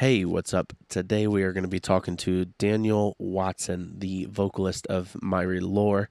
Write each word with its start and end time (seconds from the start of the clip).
Hey, 0.00 0.24
what's 0.24 0.54
up? 0.54 0.72
Today 0.88 1.26
we 1.26 1.42
are 1.42 1.52
going 1.52 1.64
to 1.64 1.68
be 1.68 1.78
talking 1.78 2.16
to 2.16 2.46
Daniel 2.58 3.14
Watson, 3.18 3.96
the 3.98 4.24
vocalist 4.30 4.86
of 4.86 5.14
Mire 5.20 5.60
Lore, 5.60 6.08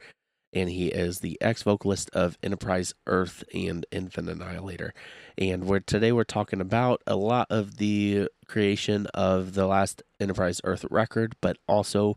and 0.54 0.70
he 0.70 0.90
is 0.90 1.22
the 1.22 1.40
ex 1.42 1.64
vocalist 1.64 2.08
of 2.14 2.38
Enterprise 2.44 2.94
Earth 3.08 3.44
and 3.52 3.88
Infant 3.92 4.30
Annihilator. 4.30 4.94
And 5.40 5.64
we're 5.64 5.80
today 5.80 6.12
we're 6.12 6.24
talking 6.24 6.62
about 6.62 7.02
a 7.08 7.16
lot 7.16 7.48
of 7.50 7.78
the 7.78 8.28
creation 8.48 9.08
of 9.16 9.56
the 9.56 9.66
last 9.66 10.04
Enterprise 10.20 10.62
Earth 10.64 10.86
record, 10.92 11.34
but 11.42 11.58
also 11.68 12.14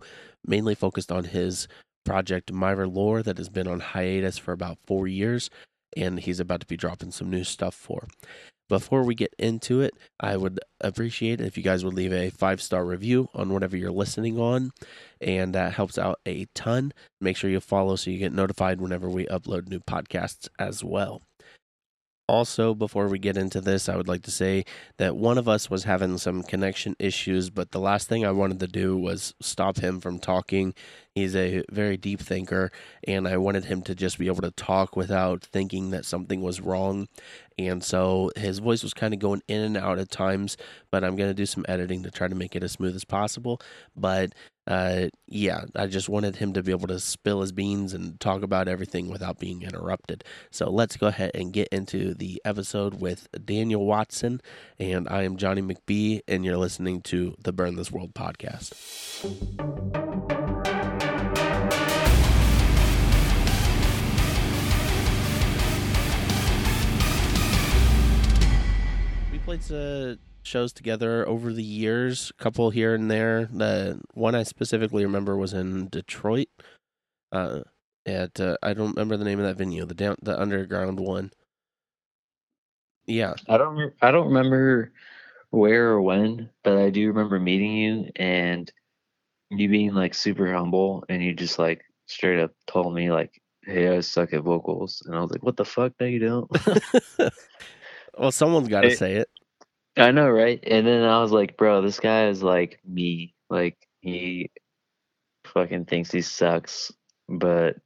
mainly 0.47 0.75
focused 0.75 1.11
on 1.11 1.25
his 1.25 1.69
project 2.05 2.53
Mire 2.53 2.87
Lore 2.87 3.23
that 3.23 3.39
has 3.39 3.49
been 3.49 3.67
on 3.67 3.81
hiatus 3.81 4.37
for 4.37 4.53
about 4.53 4.77
four 4.87 5.09
years, 5.09 5.49
and 5.97 6.21
he's 6.21 6.39
about 6.39 6.61
to 6.61 6.67
be 6.67 6.77
dropping 6.77 7.13
some 7.13 7.31
new 7.31 7.45
stuff 7.45 7.75
for. 7.75 8.09
Before 8.73 9.05
we 9.05 9.15
get 9.15 9.35
into 9.39 9.83
it, 9.83 9.93
I 10.19 10.39
would 10.39 10.59
appreciate 10.81 11.43
it 11.43 11.47
if 11.47 11.59
you 11.59 11.63
guys 11.63 11.85
would 11.85 11.93
leave 11.93 12.11
a 12.11 12.31
five 12.31 12.63
star 12.63 12.87
review 12.87 13.29
on 13.35 13.53
whatever 13.53 13.77
you're 13.77 13.91
listening 13.91 14.39
on, 14.39 14.71
and 15.21 15.55
that 15.55 15.75
helps 15.75 15.99
out 15.99 16.21
a 16.25 16.47
ton. 16.55 16.95
Make 17.21 17.37
sure 17.37 17.51
you 17.51 17.61
follow 17.61 17.97
so 17.97 18.11
you 18.11 18.17
get 18.17 18.33
notified 18.33 18.81
whenever 18.81 19.11
we 19.11 19.27
upload 19.27 19.69
new 19.69 19.81
podcasts 19.81 20.49
as 20.59 20.83
well. 20.83 21.21
Also, 22.29 22.73
before 22.73 23.09
we 23.09 23.19
get 23.19 23.37
into 23.37 23.61
this, 23.61 23.91
I 23.91 23.97
would 23.97 24.09
like 24.09 24.23
to 24.23 24.31
say 24.31 24.65
that 24.97 25.17
one 25.17 25.37
of 25.37 25.49
us 25.49 25.69
was 25.69 25.85
having 25.85 26.17
some 26.17 26.43
connection 26.43 26.97
issues, 26.99 27.51
but 27.51 27.73
the 27.73 27.79
last 27.79 28.09
thing 28.09 28.25
I 28.25 28.31
wanted 28.31 28.59
to 28.61 28.69
do 28.69 28.97
was 28.97 29.35
stop 29.43 29.77
him 29.79 30.01
from 30.01 30.19
talking. 30.19 30.73
He's 31.15 31.37
a 31.37 31.63
very 31.71 31.99
deep 31.99 32.21
thinker, 32.21 32.73
and 33.07 33.29
I 33.29 33.37
wanted 33.37 33.67
him 33.67 33.83
to 33.83 33.95
just 33.95 34.19
be 34.19 34.29
able 34.29 34.41
to 34.41 34.51
talk 34.53 34.97
without 34.97 35.43
thinking 35.43 35.91
that 35.91 36.07
something 36.07 36.41
was 36.41 36.61
wrong. 36.61 37.09
And 37.69 37.83
so 37.83 38.31
his 38.37 38.59
voice 38.59 38.83
was 38.83 38.95
kind 38.95 39.15
of 39.15 39.21
going 39.21 39.43
in 39.49 39.61
and 39.61 39.77
out 39.77 39.99
at 39.99 40.11
times, 40.11 40.57
but 40.91 41.05
I'm 41.05 41.17
going 41.17 41.31
to 41.31 41.35
do 41.35 41.47
some 41.47 41.65
editing 41.69 42.03
to 42.03 42.11
try 42.11 42.29
to 42.29 42.35
make 42.35 42.57
it 42.57 42.63
as 42.63 42.73
smooth 42.73 42.95
as 42.95 43.05
possible. 43.05 43.61
But 43.97 44.35
uh, 44.67 45.09
yeah, 45.27 45.65
I 45.75 45.87
just 45.87 46.09
wanted 46.09 46.37
him 46.37 46.53
to 46.53 46.63
be 46.63 46.71
able 46.71 46.87
to 46.89 47.01
spill 47.01 47.41
his 47.41 47.53
beans 47.53 47.95
and 47.95 48.19
talk 48.21 48.43
about 48.43 48.69
everything 48.69 49.11
without 49.11 49.39
being 49.39 49.63
interrupted. 49.63 50.25
So 50.51 50.71
let's 50.71 50.97
go 50.97 51.09
ahead 51.09 51.33
and 51.35 51.53
get 51.53 51.69
into 51.69 52.15
the 52.15 52.41
episode 52.45 53.01
with 53.01 53.29
Daniel 53.45 53.85
Watson. 53.85 54.41
And 54.79 55.09
I 55.09 55.23
am 55.23 55.37
Johnny 55.37 55.63
McBee, 55.63 56.21
and 56.29 56.45
you're 56.45 56.57
listening 56.57 57.01
to 57.03 57.35
the 57.43 57.53
Burn 57.53 57.77
This 57.77 57.91
World 57.91 58.15
podcast. 58.15 58.73
Played 69.59 69.73
uh, 69.73 70.17
shows 70.43 70.73
together 70.73 71.27
over 71.29 71.53
the 71.53 71.63
years, 71.63 72.33
a 72.39 72.43
couple 72.43 72.71
here 72.71 72.95
and 72.95 73.11
there. 73.11 73.47
The 73.47 74.01
one 74.15 74.35
I 74.35 74.43
specifically 74.43 75.05
remember 75.05 75.37
was 75.37 75.53
in 75.53 75.89
Detroit. 75.89 76.49
Uh, 77.31 77.61
at 78.07 78.41
uh, 78.41 78.57
I 78.63 78.75
don't 78.75 78.91
remember 78.91 79.17
the 79.17 79.25
name 79.25 79.39
of 79.39 79.47
that 79.47 79.57
venue, 79.57 79.85
the 79.85 79.95
down 79.95 80.17
the 80.23 80.39
underground 80.41 80.99
one. 81.01 81.33
Yeah, 83.07 83.35
I 83.49 83.59
don't. 83.59 83.77
re- 83.77 83.93
I 84.01 84.11
don't 84.11 84.29
remember 84.29 84.93
where 85.51 85.91
or 85.91 86.03
when, 86.03 86.51
but 86.65 86.79
I 86.79 86.91
do 86.91 87.09
remember 87.09 87.39
meeting 87.39 87.73
you 87.73 88.11
and 88.17 88.73
you 89.51 89.69
being 89.69 89.95
like 89.95 90.15
super 90.15 90.53
humble, 90.53 91.05
and 91.09 91.23
you 91.23 91.35
just 91.35 91.59
like 91.59 91.83
straight 92.07 92.41
up 92.41 92.53
told 92.67 92.95
me 92.95 93.11
like, 93.11 93.41
"Hey, 93.65 93.97
I 93.97 94.01
suck 94.01 94.33
at 94.33 94.43
vocals," 94.43 95.03
and 95.07 95.15
I 95.15 95.21
was 95.21 95.31
like, 95.31 95.43
"What 95.43 95.57
the 95.57 95.65
fuck? 95.65 95.93
No, 96.01 96.07
you 96.07 96.19
don't." 96.19 96.51
well, 98.19 98.33
someone's 98.33 98.69
got 98.69 98.83
to 98.83 98.97
say 98.97 99.15
it. 99.15 99.29
I 99.97 100.11
know, 100.13 100.31
right? 100.31 100.61
And 100.67 100.87
then 100.87 101.05
I 101.05 101.21
was 101.21 101.33
like, 101.33 101.57
"Bro, 101.57 101.83
this 101.83 102.01
guy 102.01 102.29
is 102.29 102.43
like 102.43 102.81
me. 102.87 103.35
Like 103.51 103.77
he 104.01 104.51
fucking 105.47 105.87
thinks 105.87 106.11
he 106.13 106.23
sucks, 106.23 106.93
but 107.29 107.77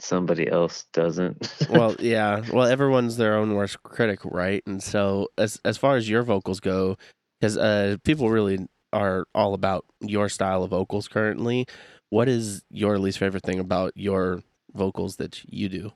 somebody 0.00 0.48
else 0.50 0.84
doesn't." 0.92 1.52
well, 1.68 1.96
yeah. 1.98 2.42
Well, 2.52 2.66
everyone's 2.66 3.16
their 3.16 3.36
own 3.36 3.54
worst 3.54 3.82
critic, 3.82 4.20
right? 4.24 4.62
And 4.66 4.82
so, 4.82 5.28
as 5.38 5.60
as 5.64 5.78
far 5.78 5.96
as 5.96 6.08
your 6.08 6.22
vocals 6.22 6.60
go, 6.60 6.96
because 7.40 7.56
uh, 7.56 7.96
people 8.04 8.30
really 8.30 8.66
are 8.92 9.26
all 9.34 9.54
about 9.54 9.84
your 10.00 10.28
style 10.28 10.62
of 10.64 10.70
vocals 10.70 11.08
currently. 11.08 11.66
What 12.10 12.28
is 12.28 12.62
your 12.70 12.98
least 12.98 13.18
favorite 13.18 13.44
thing 13.44 13.58
about 13.58 13.92
your 13.96 14.42
vocals 14.74 15.16
that 15.16 15.42
you 15.52 15.68
do? 15.68 15.92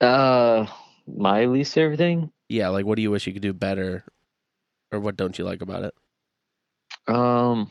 uh, 0.00 0.66
my 1.16 1.46
least 1.46 1.74
favorite 1.74 1.98
thing. 1.98 2.30
Yeah, 2.48 2.68
like 2.68 2.86
what 2.86 2.96
do 2.96 3.02
you 3.02 3.10
wish 3.10 3.26
you 3.26 3.32
could 3.32 3.42
do 3.42 3.52
better, 3.52 4.04
or 4.92 5.00
what 5.00 5.16
don't 5.16 5.38
you 5.38 5.44
like 5.44 5.62
about 5.62 5.84
it? 5.84 5.94
Um, 7.06 7.70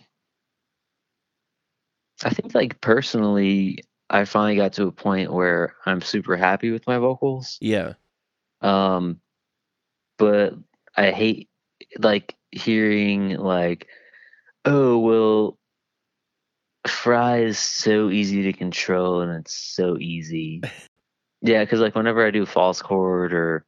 I 2.23 2.29
think 2.31 2.55
like 2.55 2.81
personally, 2.81 3.83
I 4.09 4.25
finally 4.25 4.55
got 4.55 4.73
to 4.73 4.87
a 4.87 4.91
point 4.91 5.31
where 5.31 5.75
I'm 5.85 6.01
super 6.01 6.35
happy 6.35 6.71
with 6.71 6.87
my 6.87 6.97
vocals. 6.97 7.57
Yeah, 7.61 7.93
Um, 8.61 9.21
but 10.17 10.53
I 10.95 11.11
hate 11.11 11.49
like 11.99 12.35
hearing 12.51 13.37
like, 13.37 13.87
oh 14.65 14.97
well, 14.99 15.57
Fry 16.87 17.39
is 17.41 17.59
so 17.59 18.09
easy 18.09 18.43
to 18.43 18.53
control 18.53 19.21
and 19.21 19.31
it's 19.39 19.53
so 19.53 19.97
easy. 19.99 20.61
yeah, 21.41 21.63
because 21.63 21.79
like 21.79 21.95
whenever 21.95 22.25
I 22.25 22.31
do 22.31 22.45
false 22.45 22.81
chord 22.81 23.33
or 23.33 23.65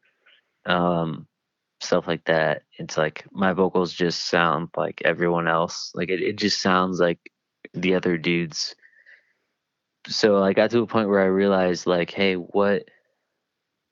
um 0.66 1.28
stuff 1.82 2.08
like 2.08 2.26
that, 2.26 2.64
it's 2.78 2.98
like 2.98 3.26
my 3.32 3.54
vocals 3.54 3.94
just 3.94 4.28
sound 4.30 4.70
like 4.78 5.02
everyone 5.06 5.48
else. 5.48 5.92
Like 5.96 6.10
it, 6.10 6.22
it 6.22 6.38
just 6.38 6.62
sounds 6.62 7.00
like 7.00 7.20
the 7.74 7.96
other 7.96 8.18
dudes. 8.18 8.76
So 10.08 10.44
I 10.44 10.54
got 10.54 10.72
to 10.72 10.82
a 10.82 10.88
point 10.88 11.10
where 11.10 11.22
I 11.22 11.26
realized 11.26 11.86
like, 11.88 12.12
hey, 12.12 12.36
what 12.36 12.84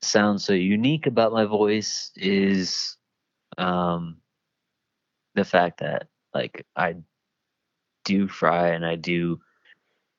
sounds 0.02 0.44
so 0.44 0.52
unique 0.52 1.06
about 1.06 1.32
my 1.32 1.44
voice 1.44 2.10
is 2.16 2.96
um 3.58 4.18
the 5.34 5.44
fact 5.44 5.80
that 5.80 6.08
like 6.34 6.66
I 6.76 6.96
do 8.04 8.28
fry 8.28 8.68
and 8.70 8.84
I 8.86 8.96
do 8.96 9.40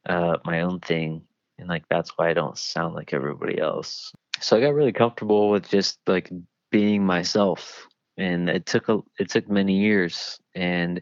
uh 0.07 0.37
my 0.45 0.61
own 0.61 0.79
thing 0.79 1.23
and 1.59 1.67
like 1.67 1.83
that's 1.89 2.17
why 2.17 2.29
I 2.29 2.33
don't 2.33 2.57
sound 2.57 2.95
like 2.95 3.13
everybody 3.13 3.59
else. 3.59 4.13
So 4.39 4.57
I 4.57 4.61
got 4.61 4.73
really 4.73 4.93
comfortable 4.93 5.49
with 5.49 5.69
just 5.69 5.99
like 6.07 6.31
being 6.71 7.05
myself. 7.05 7.87
And 8.17 8.49
it 8.49 8.65
took 8.65 8.89
a 8.89 8.99
it 9.19 9.29
took 9.29 9.49
many 9.49 9.77
years. 9.79 10.39
And 10.55 11.01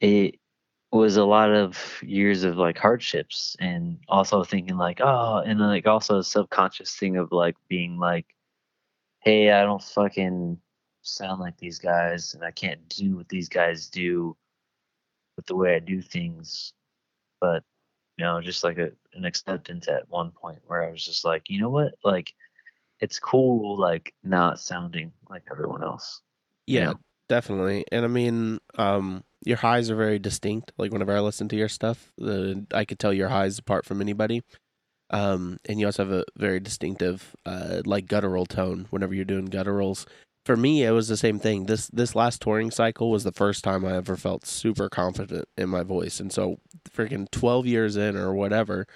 it 0.00 0.36
was 0.90 1.16
a 1.16 1.24
lot 1.24 1.52
of 1.52 2.00
years 2.02 2.44
of 2.44 2.56
like 2.56 2.78
hardships. 2.78 3.56
And 3.60 3.98
also 4.08 4.44
thinking 4.44 4.76
like 4.76 5.00
oh 5.00 5.42
and 5.44 5.60
like 5.60 5.86
also 5.86 6.18
a 6.18 6.24
subconscious 6.24 6.94
thing 6.96 7.16
of 7.16 7.32
like 7.32 7.56
being 7.68 7.98
like 7.98 8.26
hey 9.20 9.50
i 9.50 9.62
don't 9.64 9.82
fucking 9.82 10.56
sound 11.02 11.40
like 11.40 11.56
these 11.58 11.78
guys 11.80 12.34
and 12.34 12.44
i 12.44 12.52
can't 12.52 12.88
do 12.88 13.16
what 13.16 13.28
these 13.28 13.48
guys 13.48 13.88
do 13.88 14.36
with 15.36 15.46
the 15.46 15.56
way 15.56 15.74
i 15.76 15.78
do 15.78 16.02
things. 16.02 16.72
But 17.40 17.64
you 18.18 18.24
know 18.24 18.40
just 18.40 18.64
like 18.64 18.78
a, 18.78 18.90
an 19.14 19.24
acceptance 19.24 19.88
at 19.88 20.08
one 20.10 20.32
point 20.32 20.60
where 20.66 20.82
i 20.84 20.90
was 20.92 21.04
just 21.04 21.24
like 21.24 21.48
you 21.50 21.60
know 21.60 21.70
what 21.70 21.94
like 22.04 22.34
it's 23.00 23.20
cool 23.20 23.78
like 23.78 24.14
not 24.24 24.60
sounding 24.60 25.12
like 25.30 25.44
everyone 25.50 25.82
else 25.84 26.22
yeah, 26.66 26.90
Yeah. 26.90 26.94
definitely. 27.28 27.84
And 27.92 28.04
I 28.04 28.08
mean, 28.08 28.58
um, 28.76 29.24
your 29.44 29.56
highs 29.58 29.90
are 29.90 29.96
very 29.96 30.18
distinct. 30.18 30.72
Like 30.78 30.92
whenever 30.92 31.16
I 31.16 31.20
listen 31.20 31.48
to 31.48 31.56
your 31.56 31.68
stuff, 31.68 32.12
the 32.18 32.66
I 32.72 32.84
could 32.84 32.98
tell 32.98 33.12
your 33.12 33.28
highs 33.28 33.58
apart 33.58 33.86
from 33.86 34.00
anybody. 34.00 34.42
Um, 35.10 35.58
and 35.68 35.80
you 35.80 35.86
also 35.86 36.04
have 36.04 36.12
a 36.12 36.24
very 36.36 36.60
distinctive, 36.60 37.34
uh, 37.46 37.82
like 37.86 38.06
guttural 38.06 38.46
tone 38.46 38.86
whenever 38.90 39.14
you're 39.14 39.24
doing 39.24 39.48
gutturals. 39.48 40.06
For 40.44 40.56
me, 40.56 40.82
it 40.84 40.92
was 40.92 41.08
the 41.08 41.16
same 41.16 41.38
thing. 41.38 41.66
This 41.66 41.88
this 41.88 42.14
last 42.14 42.40
touring 42.40 42.70
cycle 42.70 43.10
was 43.10 43.22
the 43.24 43.32
first 43.32 43.62
time 43.64 43.84
I 43.84 43.96
ever 43.96 44.16
felt 44.16 44.46
super 44.46 44.88
confident 44.88 45.46
in 45.58 45.68
my 45.68 45.82
voice, 45.82 46.20
and 46.20 46.32
so 46.32 46.58
freaking 46.88 47.30
twelve 47.30 47.66
years 47.66 47.96
in 47.96 48.16
or 48.16 48.34
whatever, 48.34 48.86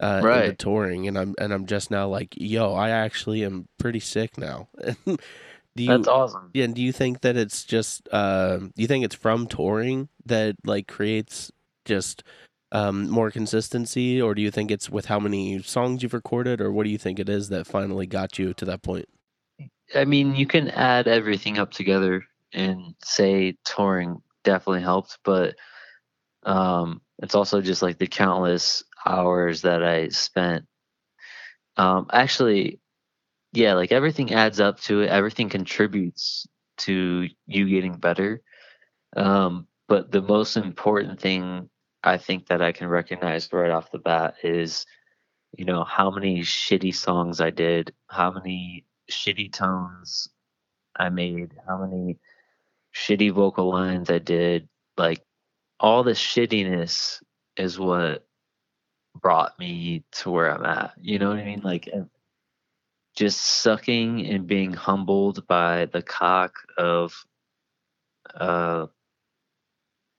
uh, 0.00 0.24
into 0.30 0.52
Right. 0.52 0.58
touring, 0.58 1.08
and 1.08 1.18
I'm 1.18 1.34
and 1.38 1.52
I'm 1.52 1.66
just 1.66 1.90
now 1.90 2.08
like, 2.08 2.34
yo, 2.36 2.74
I 2.74 2.90
actually 2.90 3.44
am 3.44 3.66
pretty 3.78 4.00
sick 4.00 4.38
now. 4.38 4.68
do 5.06 5.18
you? 5.84 5.98
that's 5.98 6.08
awesome 6.08 6.52
Yeah, 6.54 6.64
and 6.64 6.74
do 6.74 6.82
you 6.82 6.92
think 6.92 7.22
that 7.22 7.36
it's 7.36 7.64
just 7.64 8.08
um 8.12 8.72
do 8.76 8.82
you 8.82 8.88
think 8.88 9.04
it's 9.04 9.14
from 9.16 9.46
touring 9.48 10.08
that 10.26 10.56
like 10.66 10.86
creates 10.88 11.50
just 11.86 12.24
um 12.72 13.08
more 13.10 13.30
consistency 13.30 14.20
or 14.22 14.34
do 14.34 14.42
you 14.42 14.50
think 14.50 14.70
it's 14.70 14.90
with 14.90 15.06
how 15.06 15.18
many 15.20 15.62
songs 15.62 16.02
you've 16.02 16.14
recorded 16.14 16.60
or 16.60 16.72
what 16.72 16.84
do 16.84 16.90
you 16.90 16.98
think 16.98 17.18
it 17.20 17.28
is 17.28 17.48
that 17.50 17.66
finally 17.66 18.06
got 18.06 18.38
you 18.38 18.54
to 18.54 18.64
that 18.66 18.82
point? 18.82 19.06
I 19.94 20.04
mean, 20.04 20.34
you 20.34 20.46
can 20.46 20.68
add 20.68 21.08
everything 21.08 21.58
up 21.58 21.70
together 21.70 22.24
and 22.52 22.94
say 23.04 23.56
touring 23.64 24.22
definitely 24.44 24.82
helped, 24.82 25.18
but 25.24 25.54
um, 26.44 27.00
it's 27.18 27.34
also 27.34 27.60
just 27.60 27.82
like 27.82 27.98
the 27.98 28.06
countless 28.06 28.82
hours 29.06 29.62
that 29.62 29.82
I 29.82 30.08
spent. 30.08 30.66
Um, 31.76 32.06
actually, 32.12 32.80
yeah, 33.52 33.74
like 33.74 33.92
everything 33.92 34.32
adds 34.32 34.60
up 34.60 34.80
to 34.80 35.02
it. 35.02 35.08
Everything 35.08 35.48
contributes 35.48 36.46
to 36.78 37.28
you 37.46 37.68
getting 37.68 37.96
better. 37.96 38.42
Um, 39.16 39.66
but 39.88 40.10
the 40.10 40.22
most 40.22 40.56
important 40.56 41.20
thing 41.20 41.68
I 42.02 42.18
think 42.18 42.46
that 42.48 42.62
I 42.62 42.72
can 42.72 42.88
recognize 42.88 43.52
right 43.52 43.70
off 43.70 43.90
the 43.90 43.98
bat 43.98 44.34
is, 44.42 44.86
you 45.56 45.64
know, 45.64 45.84
how 45.84 46.10
many 46.10 46.40
shitty 46.40 46.94
songs 46.94 47.40
I 47.40 47.50
did, 47.50 47.92
how 48.08 48.32
many 48.32 48.84
shitty 49.12 49.52
tones 49.52 50.28
I 50.96 51.08
made, 51.08 51.52
how 51.66 51.78
many 51.84 52.18
shitty 52.94 53.32
vocal 53.32 53.70
lines 53.70 54.10
I 54.10 54.18
did. 54.18 54.68
Like 54.96 55.22
all 55.80 56.02
the 56.02 56.12
shittiness 56.12 57.22
is 57.56 57.78
what 57.78 58.26
brought 59.14 59.58
me 59.58 60.04
to 60.12 60.30
where 60.30 60.54
I'm 60.54 60.64
at. 60.64 60.92
You 61.00 61.18
know 61.18 61.30
what 61.30 61.38
I 61.38 61.44
mean? 61.44 61.60
Like 61.62 61.88
just 63.16 63.40
sucking 63.40 64.26
and 64.26 64.46
being 64.46 64.72
humbled 64.72 65.46
by 65.46 65.86
the 65.86 66.02
cock 66.02 66.54
of 66.78 67.14
uh 68.34 68.86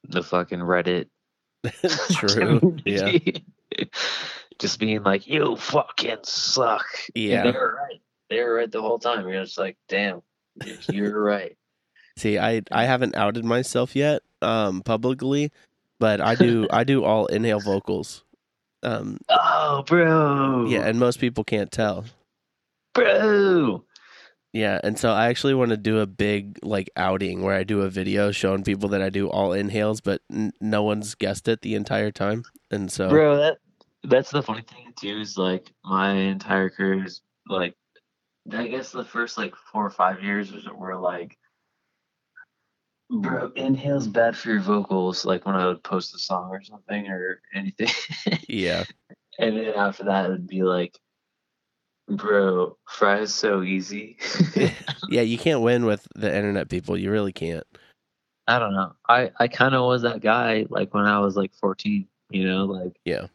the 0.08 0.24
fucking 0.24 0.60
Reddit. 0.60 1.08
True. 2.12 2.78
yeah. 2.86 3.18
just 4.60 4.80
being 4.80 5.04
like, 5.04 5.28
you 5.28 5.56
fucking 5.56 6.20
suck. 6.24 6.86
Yeah. 7.16 7.46
And 7.46 7.48
they 7.48 7.58
were 7.58 7.80
right. 7.82 8.02
They 8.34 8.44
were 8.44 8.56
right 8.56 8.72
the 8.72 8.82
whole 8.82 8.98
time. 8.98 9.30
You're 9.30 9.44
just 9.44 9.60
like, 9.60 9.78
damn, 9.88 10.24
you're 10.90 11.22
right. 11.22 11.56
See, 12.18 12.40
I 12.40 12.64
I 12.72 12.86
haven't 12.86 13.16
outed 13.16 13.46
myself 13.46 13.96
yet, 13.96 14.24
um, 14.42 14.82
publicly, 14.82 15.52
but 16.00 16.20
I 16.20 16.34
do 16.34 16.68
I 16.72 16.84
do 16.84 17.04
all 17.04 17.28
inhale 17.28 17.60
vocals. 17.60 18.24
Um, 18.82 19.20
oh, 19.30 19.84
bro. 19.86 20.66
yeah, 20.68 20.82
and 20.82 21.00
most 21.00 21.20
people 21.20 21.44
can't 21.44 21.72
tell. 21.72 22.06
Bro. 22.94 23.86
Yeah, 24.52 24.80
and 24.84 24.98
so 24.98 25.12
I 25.12 25.28
actually 25.28 25.54
want 25.54 25.70
to 25.70 25.78
do 25.78 26.00
a 26.00 26.08
big 26.08 26.58
like 26.64 26.90
outing 26.96 27.44
where 27.44 27.56
I 27.56 27.64
do 27.64 27.82
a 27.82 27.90
video 27.90 28.32
showing 28.32 28.64
people 28.64 28.90
that 28.90 29.02
I 29.02 29.10
do 29.10 29.30
all 29.30 29.54
inhales, 29.54 30.02
but 30.02 30.22
n- 30.32 30.54
no 30.60 30.82
one's 30.82 31.14
guessed 31.14 31.48
it 31.48 31.62
the 31.62 31.76
entire 31.76 32.12
time, 32.12 32.46
and 32.72 32.92
so 32.92 33.10
Bro, 33.10 33.38
that 33.38 33.58
that's 34.04 34.32
the 34.32 34.42
funny 34.42 34.64
thing 34.64 34.92
too 35.00 35.20
is 35.20 35.38
like 35.38 35.72
my 35.86 36.14
entire 36.14 36.70
career 36.70 37.06
is 37.06 37.22
like 37.48 37.76
I 38.52 38.68
guess 38.68 38.92
the 38.92 39.06
first 39.06 39.38
like 39.38 39.56
four 39.56 39.86
or 39.86 39.90
five 39.90 40.22
years 40.22 40.52
was 40.52 40.68
were 40.68 40.98
like 40.98 41.38
Bro, 43.10 43.52
inhale's 43.56 44.08
bad 44.08 44.36
for 44.36 44.50
your 44.50 44.62
vocals, 44.62 45.24
like 45.24 45.46
when 45.46 45.56
I 45.56 45.68
would 45.68 45.84
post 45.84 46.16
a 46.16 46.20
song 46.20 46.50
or 46.50 46.64
something 46.64 47.08
or 47.08 47.42
anything. 47.54 47.90
yeah, 48.50 48.86
and 49.40 49.58
then 49.58 49.74
after 49.76 50.06
that 50.06 50.26
it 50.26 50.30
would 50.30 50.48
be 50.48 50.64
like 50.64 50.98
Bro, 52.10 52.78
fry 52.90 53.20
is 53.20 53.34
so 53.34 53.62
easy. 53.62 54.18
yeah, 55.10 55.22
you 55.22 55.38
can't 55.38 55.62
win 55.62 55.86
with 55.86 56.08
the 56.16 56.34
internet 56.34 56.70
people. 56.70 56.98
You 56.98 57.12
really 57.12 57.34
can't. 57.34 57.66
I 58.48 58.60
don't 58.60 58.74
know. 58.74 58.94
I 59.08 59.32
I 59.40 59.48
kind 59.48 59.76
of 59.76 59.86
was 59.86 60.02
that 60.02 60.22
guy 60.22 60.66
like 60.70 60.94
when 60.94 61.06
I 61.06 61.20
was 61.20 61.38
like 61.38 61.54
14, 61.56 62.08
you 62.30 62.46
know, 62.46 62.66
like 62.66 63.00
Yeah, 63.06 63.28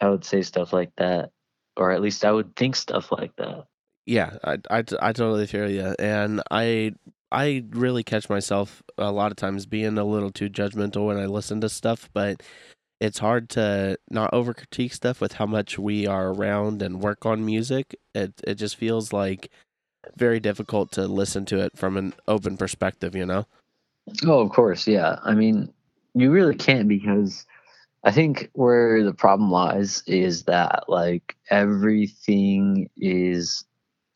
I 0.00 0.08
would 0.08 0.24
say 0.24 0.42
stuff 0.42 0.72
like 0.72 0.92
that 0.96 1.32
or 1.76 1.90
at 1.90 2.02
least 2.02 2.24
I 2.24 2.32
would 2.32 2.54
think 2.56 2.76
stuff 2.76 3.10
like 3.10 3.34
that. 3.36 3.64
Yeah, 4.06 4.36
I 4.44 4.58
I, 4.70 4.78
I 5.00 5.12
totally 5.12 5.46
feel 5.46 5.70
you, 5.70 5.94
and 5.98 6.42
I 6.50 6.94
I 7.32 7.64
really 7.70 8.02
catch 8.04 8.28
myself 8.30 8.82
a 8.98 9.12
lot 9.12 9.30
of 9.32 9.36
times 9.36 9.66
being 9.66 9.98
a 9.98 10.04
little 10.04 10.32
too 10.32 10.50
judgmental 10.50 11.06
when 11.06 11.18
I 11.18 11.26
listen 11.26 11.60
to 11.62 11.68
stuff, 11.68 12.10
but 12.12 12.42
it's 13.00 13.18
hard 13.18 13.48
to 13.50 13.98
not 14.10 14.34
over 14.34 14.54
critique 14.54 14.94
stuff 14.94 15.20
with 15.20 15.34
how 15.34 15.46
much 15.46 15.78
we 15.78 16.06
are 16.06 16.30
around 16.32 16.82
and 16.82 17.00
work 17.02 17.26
on 17.26 17.44
music. 17.46 17.96
It 18.14 18.34
it 18.46 18.56
just 18.56 18.76
feels 18.76 19.12
like 19.12 19.50
very 20.16 20.40
difficult 20.40 20.92
to 20.92 21.06
listen 21.06 21.44
to 21.46 21.60
it 21.60 21.76
from 21.76 21.96
an 21.96 22.14
open 22.28 22.56
perspective, 22.56 23.14
you 23.16 23.26
know? 23.26 23.46
Oh, 24.26 24.40
of 24.40 24.50
course, 24.50 24.86
yeah. 24.86 25.18
I 25.24 25.34
mean, 25.34 25.72
you 26.14 26.30
really 26.30 26.54
can't 26.54 26.88
because 26.88 27.46
I 28.04 28.12
think 28.12 28.50
where 28.54 29.04
the 29.04 29.14
problem 29.14 29.50
lies 29.50 30.02
is 30.06 30.44
that 30.44 30.84
like 30.88 31.36
everything 31.50 32.90
is 32.96 33.64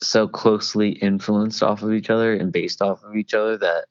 so 0.06 0.28
closely 0.28 0.90
influenced 0.90 1.62
off 1.62 1.82
of 1.82 1.92
each 1.92 2.10
other 2.10 2.34
and 2.34 2.52
based 2.52 2.82
off 2.82 3.02
of 3.04 3.16
each 3.16 3.34
other 3.34 3.56
that 3.58 3.86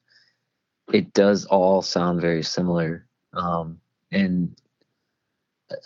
it 0.92 1.12
does 1.14 1.44
all 1.46 1.82
sound 1.82 2.20
very 2.20 2.42
similar. 2.42 3.06
Um, 3.32 3.80
and 4.12 4.54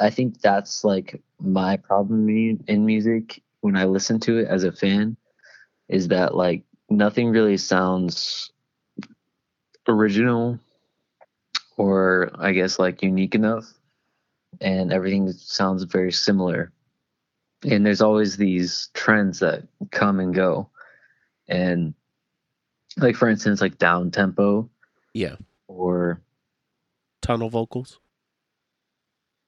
I 0.00 0.10
think 0.10 0.40
that's 0.40 0.84
like 0.84 1.20
my 1.40 1.76
problem 1.76 2.28
in 2.28 2.64
in 2.66 2.84
music 2.84 3.42
when 3.60 3.76
I 3.76 3.84
listen 3.84 4.20
to 4.20 4.38
it 4.38 4.48
as 4.48 4.64
a 4.64 4.72
fan 4.72 5.16
is 5.88 6.08
that 6.08 6.34
like 6.34 6.64
nothing 6.90 7.30
really 7.30 7.56
sounds 7.56 8.52
original 9.86 10.58
or 11.76 12.30
I 12.34 12.52
guess 12.52 12.78
like 12.78 13.02
unique 13.02 13.34
enough 13.34 13.72
and 14.60 14.92
everything 14.92 15.30
sounds 15.32 15.84
very 15.84 16.12
similar. 16.12 16.72
And 17.64 17.84
there's 17.84 18.00
always 18.00 18.37
these 18.37 18.88
trends 18.94 19.40
that 19.40 19.66
come 19.90 20.20
and 20.20 20.34
go. 20.34 20.69
And 21.49 21.94
like 22.96 23.16
for 23.16 23.28
instance 23.28 23.60
like 23.60 23.78
down 23.78 24.10
tempo 24.10 24.69
Yeah. 25.14 25.37
or 25.66 26.20
Tunnel 27.22 27.50
vocals. 27.50 27.99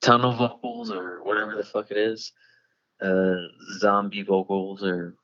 tunnel 0.00 0.32
vocals 0.32 0.90
or 0.90 1.22
whatever 1.22 1.54
the 1.56 1.62
fuck 1.64 1.90
it 1.90 1.96
is, 1.96 2.32
uh, 3.00 3.34
zombie 3.78 4.22
vocals 4.22 4.82
or 4.82 5.14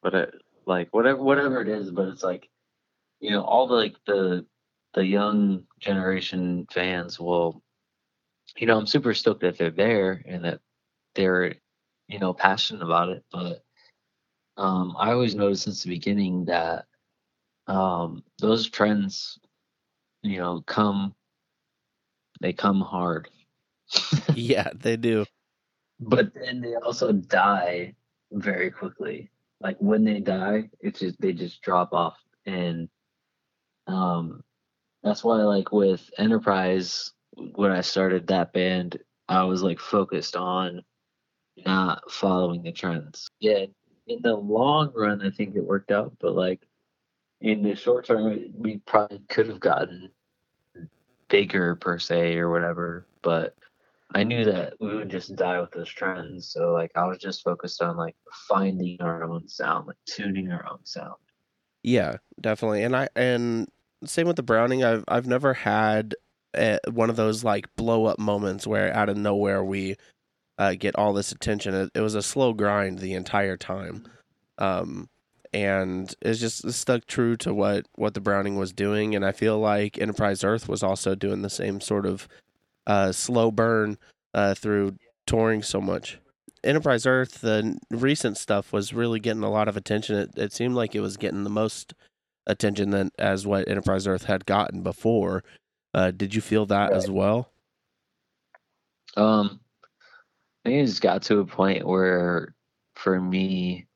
whatever, 0.00 0.32
like 0.66 0.92
whatever 0.94 1.22
whatever 1.22 1.60
it 1.60 1.68
is. 1.68 1.90
But 1.90 2.08
it's 2.08 2.22
like, 2.22 2.48
you 3.20 3.30
know, 3.30 3.42
all 3.42 3.66
the 3.66 3.74
like 3.74 3.96
the 4.06 4.46
the 4.94 5.04
young 5.04 5.64
generation 5.80 6.66
fans 6.70 7.18
will, 7.18 7.62
you 8.56 8.66
know, 8.66 8.78
I'm 8.78 8.86
super 8.86 9.12
stoked 9.14 9.40
that 9.42 9.58
they're 9.58 9.70
there 9.70 10.22
and 10.26 10.44
that 10.44 10.60
they're, 11.14 11.56
you 12.08 12.18
know, 12.18 12.34
passionate 12.34 12.82
about 12.82 13.10
it. 13.10 13.24
But 13.32 13.64
um, 14.56 14.96
I 14.98 15.12
always 15.12 15.34
noticed 15.34 15.64
since 15.64 15.82
the 15.84 15.90
beginning 15.90 16.46
that 16.46 16.86
um, 17.68 18.24
those 18.40 18.68
trends, 18.68 19.38
you 20.22 20.38
know, 20.38 20.62
come 20.66 21.14
they 22.40 22.52
come 22.52 22.80
hard. 22.80 23.28
yeah, 24.34 24.70
they 24.74 24.96
do. 24.96 25.26
but 26.00 26.32
then 26.34 26.60
they 26.60 26.74
also 26.76 27.12
die 27.12 27.94
very 28.32 28.70
quickly. 28.70 29.30
Like 29.60 29.76
when 29.80 30.04
they 30.04 30.20
die, 30.20 30.70
it's 30.80 31.00
just 31.00 31.20
they 31.20 31.32
just 31.32 31.62
drop 31.62 31.92
off, 31.92 32.16
and 32.46 32.88
um, 33.88 34.42
that's 35.02 35.24
why 35.24 35.36
like 35.42 35.72
with 35.72 36.08
Enterprise, 36.18 37.12
when 37.56 37.72
I 37.72 37.80
started 37.80 38.28
that 38.28 38.52
band, 38.52 38.98
I 39.28 39.44
was 39.44 39.62
like 39.62 39.80
focused 39.80 40.36
on 40.36 40.82
not 41.64 42.10
following 42.10 42.62
the 42.62 42.72
trends. 42.72 43.28
Yeah, 43.40 43.66
in 44.06 44.22
the 44.22 44.34
long 44.34 44.92
run, 44.94 45.22
I 45.24 45.30
think 45.30 45.54
it 45.54 45.64
worked 45.64 45.90
out, 45.90 46.12
but 46.20 46.34
like 46.34 46.66
in 47.40 47.62
the 47.62 47.74
short 47.74 48.06
term, 48.06 48.52
we 48.56 48.78
probably 48.78 49.20
could 49.28 49.48
have 49.48 49.60
gotten 49.60 50.10
bigger 51.28 51.76
per 51.76 51.98
se 51.98 52.36
or 52.36 52.50
whatever, 52.50 53.06
but 53.22 53.54
I 54.14 54.24
knew 54.24 54.44
that 54.46 54.74
we 54.80 54.96
would 54.96 55.10
just 55.10 55.36
die 55.36 55.60
with 55.60 55.70
those 55.72 55.88
trends. 55.88 56.48
So 56.48 56.72
like 56.72 56.90
I 56.94 57.06
was 57.06 57.18
just 57.18 57.44
focused 57.44 57.82
on 57.82 57.96
like 57.96 58.16
finding 58.48 59.00
our 59.00 59.24
own 59.24 59.46
sound, 59.48 59.86
like 59.86 59.96
tuning 60.06 60.50
our 60.50 60.66
own 60.70 60.84
sound. 60.84 61.16
Yeah, 61.82 62.16
definitely. 62.40 62.84
And 62.84 62.96
I 62.96 63.08
and 63.14 63.68
same 64.04 64.26
with 64.26 64.36
the 64.36 64.42
Browning. 64.42 64.82
I've 64.82 65.04
I've 65.08 65.26
never 65.26 65.52
had 65.52 66.14
uh 66.56 66.78
one 66.90 67.10
of 67.10 67.16
those 67.16 67.44
like 67.44 67.66
blow 67.76 68.06
up 68.06 68.18
moments 68.18 68.66
where 68.66 68.92
out 68.94 69.10
of 69.10 69.18
nowhere 69.18 69.62
we 69.62 69.96
uh, 70.58 70.74
get 70.74 70.96
all 70.96 71.12
this 71.12 71.32
attention. 71.32 71.74
It, 71.74 71.90
it 71.94 72.00
was 72.00 72.14
a 72.14 72.22
slow 72.22 72.52
grind 72.52 72.98
the 72.98 73.14
entire 73.14 73.56
time, 73.56 74.06
um, 74.58 75.08
and 75.52 76.14
it's 76.20 76.40
just 76.40 76.70
stuck 76.72 77.06
true 77.06 77.36
to 77.38 77.54
what 77.54 77.86
what 77.94 78.14
the 78.14 78.20
Browning 78.20 78.56
was 78.56 78.72
doing. 78.72 79.14
And 79.14 79.24
I 79.24 79.32
feel 79.32 79.58
like 79.58 79.98
Enterprise 79.98 80.44
Earth 80.44 80.68
was 80.68 80.82
also 80.82 81.14
doing 81.14 81.42
the 81.42 81.50
same 81.50 81.80
sort 81.80 82.06
of 82.06 82.28
uh, 82.86 83.12
slow 83.12 83.50
burn 83.50 83.98
uh, 84.34 84.54
through 84.54 84.96
touring 85.26 85.62
so 85.62 85.80
much. 85.80 86.18
Enterprise 86.64 87.06
Earth, 87.06 87.40
the 87.40 87.78
recent 87.90 88.36
stuff 88.36 88.72
was 88.72 88.92
really 88.92 89.20
getting 89.20 89.44
a 89.44 89.50
lot 89.50 89.68
of 89.68 89.76
attention. 89.76 90.16
It, 90.16 90.30
it 90.36 90.52
seemed 90.52 90.74
like 90.74 90.94
it 90.94 91.00
was 91.00 91.16
getting 91.16 91.44
the 91.44 91.50
most 91.50 91.94
attention 92.48 92.90
than 92.90 93.10
as 93.18 93.46
what 93.46 93.68
Enterprise 93.68 94.06
Earth 94.06 94.24
had 94.24 94.44
gotten 94.44 94.82
before. 94.82 95.44
Uh, 95.94 96.10
did 96.10 96.34
you 96.34 96.40
feel 96.40 96.66
that 96.66 96.92
as 96.92 97.08
well? 97.08 97.50
Um, 99.16 99.60
think 100.68 100.82
it 100.82 100.86
just 100.86 101.02
got 101.02 101.22
to 101.22 101.40
a 101.40 101.46
point 101.46 101.86
where, 101.86 102.54
for 102.94 103.20
me, 103.20 103.86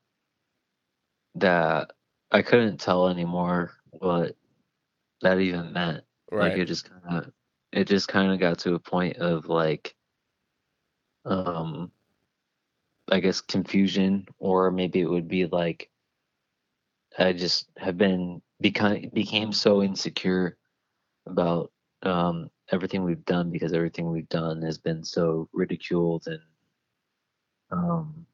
that 1.34 1.92
I 2.30 2.42
couldn't 2.42 2.80
tell 2.80 3.08
anymore 3.08 3.72
what 3.90 4.36
that 5.22 5.38
even 5.38 5.72
meant. 5.72 6.04
Right. 6.30 6.50
Like 6.50 6.58
it 6.58 6.66
just 6.66 6.90
kind 6.90 7.24
of, 7.24 7.32
it 7.72 7.86
just 7.86 8.08
kind 8.08 8.32
of 8.32 8.40
got 8.40 8.58
to 8.60 8.74
a 8.74 8.78
point 8.78 9.18
of 9.18 9.46
like, 9.46 9.94
um, 11.24 11.90
I 13.10 13.20
guess 13.20 13.40
confusion, 13.40 14.26
or 14.38 14.70
maybe 14.70 15.00
it 15.00 15.10
would 15.10 15.28
be 15.28 15.46
like, 15.46 15.90
I 17.18 17.32
just 17.32 17.68
have 17.76 17.98
been 17.98 18.40
become 18.60 19.10
became 19.12 19.52
so 19.52 19.82
insecure 19.82 20.56
about 21.26 21.70
um, 22.02 22.50
everything 22.70 23.04
we've 23.04 23.24
done 23.26 23.50
because 23.50 23.74
everything 23.74 24.10
we've 24.10 24.28
done 24.28 24.62
has 24.62 24.78
been 24.78 25.04
so 25.04 25.48
ridiculed 25.52 26.24
and 26.26 26.40
um, 27.72 28.26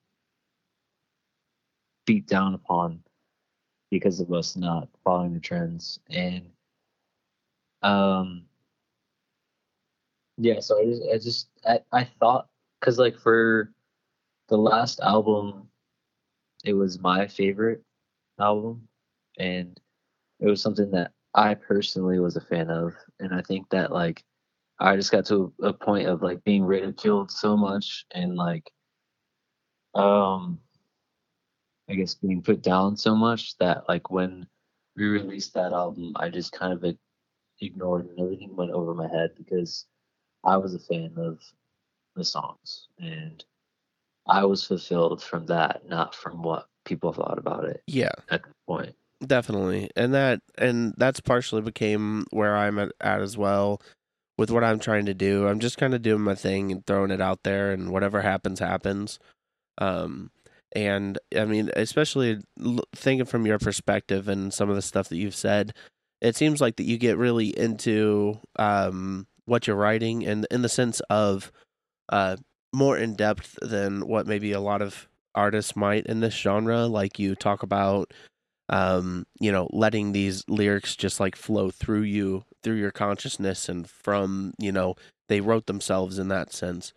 beat 2.06 2.26
down 2.26 2.54
upon 2.54 3.02
because 3.90 4.20
of 4.20 4.32
us 4.32 4.56
not 4.56 4.88
following 5.04 5.34
the 5.34 5.40
trends. 5.40 6.00
And 6.10 6.50
um 7.82 8.42
yeah 10.36 10.58
so 10.58 10.80
i 10.80 10.84
just 10.84 11.02
i 11.14 11.18
just 11.18 11.48
i, 11.64 11.80
I 11.92 12.04
thought 12.18 12.48
because 12.80 12.98
like 12.98 13.16
for 13.16 13.72
the 14.48 14.56
last 14.56 14.98
album 15.00 15.68
it 16.64 16.72
was 16.72 17.00
my 17.00 17.26
favorite 17.26 17.82
album. 18.40 18.88
And 19.38 19.78
it 20.40 20.46
was 20.46 20.62
something 20.62 20.90
that 20.92 21.12
i 21.34 21.54
personally 21.54 22.18
was 22.18 22.36
a 22.36 22.40
fan 22.40 22.70
of. 22.70 22.94
And 23.20 23.34
i 23.34 23.42
think 23.42 23.68
that 23.70 23.92
like 23.92 24.24
i 24.80 24.96
just 24.96 25.12
got 25.12 25.26
to 25.26 25.52
a 25.62 25.72
point 25.72 26.08
of 26.08 26.22
like 26.22 26.42
being 26.44 26.64
ridiculed 26.64 27.30
so 27.30 27.56
much 27.56 28.04
and 28.12 28.36
like 28.36 28.70
um 29.98 30.58
I 31.88 31.94
guess 31.94 32.14
being 32.14 32.42
put 32.42 32.62
down 32.62 32.96
so 32.96 33.14
much 33.14 33.56
that 33.58 33.88
like 33.88 34.10
when 34.10 34.46
we 34.96 35.06
released 35.06 35.54
that 35.54 35.72
album, 35.72 36.12
I 36.16 36.28
just 36.28 36.52
kind 36.52 36.72
of 36.72 36.96
ignored 37.60 38.08
and 38.08 38.20
everything 38.20 38.54
went 38.54 38.72
over 38.72 38.94
my 38.94 39.08
head 39.08 39.30
because 39.36 39.86
I 40.44 40.56
was 40.58 40.74
a 40.74 40.78
fan 40.78 41.12
of 41.16 41.40
the 42.14 42.24
songs 42.24 42.88
and 42.98 43.42
I 44.26 44.44
was 44.44 44.64
fulfilled 44.64 45.22
from 45.22 45.46
that, 45.46 45.88
not 45.88 46.14
from 46.14 46.42
what 46.42 46.68
people 46.84 47.12
thought 47.12 47.38
about 47.38 47.64
it. 47.64 47.82
Yeah. 47.86 48.12
At 48.30 48.42
that 48.42 48.52
point. 48.66 48.94
Definitely. 49.26 49.90
And 49.96 50.14
that 50.14 50.40
and 50.58 50.94
that's 50.96 51.20
partially 51.20 51.62
became 51.62 52.26
where 52.30 52.56
I'm 52.56 52.78
at, 52.78 52.92
at 53.00 53.20
as 53.20 53.36
well 53.36 53.80
with 54.36 54.50
what 54.50 54.62
I'm 54.62 54.78
trying 54.78 55.06
to 55.06 55.14
do. 55.14 55.48
I'm 55.48 55.58
just 55.58 55.78
kind 55.78 55.94
of 55.94 56.02
doing 56.02 56.20
my 56.20 56.34
thing 56.34 56.70
and 56.70 56.86
throwing 56.86 57.10
it 57.10 57.20
out 57.20 57.40
there 57.44 57.72
and 57.72 57.90
whatever 57.90 58.20
happens 58.20 58.60
happens. 58.60 59.18
Um 59.78 60.30
and 60.72 61.18
I 61.36 61.44
mean, 61.44 61.70
especially 61.76 62.40
thinking 62.94 63.26
from 63.26 63.46
your 63.46 63.58
perspective 63.58 64.28
and 64.28 64.52
some 64.52 64.68
of 64.68 64.76
the 64.76 64.82
stuff 64.82 65.08
that 65.08 65.16
you've 65.16 65.34
said, 65.34 65.74
it 66.20 66.36
seems 66.36 66.60
like 66.60 66.76
that 66.76 66.84
you 66.84 66.98
get 66.98 67.16
really 67.16 67.58
into 67.58 68.38
um, 68.58 69.26
what 69.46 69.66
you're 69.66 69.76
writing 69.76 70.26
and 70.26 70.46
in 70.50 70.62
the 70.62 70.68
sense 70.68 71.00
of 71.08 71.50
uh, 72.10 72.36
more 72.72 72.98
in 72.98 73.14
depth 73.14 73.58
than 73.62 74.06
what 74.06 74.26
maybe 74.26 74.52
a 74.52 74.60
lot 74.60 74.82
of 74.82 75.08
artists 75.34 75.74
might 75.74 76.06
in 76.06 76.20
this 76.20 76.34
genre. 76.34 76.86
Like 76.86 77.18
you 77.18 77.34
talk 77.34 77.62
about, 77.62 78.12
um, 78.68 79.26
you 79.40 79.50
know, 79.50 79.68
letting 79.72 80.12
these 80.12 80.44
lyrics 80.48 80.96
just 80.96 81.18
like 81.18 81.34
flow 81.34 81.70
through 81.70 82.02
you, 82.02 82.44
through 82.62 82.76
your 82.76 82.90
consciousness, 82.90 83.68
and 83.70 83.88
from, 83.88 84.52
you 84.58 84.72
know, 84.72 84.96
they 85.28 85.40
wrote 85.40 85.66
themselves 85.66 86.18
in 86.18 86.28
that 86.28 86.52
sense. 86.52 86.92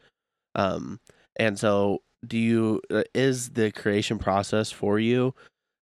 Um, 0.55 0.99
and 1.37 1.57
so 1.57 1.99
do 2.25 2.37
you 2.37 2.81
uh, 2.91 3.03
is 3.13 3.51
the 3.51 3.71
creation 3.71 4.19
process 4.19 4.71
for 4.71 4.99
you? 4.99 5.33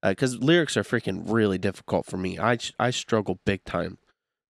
Because 0.03 0.35
uh, 0.35 0.39
lyrics 0.39 0.77
are 0.77 0.83
freaking 0.83 1.23
really 1.25 1.57
difficult 1.57 2.05
for 2.05 2.17
me. 2.17 2.39
I 2.39 2.57
i 2.79 2.91
struggle 2.91 3.39
big 3.45 3.63
time 3.65 3.97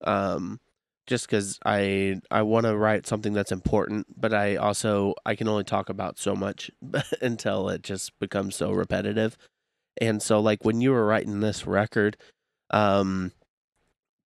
um 0.03 0.59
just 1.07 1.27
because 1.27 1.59
i 1.65 2.19
i 2.31 2.41
want 2.41 2.65
to 2.65 2.77
write 2.77 3.07
something 3.07 3.33
that's 3.33 3.51
important 3.51 4.07
but 4.19 4.33
i 4.33 4.55
also 4.55 5.13
i 5.25 5.35
can 5.35 5.47
only 5.47 5.63
talk 5.63 5.89
about 5.89 6.19
so 6.19 6.35
much 6.35 6.71
until 7.21 7.69
it 7.69 7.83
just 7.83 8.17
becomes 8.19 8.55
so 8.55 8.71
repetitive. 8.71 9.37
And 10.01 10.21
so 10.21 10.39
like 10.39 10.63
when 10.65 10.81
you 10.81 10.91
were 10.91 11.05
writing 11.05 11.41
this 11.41 11.67
record 11.67 12.17
um 12.71 13.31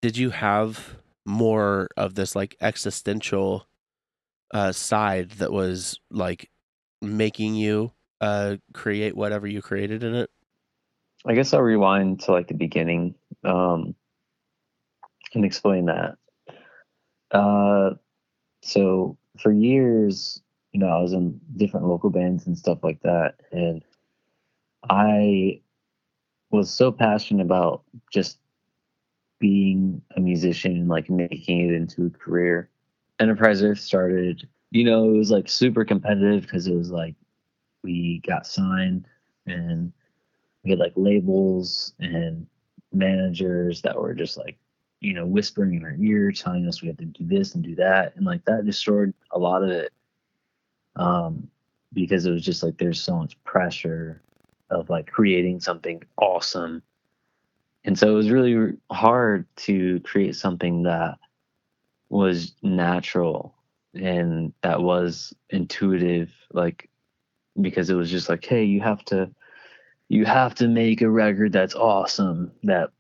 did 0.03 0.17
you 0.17 0.31
have 0.31 0.97
more 1.25 1.89
of 1.97 2.15
this 2.15 2.37
like 2.37 2.57
existential 2.61 3.67
uh 4.53 4.73
side 4.73 5.33
that 5.33 5.53
was 5.53 6.01
like 6.11 6.51
making 7.03 7.55
you 7.55 7.93
uh, 8.21 8.57
create 8.73 9.17
whatever 9.17 9.47
you 9.47 9.61
created 9.61 10.05
in 10.05 10.15
it? 10.15 10.31
I 11.27 11.35
guess 11.35 11.53
I'll 11.53 11.63
rewind 11.63 12.21
to 12.21 12.33
like 12.33 12.49
the 12.49 12.55
beginning 12.55 13.15
um, 13.45 13.95
and 15.35 15.45
explain 15.45 15.87
that. 15.87 16.17
Uh, 17.31 17.91
so 18.63 19.17
for 19.39 19.53
years, 19.53 20.43
you 20.73 20.81
know, 20.81 20.89
I 20.89 21.01
was 21.01 21.13
in 21.13 21.41
different 21.57 21.87
local 21.87 22.11
bands 22.11 22.47
and 22.47 22.57
stuff 22.57 22.79
like 22.83 23.01
that, 23.03 23.35
and 23.51 23.85
I 24.89 25.61
was 26.51 26.71
so 26.73 26.93
passionate 26.93 27.43
about 27.43 27.83
just 28.13 28.39
being 29.39 30.01
a 30.17 30.21
musician 30.21 30.73
and 30.73 30.89
like 30.89 31.11
making 31.11 31.69
it 31.69 31.75
into 31.75 32.07
a 32.07 32.11
career. 32.11 32.71
Enterprise 33.19 33.63
Earth 33.63 33.81
started 33.81 34.49
you 34.73 34.85
know, 34.85 35.11
it 35.11 35.19
was 35.19 35.31
like 35.31 35.51
super 35.51 35.85
competitive 35.85 36.43
because 36.43 36.67
it 36.67 36.75
was 36.75 36.91
like 36.91 37.15
we 37.83 38.23
got 38.27 38.47
signed 38.47 39.07
and 39.47 39.93
we 40.65 40.71
had 40.71 40.79
like 40.79 40.95
labels 40.97 41.93
and 42.01 42.47
managers 42.91 43.83
that 43.83 44.01
were 44.01 44.15
just 44.15 44.39
like, 44.39 44.57
you 45.01 45.13
know, 45.13 45.27
whispering 45.27 45.75
in 45.75 45.85
our 45.85 45.95
ear, 46.01 46.33
telling 46.33 46.67
us 46.67 46.81
we 46.81 46.89
had 46.89 46.97
to 46.99 47.05
do 47.05 47.25
this 47.27 47.55
and 47.55 47.63
do 47.63 47.75
that. 47.75 48.17
And 48.17 48.25
like 48.25 48.47
that 48.47 48.65
destroyed 48.65 49.13
a 49.33 49.39
lot 49.39 49.63
of 49.63 49.69
it. 49.69 49.93
Um, 50.97 51.49
because 51.93 52.25
it 52.25 52.33
was 52.33 52.45
just 52.45 52.63
like 52.63 52.79
there's 52.79 53.03
so 53.03 53.19
much 53.19 53.43
pressure 53.45 54.23
of 54.71 54.89
like 54.89 55.07
creating 55.07 55.61
something 55.61 56.03
awesome. 56.17 56.83
And 57.85 57.99
so 57.99 58.09
it 58.09 58.15
was 58.15 58.31
really 58.31 58.73
hard 58.91 59.45
to 59.57 60.01
create 60.01 60.35
something 60.35 60.85
that 60.85 61.19
was 62.09 62.55
natural 62.63 63.55
and 63.95 64.53
that 64.63 64.81
was 64.81 65.35
intuitive 65.51 66.31
like 66.53 66.89
because 67.61 67.91
it 67.91 67.95
was 67.95 68.11
just 68.11 68.29
like 68.29 68.45
hey 68.45 68.65
you 68.65 68.81
have 68.81 69.05
to 69.05 69.31
you 70.09 70.25
have 70.25 70.55
to 70.55 70.69
make 70.69 71.03
a 71.03 71.11
record 71.11 71.53
that's 71.53 71.75
awesome 71.75 72.51
that 72.63 72.91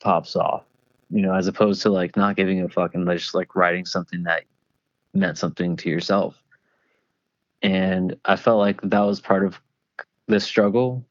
pops 0.00 0.34
off 0.34 0.64
you 1.10 1.22
know 1.22 1.34
as 1.34 1.46
opposed 1.46 1.82
to 1.82 1.90
like 1.90 2.16
not 2.16 2.36
giving 2.36 2.62
a 2.62 2.68
fuck 2.68 2.94
and 2.94 3.08
just 3.10 3.34
like 3.34 3.54
writing 3.54 3.84
something 3.84 4.24
that 4.24 4.42
meant 5.14 5.36
something 5.36 5.76
to 5.76 5.90
yourself. 5.90 6.42
And 7.62 8.16
i 8.24 8.34
felt 8.34 8.58
like 8.58 8.80
that 8.82 9.00
was 9.00 9.20
part 9.20 9.44
of 9.44 9.60
the 10.26 10.40
struggle 10.40 11.04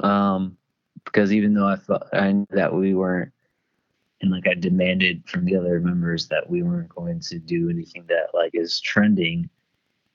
um 0.00 0.56
because 1.04 1.32
even 1.32 1.54
though 1.54 1.68
i 1.68 1.76
thought 1.76 2.06
i 2.12 2.32
knew 2.32 2.46
that 2.50 2.74
we 2.74 2.94
weren't 2.94 3.32
and 4.24 4.32
like 4.32 4.48
I 4.48 4.54
demanded 4.54 5.22
from 5.26 5.44
the 5.44 5.54
other 5.54 5.80
members 5.80 6.28
that 6.28 6.48
we 6.48 6.62
weren't 6.62 6.88
going 6.88 7.20
to 7.20 7.38
do 7.38 7.68
anything 7.68 8.06
that 8.08 8.28
like 8.32 8.52
is 8.54 8.80
trending. 8.80 9.50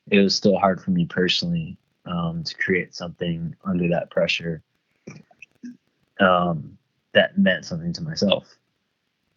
It 0.10 0.20
was 0.20 0.34
still 0.34 0.58
hard 0.58 0.82
for 0.82 0.89
me 0.89 1.06
personally 1.06 1.78
um, 2.08 2.44
to 2.44 2.56
create 2.58 2.96
something 2.96 3.56
under 3.63 3.88
that 3.89 4.10
pressure 4.10 4.63
um, 6.20 6.75
that 7.13 7.38
meant 7.38 7.66
something 7.66 7.94
to 7.94 8.01
myself. 8.01 8.58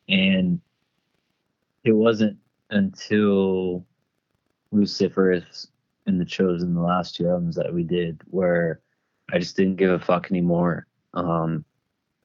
And 0.08 0.58
it 1.84 1.92
wasn't 1.92 2.38
until 2.70 3.84
Luciferous 4.72 5.66
and 6.06 6.18
the 6.18 6.24
Chosen, 6.24 6.72
the 6.72 6.80
last 6.80 7.14
two 7.14 7.28
albums 7.28 7.56
that 7.56 7.74
we 7.74 7.82
did, 7.82 8.22
where 8.30 8.80
I 9.30 9.38
just 9.38 9.54
didn't 9.54 9.76
give 9.76 9.90
a 9.90 9.98
fuck 9.98 10.30
anymore 10.30 10.86
um, 11.12 11.62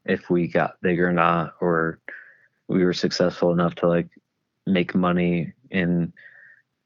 if 0.05 0.29
we 0.29 0.47
got 0.47 0.79
big 0.81 1.01
or 1.01 1.11
not, 1.11 1.55
or 1.59 1.99
we 2.67 2.83
were 2.83 2.93
successful 2.93 3.51
enough 3.51 3.75
to 3.75 3.87
like 3.87 4.09
make 4.65 4.93
money 4.93 5.53
and 5.71 6.11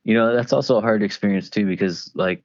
you 0.04 0.14
know 0.14 0.36
that's 0.36 0.54
also 0.54 0.78
a 0.78 0.82
hard 0.82 1.04
experience 1.04 1.50
too 1.50 1.66
because 1.66 2.12
like 2.16 2.44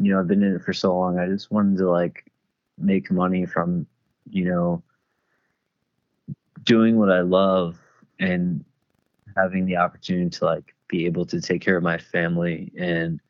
you 0.00 0.12
know 0.12 0.18
i've 0.18 0.28
been 0.28 0.42
in 0.42 0.56
it 0.56 0.62
for 0.62 0.72
so 0.72 0.96
long 0.96 1.18
i 1.18 1.26
just 1.26 1.50
wanted 1.50 1.76
to 1.78 1.90
like 1.90 2.24
make 2.78 3.10
money 3.10 3.44
from 3.44 3.86
you 4.30 4.44
know 4.44 4.82
doing 6.64 6.98
what 6.98 7.10
i 7.10 7.20
love 7.20 7.78
and 8.18 8.64
having 9.36 9.66
the 9.66 9.76
opportunity 9.76 10.30
to 10.30 10.44
like 10.44 10.74
be 10.88 11.06
able 11.06 11.24
to 11.24 11.40
take 11.40 11.62
care 11.62 11.76
of 11.76 11.82
my 11.82 11.98
family 11.98 12.72
and 12.78 13.20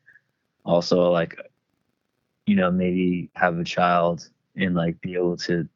also 0.65 1.11
like 1.11 1.37
you 2.45 2.55
know 2.55 2.71
maybe 2.71 3.29
have 3.35 3.57
a 3.57 3.63
child 3.63 4.29
and 4.55 4.75
like 4.75 4.99
be 5.01 5.15
able 5.15 5.37
to 5.37 5.67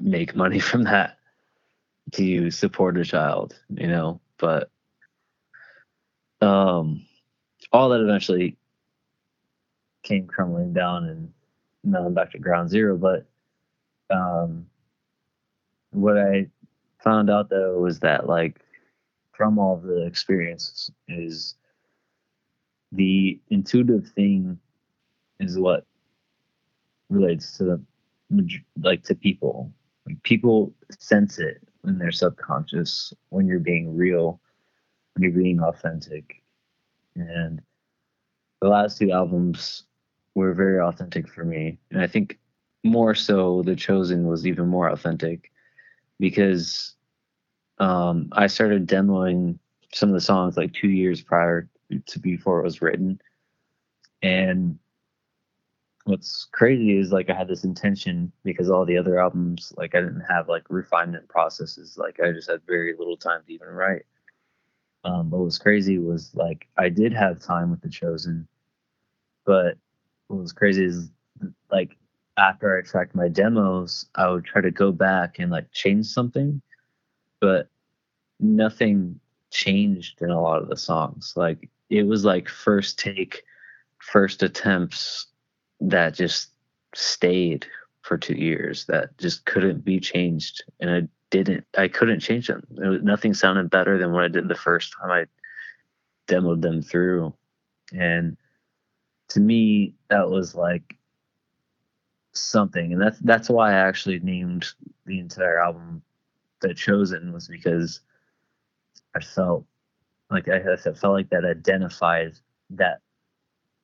make 0.00 0.34
money 0.34 0.58
from 0.70 0.84
that 0.84 1.18
to 2.12 2.50
support 2.50 2.98
a 2.98 3.04
child, 3.04 3.58
you 3.70 3.86
know, 3.86 4.20
but 4.38 4.70
um 6.40 7.06
all 7.72 7.88
that 7.90 8.00
eventually 8.00 8.56
came 10.02 10.26
crumbling 10.26 10.72
down 10.72 11.04
and 11.04 11.32
now 11.84 12.04
I'm 12.06 12.14
back 12.14 12.32
to 12.32 12.38
ground 12.38 12.70
zero. 12.70 12.96
But 12.96 13.26
um 14.10 14.66
what 15.92 16.18
I 16.18 16.48
found 17.02 17.30
out 17.30 17.50
though 17.50 17.78
was 17.78 18.00
that 18.00 18.26
like 18.26 18.60
from 19.32 19.58
all 19.58 19.76
the 19.76 20.06
experiences 20.06 20.90
is 21.08 21.54
the 22.92 23.40
intuitive 23.48 24.08
thing 24.08 24.58
is 25.40 25.58
what 25.58 25.86
relates 27.08 27.56
to 27.58 27.64
the 27.64 27.80
like 28.80 29.02
to 29.04 29.14
people 29.14 29.72
like 30.06 30.22
people 30.22 30.72
sense 30.98 31.38
it 31.38 31.62
in 31.84 31.98
their 31.98 32.12
subconscious 32.12 33.12
when 33.30 33.46
you're 33.46 33.58
being 33.58 33.96
real, 33.96 34.40
when 35.14 35.22
you're 35.22 35.42
being 35.42 35.60
authentic. 35.60 36.42
And 37.16 37.60
the 38.60 38.68
last 38.68 38.98
two 38.98 39.10
albums 39.10 39.84
were 40.34 40.54
very 40.54 40.80
authentic 40.80 41.28
for 41.28 41.44
me. 41.44 41.78
And 41.90 42.00
I 42.00 42.06
think 42.06 42.38
more 42.84 43.14
so 43.14 43.62
The 43.62 43.76
Chosen 43.76 44.26
was 44.26 44.46
even 44.46 44.68
more 44.68 44.88
authentic 44.88 45.50
because 46.18 46.94
um, 47.78 48.28
I 48.32 48.46
started 48.46 48.88
demoing 48.88 49.58
some 49.92 50.08
of 50.08 50.14
the 50.14 50.20
songs 50.20 50.56
like 50.56 50.72
two 50.72 50.88
years 50.88 51.20
prior 51.20 51.68
to 52.06 52.18
before 52.18 52.60
it 52.60 52.64
was 52.64 52.80
written. 52.80 53.20
And 54.22 54.78
what's 56.04 56.48
crazy 56.52 56.98
is 56.98 57.12
like 57.12 57.30
I 57.30 57.34
had 57.34 57.48
this 57.48 57.64
intention 57.64 58.32
because 58.44 58.70
all 58.70 58.84
the 58.84 58.98
other 58.98 59.20
albums, 59.20 59.72
like 59.76 59.94
I 59.94 60.00
didn't 60.00 60.24
have 60.28 60.48
like 60.48 60.64
refinement 60.68 61.28
processes. 61.28 61.96
Like 61.96 62.18
I 62.20 62.32
just 62.32 62.50
had 62.50 62.60
very 62.66 62.94
little 62.98 63.16
time 63.16 63.42
to 63.46 63.52
even 63.52 63.68
write. 63.68 64.02
Um, 65.04 65.30
what 65.30 65.42
was 65.42 65.58
crazy 65.58 65.98
was 65.98 66.34
like 66.34 66.66
I 66.78 66.88
did 66.88 67.12
have 67.12 67.40
time 67.40 67.70
with 67.70 67.80
The 67.80 67.88
Chosen, 67.88 68.46
but 69.44 69.76
what 70.28 70.40
was 70.40 70.52
crazy 70.52 70.84
is 70.84 71.10
like 71.70 71.96
after 72.36 72.78
I 72.78 72.82
tracked 72.82 73.14
my 73.14 73.28
demos, 73.28 74.06
I 74.14 74.28
would 74.30 74.44
try 74.44 74.60
to 74.62 74.70
go 74.70 74.92
back 74.92 75.38
and 75.38 75.50
like 75.50 75.70
change 75.72 76.06
something, 76.06 76.62
but 77.40 77.68
nothing 78.40 79.18
changed 79.50 80.22
in 80.22 80.30
a 80.30 80.40
lot 80.40 80.62
of 80.62 80.68
the 80.68 80.76
songs. 80.76 81.34
Like 81.36 81.68
it 81.90 82.04
was 82.04 82.24
like 82.24 82.48
first 82.48 82.98
take, 82.98 83.42
first 83.98 84.42
attempts 84.42 85.26
that 85.82 86.14
just 86.14 86.50
stayed 86.94 87.66
for 88.02 88.18
two 88.18 88.34
years 88.34 88.84
that 88.86 89.16
just 89.18 89.44
couldn't 89.44 89.84
be 89.84 90.00
changed. 90.00 90.64
And 90.80 90.90
I 90.90 91.08
didn't, 91.30 91.64
I 91.76 91.88
couldn't 91.88 92.20
change 92.20 92.48
them. 92.48 92.62
Was, 92.70 93.02
nothing 93.02 93.34
sounded 93.34 93.70
better 93.70 93.98
than 93.98 94.12
what 94.12 94.24
I 94.24 94.28
did 94.28 94.48
the 94.48 94.54
first 94.54 94.94
time 95.00 95.10
I 95.10 95.24
demoed 96.28 96.62
them 96.62 96.82
through. 96.82 97.34
And 97.92 98.36
to 99.28 99.40
me, 99.40 99.94
that 100.08 100.30
was 100.30 100.54
like 100.54 100.96
something. 102.32 102.92
And 102.92 103.00
that's, 103.00 103.18
that's 103.20 103.48
why 103.48 103.72
I 103.72 103.88
actually 103.88 104.20
named 104.20 104.66
the 105.06 105.18
entire 105.18 105.58
album 105.58 106.02
The 106.60 106.74
Chosen 106.74 107.32
was 107.32 107.48
because 107.48 108.00
I 109.14 109.20
felt 109.20 109.64
like 110.30 110.48
I, 110.48 110.60
I 110.72 110.76
felt 110.76 111.14
like 111.14 111.30
that 111.30 111.44
identified 111.44 112.34
that 112.70 113.00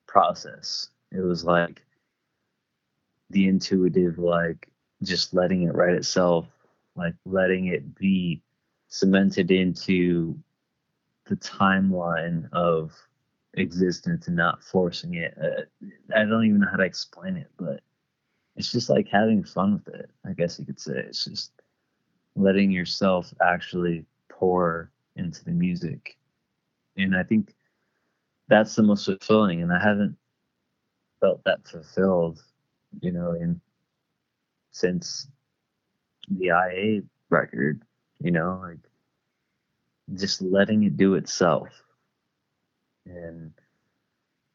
process. 0.06 0.88
It 1.12 1.20
was 1.20 1.44
like 1.44 1.82
the 3.30 3.48
intuitive, 3.48 4.18
like 4.18 4.68
just 5.02 5.34
letting 5.34 5.62
it 5.62 5.74
write 5.74 5.94
itself, 5.94 6.46
like 6.96 7.14
letting 7.24 7.66
it 7.66 7.94
be 7.96 8.42
cemented 8.88 9.50
into 9.50 10.38
the 11.26 11.36
timeline 11.36 12.48
of 12.52 12.92
existence 13.54 14.28
and 14.28 14.36
not 14.36 14.62
forcing 14.62 15.14
it. 15.14 15.36
Uh, 15.40 15.62
I 16.14 16.24
don't 16.24 16.44
even 16.46 16.60
know 16.60 16.68
how 16.70 16.76
to 16.78 16.84
explain 16.84 17.36
it, 17.36 17.50
but 17.58 17.80
it's 18.56 18.72
just 18.72 18.88
like 18.90 19.08
having 19.08 19.44
fun 19.44 19.74
with 19.74 19.94
it. 19.94 20.10
I 20.26 20.32
guess 20.32 20.58
you 20.58 20.66
could 20.66 20.80
say 20.80 20.94
it's 20.96 21.24
just 21.24 21.52
letting 22.36 22.70
yourself 22.70 23.32
actually 23.42 24.04
pour 24.28 24.90
into 25.16 25.44
the 25.44 25.50
music. 25.52 26.16
And 26.96 27.16
I 27.16 27.22
think 27.22 27.54
that's 28.48 28.74
the 28.74 28.82
most 28.82 29.04
fulfilling. 29.04 29.62
And 29.62 29.72
I 29.72 29.80
haven't 29.82 30.16
felt 31.20 31.42
that 31.44 31.66
fulfilled, 31.66 32.42
you 33.00 33.12
know, 33.12 33.32
in 33.32 33.60
since 34.70 35.28
the 36.28 36.50
IA 36.50 37.02
record, 37.30 37.82
you 38.20 38.30
know, 38.30 38.60
like 38.62 38.78
just 40.14 40.42
letting 40.42 40.82
it 40.84 40.96
do 40.96 41.14
itself. 41.14 41.68
And 43.06 43.52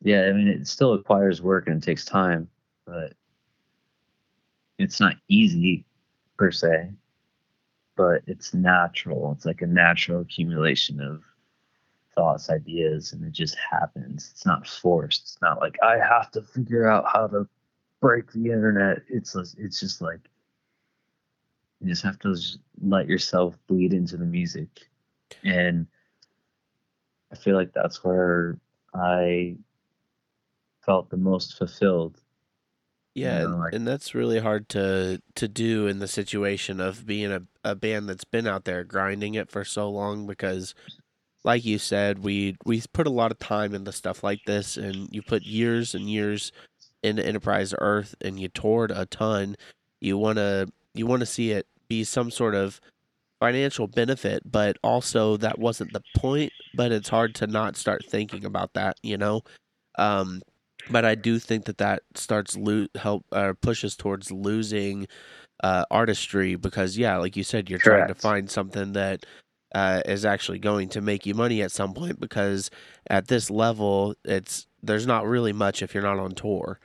yeah, 0.02 0.26
I 0.26 0.34
mean, 0.34 0.48
it 0.48 0.68
still 0.68 0.98
requires 0.98 1.42
work 1.42 1.68
and 1.68 1.82
it 1.82 1.86
takes 1.86 2.06
time, 2.06 2.50
but 2.86 3.14
it's 4.78 5.00
not 5.00 5.16
easy 5.28 5.86
per 6.38 6.52
se 6.52 6.90
but 7.96 8.22
it's 8.28 8.54
natural. 8.54 9.34
It's 9.34 9.46
like 9.46 9.62
a 9.62 9.68
natural 9.68 10.22
accumulation 10.22 11.00
of 11.00 11.24
thoughts, 12.16 12.50
ideas, 12.50 13.14
and 13.14 13.24
it 13.24 13.32
just 13.32 13.56
happens. 13.56 14.30
It's 14.32 14.46
not 14.46 14.68
forced. 14.68 15.22
It's 15.22 15.42
not 15.42 15.60
like 15.60 15.78
I 15.84 15.98
have 15.98 16.32
to 16.32 16.42
figure 16.42 16.88
out 16.88 17.06
how 17.12 17.28
to 17.28 17.48
break 18.04 18.30
the 18.34 18.48
internet. 18.48 18.98
It's 19.08 19.34
it's 19.58 19.80
just 19.80 20.02
like 20.02 20.20
you 21.80 21.88
just 21.88 22.04
have 22.04 22.20
to 22.20 22.36
just 22.36 22.60
let 22.82 23.08
yourself 23.08 23.58
bleed 23.68 23.94
into 23.94 24.18
the 24.18 24.26
music, 24.26 24.68
and 25.46 25.88
I 27.32 27.36
feel 27.38 27.56
like 27.56 27.72
that's 27.72 28.04
where 28.04 28.60
I 28.94 29.56
felt 30.86 31.10
the 31.10 31.18
most 31.18 31.58
fulfilled 31.58 32.20
yeah, 33.16 33.42
you 33.42 33.48
know, 33.48 33.58
like, 33.58 33.74
and 33.74 33.88
that's 33.88 34.16
really 34.16 34.40
hard 34.40 34.68
to 34.70 35.22
to 35.36 35.48
do 35.48 35.88
in 35.88 36.00
the 36.00 36.08
situation 36.08 36.80
of 36.80 37.06
being 37.06 37.32
a, 37.32 37.44
a 37.64 37.76
band 37.76 38.10
that's 38.10 38.26
been 38.26 38.48
out 38.48 38.66
there 38.66 38.84
grinding 38.84 39.36
it 39.36 39.52
for 39.52 39.64
so 39.64 39.90
long 39.90 40.26
because 40.26 40.74
like 41.44 41.64
you 41.64 41.78
said, 41.78 42.20
we 42.20 42.58
we 42.66 42.82
put 42.92 43.06
a 43.06 43.12
lot 43.12 43.32
of 43.32 43.38
time 43.40 43.76
into 43.76 43.92
stuff 43.92 44.24
like 44.24 44.40
this 44.46 44.78
and 44.78 45.10
you 45.12 45.22
put 45.22 45.44
years 45.44 45.94
and 45.94 46.10
years 46.10 46.52
into 47.04 47.26
Enterprise 47.26 47.74
Earth 47.80 48.16
and 48.22 48.40
you 48.40 48.48
toured 48.50 48.92
a 48.92 49.06
ton. 49.06 49.56
You 50.02 50.18
wanna 50.18 50.68
you 50.94 51.06
wanna 51.06 51.26
see 51.26 51.52
it 51.52 51.68
be 51.88 52.04
some 52.04 52.32
sort 52.32 52.56
of 52.56 52.80
financial 53.40 53.88
benefit, 53.88 54.42
but 54.50 54.78
also 54.84 55.38
that 55.38 55.60
wasn't 55.60 55.92
the 55.94 56.02
point. 56.16 56.52
But 56.76 56.92
it's 56.92 57.10
hard 57.10 57.36
to 57.36 57.48
not 57.48 57.76
start 57.76 58.06
thinking 58.08 58.46
about 58.46 58.74
that, 58.74 58.98
you 59.04 59.18
know. 59.18 59.42
Um, 59.98 60.42
but 60.90 61.06
I 61.06 61.16
do 61.16 61.40
think 61.40 61.66
that 61.66 61.78
that 61.78 62.04
starts 62.16 62.58
lo- 62.58 62.88
help 62.96 63.26
or 63.32 63.50
uh, 63.50 63.54
pushes 63.62 63.96
towards 63.96 64.32
losing 64.32 65.08
uh, 65.64 65.86
artistry 65.92 66.56
because 66.56 66.98
yeah, 66.98 67.18
like 67.18 67.38
you 67.38 67.44
said, 67.44 67.70
you're 67.70 67.80
Correct. 67.80 68.08
trying 68.08 68.14
to 68.14 68.22
find 68.22 68.50
something 68.50 68.94
that 68.94 69.26
uh, 69.74 70.02
is 70.06 70.26
actually 70.26 70.60
going 70.60 70.90
to 70.90 71.02
make 71.02 71.26
you 71.26 71.34
money 71.34 71.62
at 71.62 71.72
some 71.72 71.94
point 71.94 72.20
because 72.20 72.70
at 73.10 73.28
this 73.28 73.50
level, 73.50 74.16
it's 74.24 74.68
there's 74.82 75.08
not 75.08 75.26
really 75.26 75.54
much 75.54 75.82
if 75.82 75.94
you're 75.94 76.04
not 76.04 76.20
on 76.20 76.32
tour, 76.32 76.80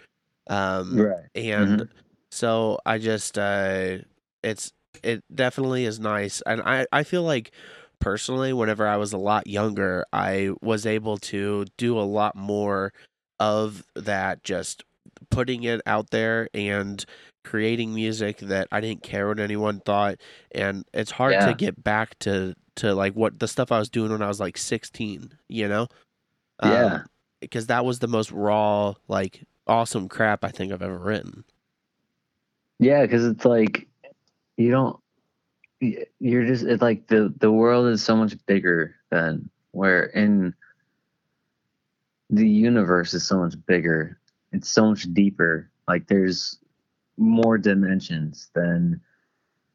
um, 0.49 1.01
right? 1.01 1.27
And 1.35 1.81
mm-hmm. 1.81 1.99
so 2.31 2.79
I 2.87 2.99
just 2.99 3.39
uh, 3.39 3.99
it's 4.43 4.73
it 5.03 5.23
definitely 5.35 5.85
is 5.85 6.01
nice, 6.01 6.43
and 6.47 6.61
I 6.63 6.87
I 6.93 7.03
feel 7.03 7.23
like 7.23 7.53
personally, 8.01 8.53
whenever 8.53 8.87
I 8.87 8.97
was 8.97 9.13
a 9.13 9.19
lot 9.19 9.47
younger, 9.47 10.05
I 10.13 10.51
was 10.63 10.87
able 10.87 11.19
to 11.19 11.67
do 11.77 11.99
a 11.99 12.03
lot 12.03 12.37
more 12.37 12.93
of 13.41 13.85
that 13.95 14.43
just 14.43 14.85
putting 15.31 15.65
it 15.65 15.81
out 15.87 16.11
there 16.11 16.49
and 16.55 17.05
creating 17.45 17.95
music 17.95 18.39
that 18.39 18.69
I 18.71 18.81
didn't 18.81 19.03
care 19.03 19.29
what 19.29 19.41
anyone 19.41 19.81
thought 19.81 20.17
and 20.53 20.85
it's 20.93 21.11
hard 21.11 21.33
yeah. 21.33 21.47
to 21.47 21.55
get 21.55 21.83
back 21.83 22.19
to 22.21 22.55
to 22.77 22.95
like 22.95 23.15
what 23.15 23.39
the 23.39 23.49
stuff 23.49 23.73
I 23.73 23.79
was 23.79 23.89
doing 23.89 24.13
when 24.13 24.23
I 24.23 24.29
was 24.29 24.39
like 24.39 24.59
16, 24.59 25.33
you 25.49 25.69
know? 25.69 25.89
Yeah. 26.63 26.85
Um, 26.85 27.07
because 27.41 27.69
that 27.69 27.85
was 27.85 28.01
the 28.01 28.09
most 28.09 28.31
raw 28.33 28.95
like 29.07 29.43
awesome 29.69 30.09
crap 30.09 30.45
I 30.45 30.49
think 30.49 30.73
I've 30.73 30.83
ever 30.83 30.99
written. 30.99 31.45
Yeah, 32.79 33.07
cuz 33.07 33.25
it's 33.25 33.45
like 33.45 33.89
you 34.57 34.71
don't 34.71 34.99
you're 35.81 36.45
just 36.45 36.65
it's 36.65 36.83
like 36.83 37.07
the 37.07 37.33
the 37.39 37.53
world 37.53 37.87
is 37.89 38.03
so 38.03 38.17
much 38.17 38.35
bigger 38.47 38.97
than 39.11 39.49
where 39.73 40.05
in 40.07 40.55
the 42.31 42.49
universe 42.49 43.15
is 43.15 43.27
so 43.27 43.39
much 43.39 43.55
bigger. 43.67 44.19
It's 44.53 44.71
so 44.71 44.91
much 44.91 45.13
deeper. 45.13 45.71
Like 45.87 46.07
there's 46.09 46.59
more 47.17 47.59
dimensions 47.59 48.51
than 48.55 49.01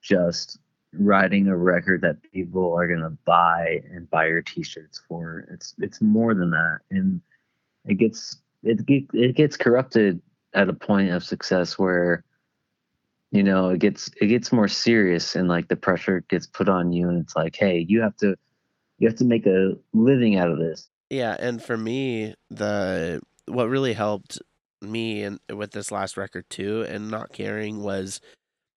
just 0.01 0.59
writing 0.93 1.47
a 1.47 1.57
record 1.57 2.01
that 2.01 2.21
people 2.31 2.73
are 2.77 2.87
gonna 2.87 3.17
buy 3.25 3.81
and 3.91 4.09
buy 4.09 4.27
your 4.27 4.41
t-shirts 4.41 5.01
for. 5.07 5.47
It's 5.51 5.73
it's 5.79 6.01
more 6.01 6.33
than 6.33 6.51
that, 6.51 6.79
and 6.91 7.21
it 7.85 7.95
gets 7.95 8.41
it 8.63 8.79
it 9.13 9.35
gets 9.35 9.57
corrupted 9.57 10.21
at 10.53 10.69
a 10.69 10.73
point 10.73 11.11
of 11.11 11.23
success 11.23 11.77
where 11.77 12.23
you 13.31 13.43
know 13.43 13.69
it 13.69 13.79
gets 13.79 14.09
it 14.21 14.27
gets 14.27 14.51
more 14.51 14.67
serious 14.67 15.35
and 15.35 15.47
like 15.47 15.67
the 15.67 15.75
pressure 15.75 16.23
gets 16.29 16.47
put 16.47 16.69
on 16.69 16.93
you 16.93 17.09
and 17.09 17.19
it's 17.21 17.35
like 17.35 17.55
hey 17.55 17.85
you 17.87 18.01
have 18.01 18.15
to 18.17 18.35
you 19.03 19.09
have 19.09 19.17
to 19.17 19.25
make 19.25 19.45
a 19.45 19.73
living 19.93 20.37
out 20.37 20.49
of 20.49 20.59
this. 20.59 20.89
Yeah, 21.09 21.35
and 21.37 21.61
for 21.61 21.77
me, 21.77 22.35
the 22.49 23.21
what 23.47 23.67
really 23.67 23.93
helped 23.93 24.41
me 24.81 25.23
and 25.23 25.39
with 25.53 25.71
this 25.71 25.91
last 25.91 26.15
record 26.15 26.45
too, 26.49 26.85
and 26.87 27.11
not 27.11 27.33
caring 27.33 27.83
was 27.83 28.21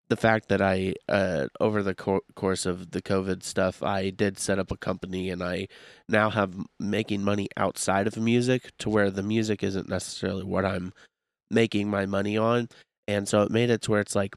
the 0.08 0.16
fact 0.16 0.48
that 0.48 0.62
I, 0.62 0.94
uh, 1.08 1.48
over 1.60 1.82
the 1.82 1.94
co- 1.94 2.20
course 2.34 2.66
of 2.66 2.90
the 2.92 3.02
COVID 3.02 3.42
stuff, 3.42 3.82
I 3.82 4.10
did 4.10 4.38
set 4.38 4.58
up 4.58 4.70
a 4.70 4.76
company, 4.76 5.30
and 5.30 5.42
I 5.42 5.68
now 6.08 6.30
have 6.30 6.54
making 6.80 7.22
money 7.24 7.48
outside 7.56 8.06
of 8.06 8.16
music 8.16 8.70
to 8.78 8.90
where 8.90 9.10
the 9.10 9.22
music 9.22 9.62
isn't 9.62 9.88
necessarily 9.88 10.44
what 10.44 10.64
I'm 10.64 10.92
making 11.50 11.90
my 11.90 12.06
money 12.06 12.36
on, 12.38 12.68
and 13.08 13.28
so 13.28 13.42
it 13.42 13.50
made 13.50 13.70
it 13.70 13.82
to 13.82 13.92
where 13.92 14.00
it's 14.00 14.16
like 14.16 14.34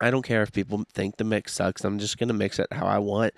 I 0.00 0.10
don't 0.10 0.22
care 0.22 0.42
if 0.42 0.52
people 0.52 0.84
think 0.94 1.16
the 1.16 1.24
mix 1.24 1.54
sucks. 1.54 1.84
I'm 1.84 1.98
just 1.98 2.18
gonna 2.18 2.34
mix 2.34 2.58
it 2.58 2.68
how 2.72 2.86
I 2.86 2.98
want, 2.98 3.34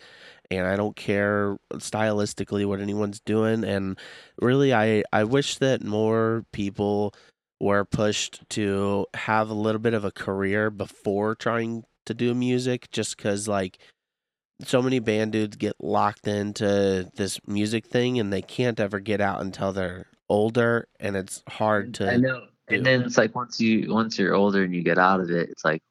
and 0.50 0.66
I 0.66 0.76
don't 0.76 0.96
care 0.96 1.56
stylistically 1.74 2.66
what 2.66 2.80
anyone's 2.80 3.20
doing. 3.20 3.64
And 3.64 3.98
really, 4.40 4.74
I 4.74 5.04
I 5.12 5.24
wish 5.24 5.56
that 5.58 5.82
more 5.84 6.44
people 6.52 7.14
were 7.60 7.84
pushed 7.84 8.48
to 8.50 9.06
have 9.14 9.50
a 9.50 9.54
little 9.54 9.80
bit 9.80 9.94
of 9.94 10.04
a 10.04 10.10
career 10.10 10.70
before 10.70 11.34
trying 11.34 11.84
to 12.06 12.14
do 12.14 12.34
music, 12.34 12.90
just 12.90 13.16
because 13.16 13.46
like 13.46 13.78
so 14.64 14.82
many 14.82 14.98
band 14.98 15.32
dudes 15.32 15.56
get 15.56 15.74
locked 15.80 16.26
into 16.26 17.10
this 17.14 17.38
music 17.46 17.86
thing 17.86 18.18
and 18.18 18.32
they 18.32 18.42
can't 18.42 18.80
ever 18.80 19.00
get 19.00 19.20
out 19.20 19.40
until 19.40 19.72
they're 19.72 20.06
older, 20.28 20.88
and 20.98 21.16
it's 21.16 21.42
hard 21.48 21.90
mm, 21.90 21.94
to. 21.94 22.12
I 22.12 22.16
know. 22.16 22.40
do. 22.40 22.76
And 22.76 22.86
then 22.86 23.02
it's 23.02 23.18
like 23.18 23.34
once 23.34 23.60
you 23.60 23.92
once 23.92 24.18
you're 24.18 24.34
older 24.34 24.62
and 24.62 24.74
you 24.74 24.82
get 24.82 24.98
out 24.98 25.20
of 25.20 25.30
it, 25.30 25.50
it's 25.50 25.64
like 25.64 25.82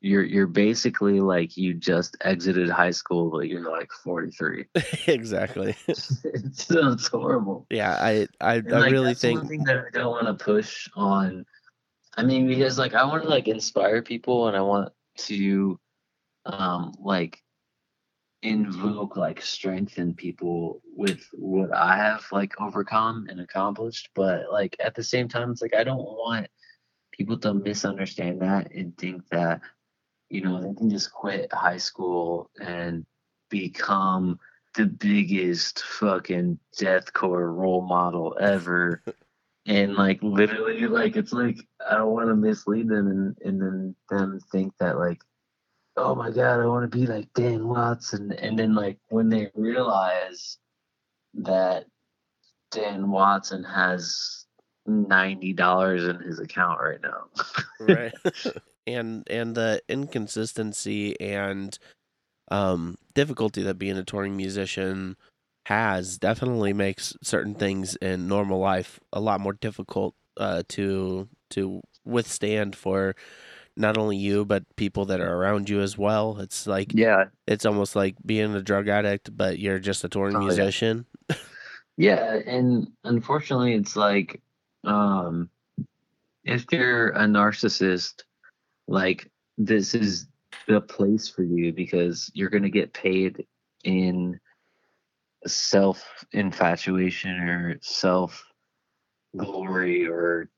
you're 0.00 0.24
you're 0.24 0.46
basically 0.46 1.20
like 1.20 1.56
you 1.56 1.74
just 1.74 2.16
exited 2.22 2.70
high 2.70 2.90
school, 2.90 3.30
but 3.30 3.48
you're 3.48 3.70
like 3.70 3.92
43. 3.92 4.66
exactly. 5.06 5.76
it 5.88 6.56
sounds 6.56 7.06
horrible. 7.06 7.66
Yeah, 7.70 7.96
I 8.00 8.26
I, 8.40 8.56
And, 8.56 8.74
I 8.74 8.78
like, 8.80 8.92
really 8.92 9.14
think 9.14 9.46
that 9.66 9.84
I 9.86 9.98
don't 9.98 10.10
want 10.10 10.26
to 10.26 10.42
push 10.42 10.88
on. 10.94 11.44
I 12.16 12.22
mean, 12.22 12.46
because 12.46 12.78
like 12.78 12.94
I 12.94 13.04
want 13.04 13.24
to 13.24 13.28
like 13.28 13.48
inspire 13.48 14.02
people, 14.02 14.48
and 14.48 14.56
I 14.56 14.62
want 14.62 14.92
to, 15.18 15.78
um, 16.46 16.94
like 16.98 17.42
invoke 18.42 19.18
like 19.18 19.42
strengthen 19.42 20.14
people 20.14 20.80
with 20.96 21.22
what 21.34 21.76
I 21.76 21.94
have 21.96 22.24
like 22.32 22.58
overcome 22.58 23.26
and 23.28 23.40
accomplished. 23.40 24.08
But 24.14 24.50
like 24.50 24.76
at 24.80 24.94
the 24.94 25.02
same 25.02 25.28
time, 25.28 25.50
it's 25.50 25.60
like 25.60 25.74
I 25.74 25.84
don't 25.84 25.98
want 25.98 26.46
people 27.12 27.38
to 27.40 27.52
misunderstand 27.52 28.40
that 28.40 28.72
and 28.72 28.96
think 28.96 29.28
that 29.30 29.60
you 30.30 30.40
know 30.40 30.60
they 30.60 30.72
can 30.72 30.88
just 30.88 31.12
quit 31.12 31.52
high 31.52 31.76
school 31.76 32.50
and 32.60 33.04
become 33.50 34.38
the 34.76 34.86
biggest 34.86 35.82
fucking 35.82 36.58
deathcore 36.78 37.54
role 37.54 37.82
model 37.82 38.36
ever. 38.40 39.02
And 39.66 39.94
like 39.94 40.20
literally 40.22 40.86
like 40.86 41.16
it's 41.16 41.34
like 41.34 41.58
i 41.86 41.94
don't 41.94 42.12
want 42.12 42.28
to 42.28 42.34
mislead 42.34 42.88
them 42.88 43.06
and 43.08 43.36
and 43.44 43.60
then 43.60 43.94
them 44.08 44.40
think 44.50 44.72
that 44.80 44.98
like 44.98 45.20
oh 45.98 46.14
my 46.14 46.30
god 46.30 46.60
i 46.60 46.66
want 46.66 46.90
to 46.90 46.98
be 46.98 47.06
like 47.06 47.30
dan 47.34 47.68
watson. 47.68 48.32
And 48.32 48.58
then 48.58 48.74
like 48.74 48.98
when 49.10 49.28
they 49.28 49.50
realize 49.54 50.56
that 51.34 51.84
dan 52.70 53.10
watson 53.10 53.62
has 53.62 54.46
$90 54.88 56.10
in 56.10 56.26
his 56.26 56.40
account 56.40 56.80
right 56.80 57.00
now. 57.02 57.26
Right 57.80 58.14
and 58.94 59.28
and 59.30 59.54
the 59.54 59.82
inconsistency 59.88 61.18
and 61.20 61.78
um 62.50 62.96
difficulty 63.14 63.62
that 63.62 63.78
being 63.78 63.96
a 63.96 64.04
touring 64.04 64.36
musician 64.36 65.16
has 65.66 66.18
definitely 66.18 66.72
makes 66.72 67.16
certain 67.22 67.54
things 67.54 67.96
in 67.96 68.26
normal 68.26 68.58
life 68.58 68.98
a 69.12 69.20
lot 69.20 69.40
more 69.40 69.52
difficult 69.52 70.14
uh 70.36 70.62
to 70.68 71.28
to 71.50 71.80
withstand 72.04 72.74
for 72.74 73.14
not 73.76 73.96
only 73.96 74.16
you 74.16 74.44
but 74.44 74.64
people 74.76 75.04
that 75.06 75.20
are 75.20 75.36
around 75.36 75.68
you 75.68 75.80
as 75.80 75.96
well. 75.96 76.38
It's 76.40 76.66
like 76.66 76.92
yeah. 76.94 77.26
it's 77.46 77.64
almost 77.64 77.94
like 77.94 78.16
being 78.24 78.54
a 78.54 78.62
drug 78.62 78.88
addict 78.88 79.34
but 79.36 79.58
you're 79.58 79.78
just 79.78 80.04
a 80.04 80.08
touring 80.08 80.36
Oh, 80.36 80.40
yeah. 80.40 80.46
musician. 80.46 81.06
Yeah, 82.00 82.38
and 82.46 82.88
unfortunately, 83.04 83.74
it's 83.74 83.94
like, 83.94 84.40
um, 84.84 85.50
if 86.44 86.64
you're 86.72 87.10
a 87.10 87.26
narcissist, 87.26 88.22
like 88.90 89.30
this 89.56 89.94
is 89.94 90.26
the 90.66 90.80
place 90.80 91.28
for 91.28 91.42
you 91.44 91.72
because 91.72 92.30
you're 92.34 92.50
gonna 92.50 92.68
get 92.68 92.92
paid 92.92 93.46
in 93.84 94.38
self 95.46 96.04
infatuation 96.32 97.38
or 97.48 97.78
self 97.80 98.44
glory 99.36 100.06
or 100.06 100.50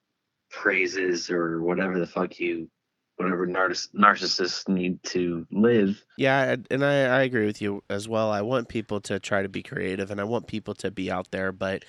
praises 0.51 1.31
or 1.31 1.62
whatever 1.62 2.01
the 2.01 2.07
fuck 2.07 2.40
you, 2.40 2.68
whatever 3.16 3.47
narciss- 3.47 3.95
narcissists 3.95 4.66
need 4.66 5.01
to 5.03 5.47
live. 5.53 6.03
Yeah, 6.16 6.53
and- 6.53 6.66
and 6.71 6.85
I, 6.85 7.05
I 7.05 7.23
agree 7.23 7.47
with 7.47 7.61
you 7.61 7.85
as 7.90 8.09
well. 8.09 8.31
I 8.31 8.40
want 8.40 8.68
people 8.68 9.01
to 9.03 9.21
try 9.21 9.42
to 9.42 9.49
be 9.49 9.62
creative 9.62 10.11
and 10.11 10.21
I 10.21 10.25
want 10.25 10.47
people 10.47 10.75
to 10.77 10.90
be 10.90 11.11
out 11.11 11.31
there, 11.31 11.53
but 11.53 11.85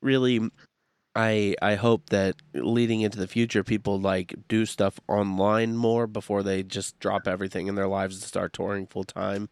really 0.00 0.40
I 1.14 1.54
I 1.60 1.74
hope 1.74 2.08
that 2.10 2.36
leading 2.54 3.02
into 3.02 3.18
the 3.18 3.28
future 3.28 3.62
people 3.64 4.00
like 4.00 4.34
do 4.48 4.64
stuff 4.66 4.98
online 5.08 5.76
more 5.76 6.06
before 6.06 6.42
they 6.42 6.62
just 6.62 6.98
drop 7.00 7.28
everything 7.28 7.66
in 7.66 7.74
their 7.74 7.88
lives 7.88 8.16
and 8.16 8.24
start 8.24 8.52
touring 8.52 8.86
full 8.86 9.04
time. 9.04 9.48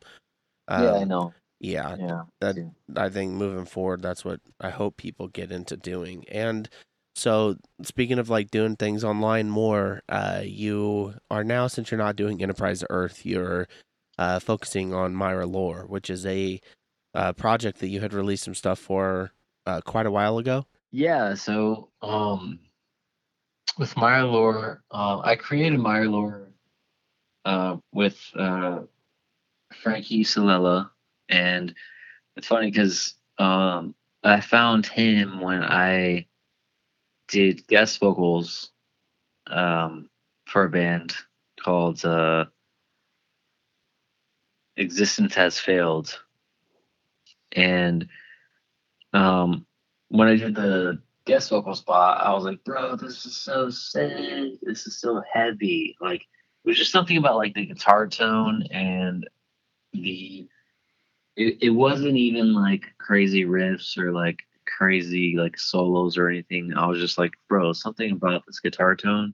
yeah, 0.75 0.95
I 0.95 1.03
Um, 1.03 1.09
know. 1.09 1.35
yeah, 1.61 1.97
Yeah, 1.97 2.25
that. 2.41 2.57
I 2.97 3.09
think 3.11 3.33
moving 3.35 3.67
forward, 3.67 4.03
that's 4.03 4.25
what 4.25 4.41
I 4.61 4.71
hope 4.71 4.97
people 4.97 5.29
get 5.29 5.53
into 5.53 5.77
doing. 5.77 6.25
And 6.29 6.69
so, 7.15 7.57
speaking 7.83 8.19
of 8.19 8.31
like 8.31 8.51
doing 8.51 8.77
things 8.77 9.05
online 9.05 9.51
more, 9.51 10.03
uh, 10.09 10.43
you 10.45 11.15
are 11.31 11.45
now 11.45 11.67
since 11.67 11.91
you're 11.91 11.99
not 11.99 12.17
doing 12.17 12.43
Enterprise 12.43 12.85
Earth, 12.91 13.27
you're 13.27 13.69
uh, 14.19 14.39
focusing 14.41 14.95
on 14.95 15.15
Mire 15.15 15.47
Lore, 15.47 15.87
which 15.87 16.11
is 16.11 16.25
a 16.27 16.61
uh, 17.15 17.33
project 17.35 17.81
that 17.81 17.89
you 17.89 18.01
had 18.01 18.15
released 18.15 18.45
some 18.45 18.55
stuff 18.55 18.79
for 18.79 19.33
uh, 19.67 19.81
quite 19.83 20.07
a 20.07 20.11
while 20.11 20.39
ago. 20.39 20.67
Yeah, 20.93 21.35
so 21.35 21.91
um 22.03 22.61
with 23.79 23.97
Mire 23.97 24.25
Lore, 24.25 24.83
uh, 24.91 25.21
I 25.21 25.37
created 25.37 25.79
Mire 25.79 26.09
Lore 26.09 26.49
uh 27.45 27.77
with 27.93 28.19
uh 28.37 28.81
Frankie 29.83 30.25
Solella 30.25 30.91
and 31.29 31.75
it's 32.37 32.49
funny 32.49 32.71
because 32.71 33.15
um 33.39 33.95
I 34.25 34.41
found 34.41 34.87
him 34.87 35.41
when 35.41 35.63
I 35.65 36.27
did 37.29 37.67
guest 37.69 38.01
vocals 38.01 38.71
um 39.47 40.11
for 40.47 40.65
a 40.65 40.71
band 40.71 41.15
called 41.63 42.05
uh 42.05 42.47
Existence 44.77 45.35
Has 45.35 45.59
Failed. 45.61 46.19
And 47.53 48.09
um 49.13 49.67
when 50.11 50.29
I 50.29 50.37
did 50.37 50.55
the 50.55 51.01
guest 51.25 51.51
vocal 51.51 51.75
spot, 51.75 52.21
I 52.21 52.33
was 52.35 52.45
like, 52.45 52.63
bro, 52.65 52.97
this 52.97 53.25
is 53.25 53.37
so 53.37 53.71
sick. 53.71 54.61
This 54.61 54.87
is 54.87 55.01
so 55.01 55.23
heavy. 55.33 55.97
Like, 56.01 56.23
it 56.23 56.69
was 56.69 56.77
just 56.77 56.93
something 56.93 57.17
about 57.17 57.37
like 57.37 57.55
the 57.55 57.67
guitar 57.67 58.07
tone 58.07 58.65
and 58.71 59.27
the. 59.93 60.47
It, 61.37 61.59
it 61.63 61.71
wasn't 61.71 62.17
even 62.17 62.53
like 62.53 62.87
crazy 62.99 63.45
riffs 63.45 63.97
or 63.97 64.13
like 64.13 64.41
crazy 64.67 65.37
like 65.37 65.59
solos 65.59 66.19
or 66.19 66.29
anything. 66.29 66.73
I 66.77 66.87
was 66.87 66.99
just 66.99 67.17
like, 67.17 67.33
bro, 67.49 67.73
something 67.73 68.11
about 68.11 68.45
this 68.47 68.61
guitar 68.61 68.97
tone. 68.97 69.33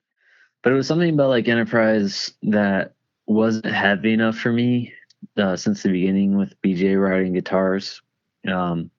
But 0.62 0.72
it 0.72 0.76
was 0.76 0.86
something 0.86 1.14
about 1.14 1.30
like 1.30 1.48
Enterprise 1.48 2.32
that 2.42 2.94
wasn't 3.26 3.66
heavy 3.66 4.12
enough 4.12 4.36
for 4.36 4.52
me 4.52 4.92
uh, 5.38 5.56
since 5.56 5.82
the 5.82 5.90
beginning 5.90 6.36
with 6.36 6.60
BJ 6.62 7.00
writing 7.00 7.32
guitars. 7.32 8.02
Um, 8.46 8.90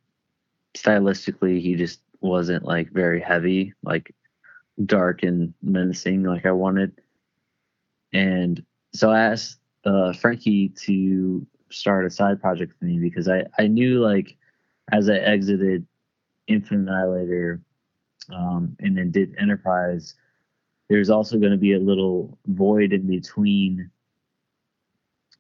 stylistically 0.82 1.62
he 1.62 1.76
just 1.76 2.02
wasn't 2.22 2.64
like 2.66 2.92
very 2.92 3.22
heavy 3.22 3.74
like 3.84 4.14
dark 4.86 5.24
and 5.24 5.54
menacing 5.62 6.24
like 6.24 6.46
i 6.46 6.52
wanted. 6.52 6.92
And 8.14 8.64
so 8.94 9.12
i 9.12 9.20
asked 9.20 9.60
uh, 9.86 10.14
frankie 10.14 10.70
to 10.70 11.46
start 11.70 12.06
a 12.06 12.10
side 12.10 12.42
project 12.42 12.74
for 12.78 12.86
me 12.86 13.00
because 13.00 13.28
i 13.28 13.44
i 13.58 13.68
knew 13.68 14.00
like 14.00 14.38
as 14.92 15.10
i 15.10 15.16
exited 15.16 15.86
Infant 16.48 16.88
Annihilator 16.88 17.62
um, 18.34 18.76
and 18.80 18.98
then 18.98 19.12
did 19.12 19.36
enterprise 19.38 20.16
there's 20.90 21.10
also 21.10 21.38
going 21.38 21.52
to 21.52 21.58
be 21.58 21.74
a 21.74 21.80
little 21.80 22.38
void 22.48 22.94
in 22.94 23.06
between 23.06 23.90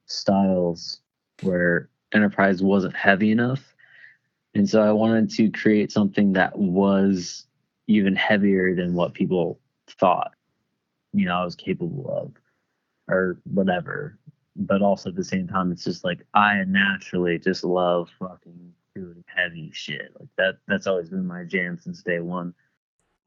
styles 0.06 1.00
where 1.41 1.89
enterprise 2.13 2.62
wasn't 2.62 2.95
heavy 2.95 3.32
enough 3.32 3.73
and 4.57 4.67
so 4.67 4.81
I 4.81 4.91
wanted 4.91 5.29
to 5.31 5.51
create 5.51 5.91
something 5.91 6.33
that 6.33 6.57
was 6.57 7.45
even 7.87 8.15
heavier 8.15 8.73
than 8.75 8.95
what 8.95 9.13
people 9.13 9.59
thought, 9.99 10.31
you 11.13 11.25
know, 11.25 11.35
I 11.35 11.45
was 11.45 11.55
capable 11.55 12.09
of 12.09 12.31
or 13.07 13.39
whatever. 13.43 14.17
But 14.55 14.81
also 14.81 15.09
at 15.09 15.15
the 15.15 15.23
same 15.23 15.47
time, 15.47 15.71
it's 15.71 15.83
just 15.83 16.03
like 16.03 16.25
I 16.33 16.63
naturally 16.65 17.37
just 17.37 17.63
love 17.63 18.09
fucking 18.17 18.73
doing 18.95 19.23
heavy 19.27 19.69
shit. 19.71 20.11
Like 20.19 20.29
that 20.37 20.57
that's 20.67 20.87
always 20.87 21.09
been 21.09 21.27
my 21.27 21.43
jam 21.43 21.77
since 21.79 22.01
day 22.01 22.19
one. 22.19 22.55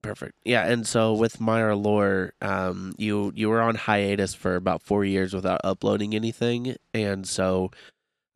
Perfect. 0.03 0.33
Yeah, 0.45 0.67
and 0.67 0.85
so 0.85 1.13
with 1.13 1.41
Mire 1.41 1.77
Lore, 1.77 2.33
um, 2.43 2.95
you 2.99 3.33
you 3.37 3.49
were 3.49 3.61
on 3.61 3.77
hiatus 3.77 4.35
for 4.35 4.57
about 4.57 4.83
four 4.83 5.05
years 5.05 5.33
without 5.33 5.61
uploading 5.63 6.17
anything, 6.17 6.75
and 6.93 7.29
so 7.29 7.71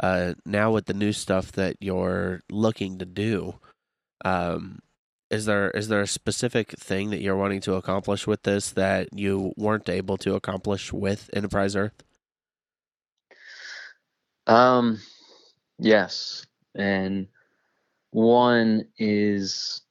uh, 0.01 0.35
now 0.45 0.73
with 0.73 0.87
the 0.87 0.95
new 0.95 1.13
stuff 1.13 1.53
that 1.53 1.77
you're 1.81 2.41
looking 2.51 2.99
to 2.99 3.05
do, 3.05 3.61
um, 4.25 4.81
is 5.31 5.47
there 5.47 5.71
is 5.71 5.89
there 5.89 6.01
a 6.01 6.07
specific 6.07 6.73
thing 6.73 7.11
that 7.11 7.21
you're 7.21 7.37
wanting 7.37 7.61
to 7.63 7.75
accomplish 7.75 8.27
with 8.27 8.43
this 8.43 8.71
that 8.73 9.09
you 9.13 9.53
weren't 9.57 9.89
able 9.89 10.17
to 10.19 10.35
accomplish 10.35 10.93
with 10.93 11.31
Enterprise 11.33 11.77
Earth? 11.77 12.03
Um, 14.47 15.01
yes, 15.79 16.47
and 16.75 17.29
one 18.11 18.87
is 18.99 19.83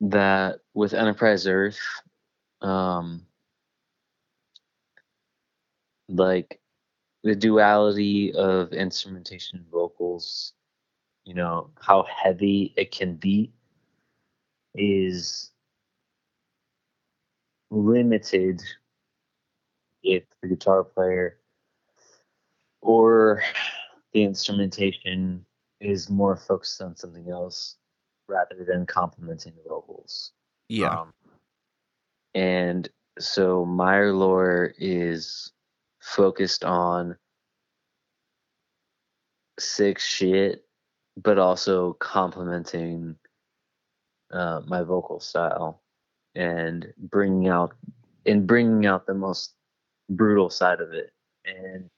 that 0.00 0.60
with 0.74 0.94
Enterprise 0.94 1.46
Earth, 1.46 1.78
um, 2.62 3.26
like 6.08 6.61
the 7.22 7.34
duality 7.36 8.32
of 8.34 8.72
instrumentation 8.72 9.58
and 9.58 9.70
vocals, 9.70 10.54
you 11.24 11.34
know, 11.34 11.70
how 11.80 12.04
heavy 12.04 12.74
it 12.76 12.90
can 12.90 13.14
be 13.16 13.52
is 14.74 15.50
limited 17.70 18.60
if 20.02 20.24
the 20.40 20.48
guitar 20.48 20.82
player 20.82 21.38
or 22.80 23.42
the 24.12 24.22
instrumentation 24.22 25.44
is 25.80 26.10
more 26.10 26.36
focused 26.36 26.82
on 26.82 26.96
something 26.96 27.28
else 27.30 27.76
rather 28.28 28.64
than 28.66 28.86
complementing 28.86 29.52
the 29.54 29.68
vocals. 29.68 30.32
Yeah. 30.68 31.00
Um, 31.00 31.12
and 32.34 32.88
so 33.18 33.64
Mire 33.64 34.12
Lore 34.12 34.74
is 34.78 35.52
focused 36.02 36.64
on 36.64 37.16
sick 39.58 39.98
shit, 39.98 40.64
but 41.16 41.38
also 41.38 41.94
complementing 41.94 43.16
uh, 44.32 44.60
my 44.66 44.82
vocal 44.82 45.20
style 45.20 45.82
and 46.34 46.92
bringing 46.98 47.48
out 47.48 47.74
and 48.26 48.46
bringing 48.46 48.86
out 48.86 49.06
the 49.06 49.14
most 49.14 49.54
brutal 50.10 50.50
side 50.50 50.80
of 50.80 50.92
it. 50.92 51.12
And 51.44 51.88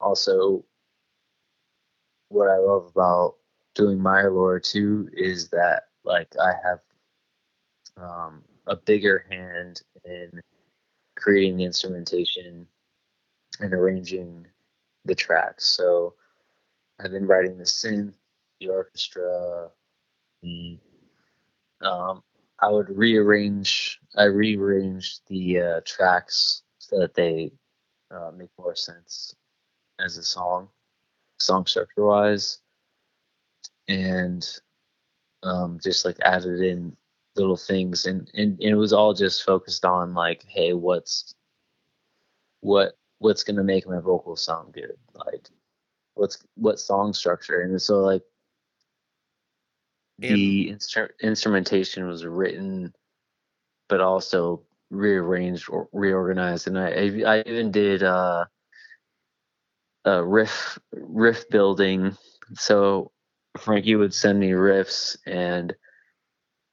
also, 0.00 0.64
what 2.28 2.48
I 2.48 2.58
love 2.58 2.90
about 2.94 3.36
doing 3.74 4.00
Mire 4.00 4.30
Lore 4.30 4.60
too 4.60 5.08
is 5.12 5.48
that 5.50 5.84
like 6.04 6.28
I 6.40 6.52
have 6.64 6.80
um, 7.96 8.42
a 8.66 8.76
bigger 8.76 9.26
hand 9.30 9.82
in 10.04 10.40
creating 11.16 11.56
the 11.56 11.64
instrumentation 11.64 12.66
and 13.60 13.72
arranging 13.74 14.46
the 15.04 15.14
tracks. 15.14 15.64
So 15.66 16.14
I've 16.98 17.12
been 17.12 17.26
writing 17.26 17.58
the 17.58 17.64
synth, 17.64 18.14
the 18.60 18.68
orchestra, 18.68 19.70
the 20.42 20.78
um, 21.82 22.22
I 22.60 22.68
would 22.68 22.90
rearrange. 22.90 24.00
I 24.16 24.24
rearrange 24.24 25.20
the 25.28 25.60
uh, 25.60 25.80
tracks 25.84 26.62
so 26.78 26.98
that 26.98 27.14
they 27.14 27.52
uh, 28.10 28.32
make 28.36 28.50
more 28.58 28.74
sense 28.74 29.34
as 29.98 30.18
a 30.18 30.22
song, 30.22 30.68
song 31.38 31.64
structure 31.66 32.04
wise, 32.04 32.58
and 33.88 34.46
um, 35.42 35.78
just 35.82 36.04
like 36.04 36.18
added 36.20 36.60
in 36.60 36.96
little 37.36 37.56
things, 37.56 38.06
and, 38.06 38.30
and 38.34 38.60
and 38.60 38.70
it 38.70 38.74
was 38.74 38.92
all 38.92 39.14
just 39.14 39.44
focused 39.44 39.84
on 39.86 40.12
like, 40.12 40.44
hey, 40.46 40.74
what's 40.74 41.34
what 42.60 42.92
what's 43.20 43.44
gonna 43.44 43.62
make 43.62 43.86
my 43.86 44.00
vocals 44.00 44.42
sound 44.42 44.74
good, 44.74 44.96
like 45.14 45.48
what's 46.14 46.42
what 46.56 46.80
song 46.80 47.12
structure, 47.12 47.60
and 47.62 47.80
so 47.80 48.00
like 48.00 48.22
the 50.18 50.70
instru- 50.70 51.10
instrumentation 51.22 52.06
was 52.06 52.24
written, 52.26 52.92
but 53.88 54.00
also 54.00 54.62
rearranged 54.90 55.70
or 55.70 55.88
reorganized, 55.92 56.66
and 56.66 56.78
I 56.78 56.88
I 57.26 57.42
even 57.46 57.70
did 57.70 58.02
uh, 58.02 58.44
a 60.04 60.24
riff 60.24 60.78
riff 60.92 61.48
building. 61.50 62.16
So 62.54 63.12
Frankie 63.58 63.96
would 63.96 64.14
send 64.14 64.40
me 64.40 64.50
riffs, 64.50 65.16
and 65.26 65.74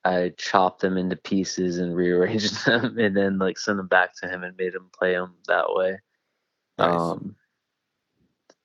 I 0.04 0.34
chopped 0.38 0.82
them 0.82 0.98
into 0.98 1.18
pieces 1.18 1.78
and 1.78 1.96
rearranged 1.96 2.66
them, 2.66 2.98
and 2.98 3.16
then 3.16 3.38
like 3.38 3.58
send 3.58 3.80
them 3.80 3.88
back 3.88 4.12
to 4.22 4.30
him 4.30 4.44
and 4.44 4.56
made 4.58 4.74
him 4.74 4.90
play 4.98 5.14
them 5.14 5.36
that 5.48 5.68
way. 5.70 6.00
Nice. 6.78 7.00
Um, 7.00 7.36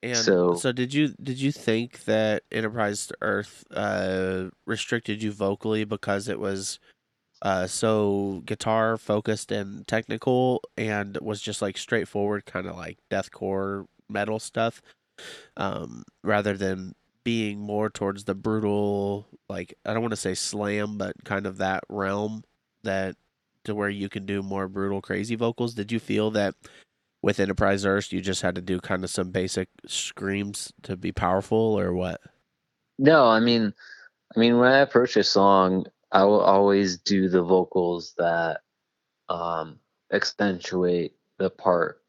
And 0.03 0.16
So- 0.16 0.55
so, 0.57 0.72
did 0.72 0.92
you 0.92 1.14
did 1.22 1.40
you 1.40 1.53
think 1.53 2.05
that 2.07 2.42
Enterprise 2.51 3.12
Earth 3.20 3.64
uh, 3.70 4.51
restricted 4.66 5.22
you 5.22 5.31
vocally 5.33 5.85
because 5.85 6.27
it 6.29 6.40
was 6.40 6.81
uh, 7.42 7.66
so 7.68 8.42
guitar 8.46 8.96
focused 8.98 9.53
and 9.53 9.87
technical, 9.88 10.62
and 10.77 11.18
was 11.22 11.40
just 11.42 11.62
like 11.62 11.79
straightforward, 11.79 12.46
kind 12.46 12.66
of 12.68 12.77
like 12.77 12.98
deathcore 13.11 13.87
metal 14.09 14.38
stuff, 14.40 14.83
um, 15.57 16.05
rather 16.25 16.57
than 16.57 16.94
being 17.25 17.61
more 17.61 17.90
towards 17.90 18.25
the 18.25 18.35
brutal, 18.35 19.27
like 19.48 19.75
I 19.87 19.92
don't 19.94 20.03
want 20.03 20.12
to 20.12 20.16
say 20.16 20.35
slam, 20.35 20.98
but 20.98 21.14
kind 21.25 21.46
of 21.46 21.59
that 21.59 21.85
realm 21.88 22.44
that 22.85 23.16
to 23.64 23.75
where 23.75 23.90
you 23.90 24.09
can 24.09 24.27
do 24.27 24.42
more 24.42 24.68
brutal, 24.68 25.01
crazy 25.03 25.37
vocals. 25.37 25.75
Did 25.75 25.92
you 25.92 26.01
feel 26.01 26.31
that? 26.33 26.55
With 27.22 27.38
Enterprise 27.38 27.87
Earth, 27.87 28.12
you 28.12 28.20
just 28.20 28.42
had 28.42 28.56
to 28.56 28.61
do 28.61 28.80
kind 28.80 29.04
of 29.04 29.11
some 29.11 29.30
basic 29.30 29.68
screams 29.87 30.72
to 30.82 30.96
be 30.96 31.12
powerful, 31.12 31.78
or 31.78 31.94
what? 31.94 32.20
No, 32.98 33.26
I 33.26 33.40
mean, 33.40 33.72
I 34.35 34.40
mean, 34.40 34.58
when 34.58 34.72
I 34.72 34.78
approach 34.78 35.16
a 35.16 35.24
song, 35.24 35.87
I 36.11 36.24
will 36.24 36.40
always 36.40 36.98
do 36.98 37.28
the 37.28 37.42
vocals 37.42 38.14
that 38.18 38.61
um, 39.28 39.78
accentuate 40.12 41.14
the 41.38 41.48
part, 41.48 42.02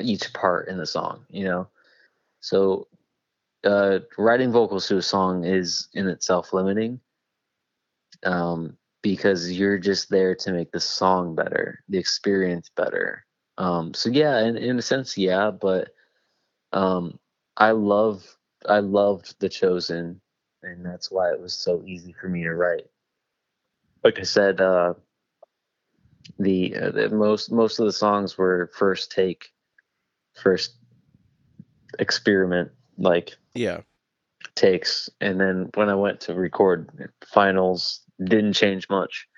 each 0.00 0.32
part 0.32 0.68
in 0.68 0.78
the 0.78 0.86
song. 0.86 1.24
You 1.30 1.44
know, 1.44 1.68
so 2.40 2.88
uh, 3.64 4.00
writing 4.18 4.52
vocals 4.52 4.88
to 4.88 4.98
a 4.98 5.02
song 5.02 5.44
is 5.44 5.88
in 5.94 6.08
itself 6.08 6.52
limiting, 6.52 7.00
um, 8.24 8.76
because 9.02 9.52
you're 9.52 9.78
just 9.78 10.10
there 10.10 10.34
to 10.34 10.52
make 10.52 10.72
the 10.72 10.80
song 10.80 11.34
better, 11.34 11.80
the 11.88 11.98
experience 11.98 12.70
better. 12.76 13.25
Um, 13.58 13.94
so 13.94 14.10
yeah, 14.10 14.40
in, 14.44 14.56
in 14.56 14.78
a 14.78 14.82
sense, 14.82 15.16
yeah, 15.16 15.50
but 15.50 15.90
um, 16.72 17.18
I 17.56 17.72
love 17.72 18.24
I 18.68 18.80
loved 18.80 19.36
The 19.40 19.48
Chosen, 19.48 20.20
and 20.62 20.84
that's 20.84 21.10
why 21.10 21.30
it 21.32 21.40
was 21.40 21.54
so 21.54 21.82
easy 21.86 22.14
for 22.20 22.28
me 22.28 22.42
to 22.44 22.54
write. 22.54 22.86
Like 24.04 24.18
I 24.18 24.24
said, 24.24 24.60
uh, 24.60 24.94
the, 26.38 26.76
uh, 26.76 26.90
the 26.90 27.08
most 27.10 27.50
most 27.50 27.78
of 27.78 27.86
the 27.86 27.92
songs 27.92 28.36
were 28.38 28.70
first 28.74 29.10
take, 29.10 29.52
first 30.34 30.74
experiment 31.98 32.70
like 32.98 33.36
Yeah, 33.54 33.82
takes, 34.54 35.08
and 35.20 35.40
then 35.40 35.70
when 35.74 35.88
I 35.88 35.94
went 35.94 36.20
to 36.22 36.34
record 36.34 37.12
finals, 37.26 38.00
didn't 38.22 38.54
change 38.54 38.88
much. 38.90 39.28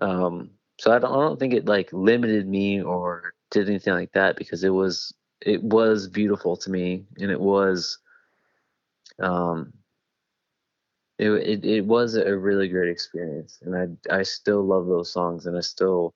Um, 0.00 0.50
so 0.80 0.92
I 0.92 0.98
don't, 1.00 1.12
I 1.12 1.16
don't 1.20 1.40
think 1.40 1.54
it 1.54 1.66
like 1.66 1.90
limited 1.92 2.48
me 2.48 2.82
or 2.82 3.34
did 3.52 3.68
anything 3.68 3.94
like 3.94 4.12
that 4.14 4.36
because 4.36 4.64
it 4.64 4.70
was 4.70 5.14
it 5.42 5.62
was 5.62 6.08
beautiful 6.08 6.56
to 6.58 6.70
me 6.70 7.06
and 7.20 7.30
it 7.30 7.40
was 7.40 7.98
um 9.20 9.72
it 11.18 11.30
it, 11.30 11.64
it 11.64 11.86
was 11.86 12.16
a 12.16 12.36
really 12.36 12.68
great 12.68 12.90
experience 12.90 13.60
and 13.62 13.76
I 14.10 14.18
I 14.18 14.22
still 14.24 14.62
love 14.64 14.86
those 14.86 15.12
songs 15.12 15.46
and 15.46 15.56
I 15.56 15.60
still 15.60 16.14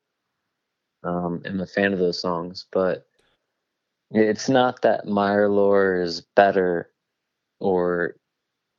um 1.04 1.42
am 1.46 1.60
a 1.60 1.66
fan 1.66 1.92
of 1.92 2.00
those 2.00 2.20
songs 2.20 2.66
but 2.72 3.06
it's 4.12 4.48
not 4.48 4.82
that 4.82 5.06
Mire 5.06 5.48
Lore 5.48 6.02
is 6.02 6.22
better 6.36 6.90
or 7.60 8.16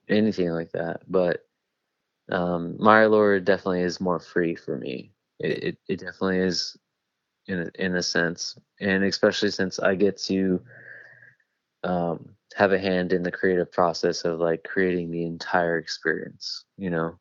anything 0.10 0.52
like 0.52 0.72
that 0.74 1.02
but 1.10 1.46
um 2.32 2.78
Mire 2.80 3.10
Lore 3.10 3.40
definitely 3.42 3.84
is 3.84 4.02
more 4.02 4.20
free 4.20 4.56
for 4.56 4.78
me 4.78 5.15
it, 5.40 5.64
it, 5.64 5.78
it 5.88 6.00
definitely 6.00 6.40
is 6.40 6.78
in 7.48 7.60
a, 7.60 7.84
in 7.84 7.96
a 7.96 8.04
sense, 8.04 8.58
and 8.80 9.04
especially 9.04 9.52
since 9.52 9.80
I 9.80 9.96
get 9.96 10.18
to 10.24 10.62
um, 11.84 12.30
have 12.56 12.72
a 12.72 12.80
hand 12.80 13.14
in 13.14 13.24
the 13.24 13.32
creative 13.32 13.72
process 13.72 14.26
of 14.26 14.40
like 14.40 14.64
creating 14.64 15.12
the 15.12 15.26
entire 15.26 15.78
experience. 15.78 16.66
You 16.78 16.90
know, 16.90 17.20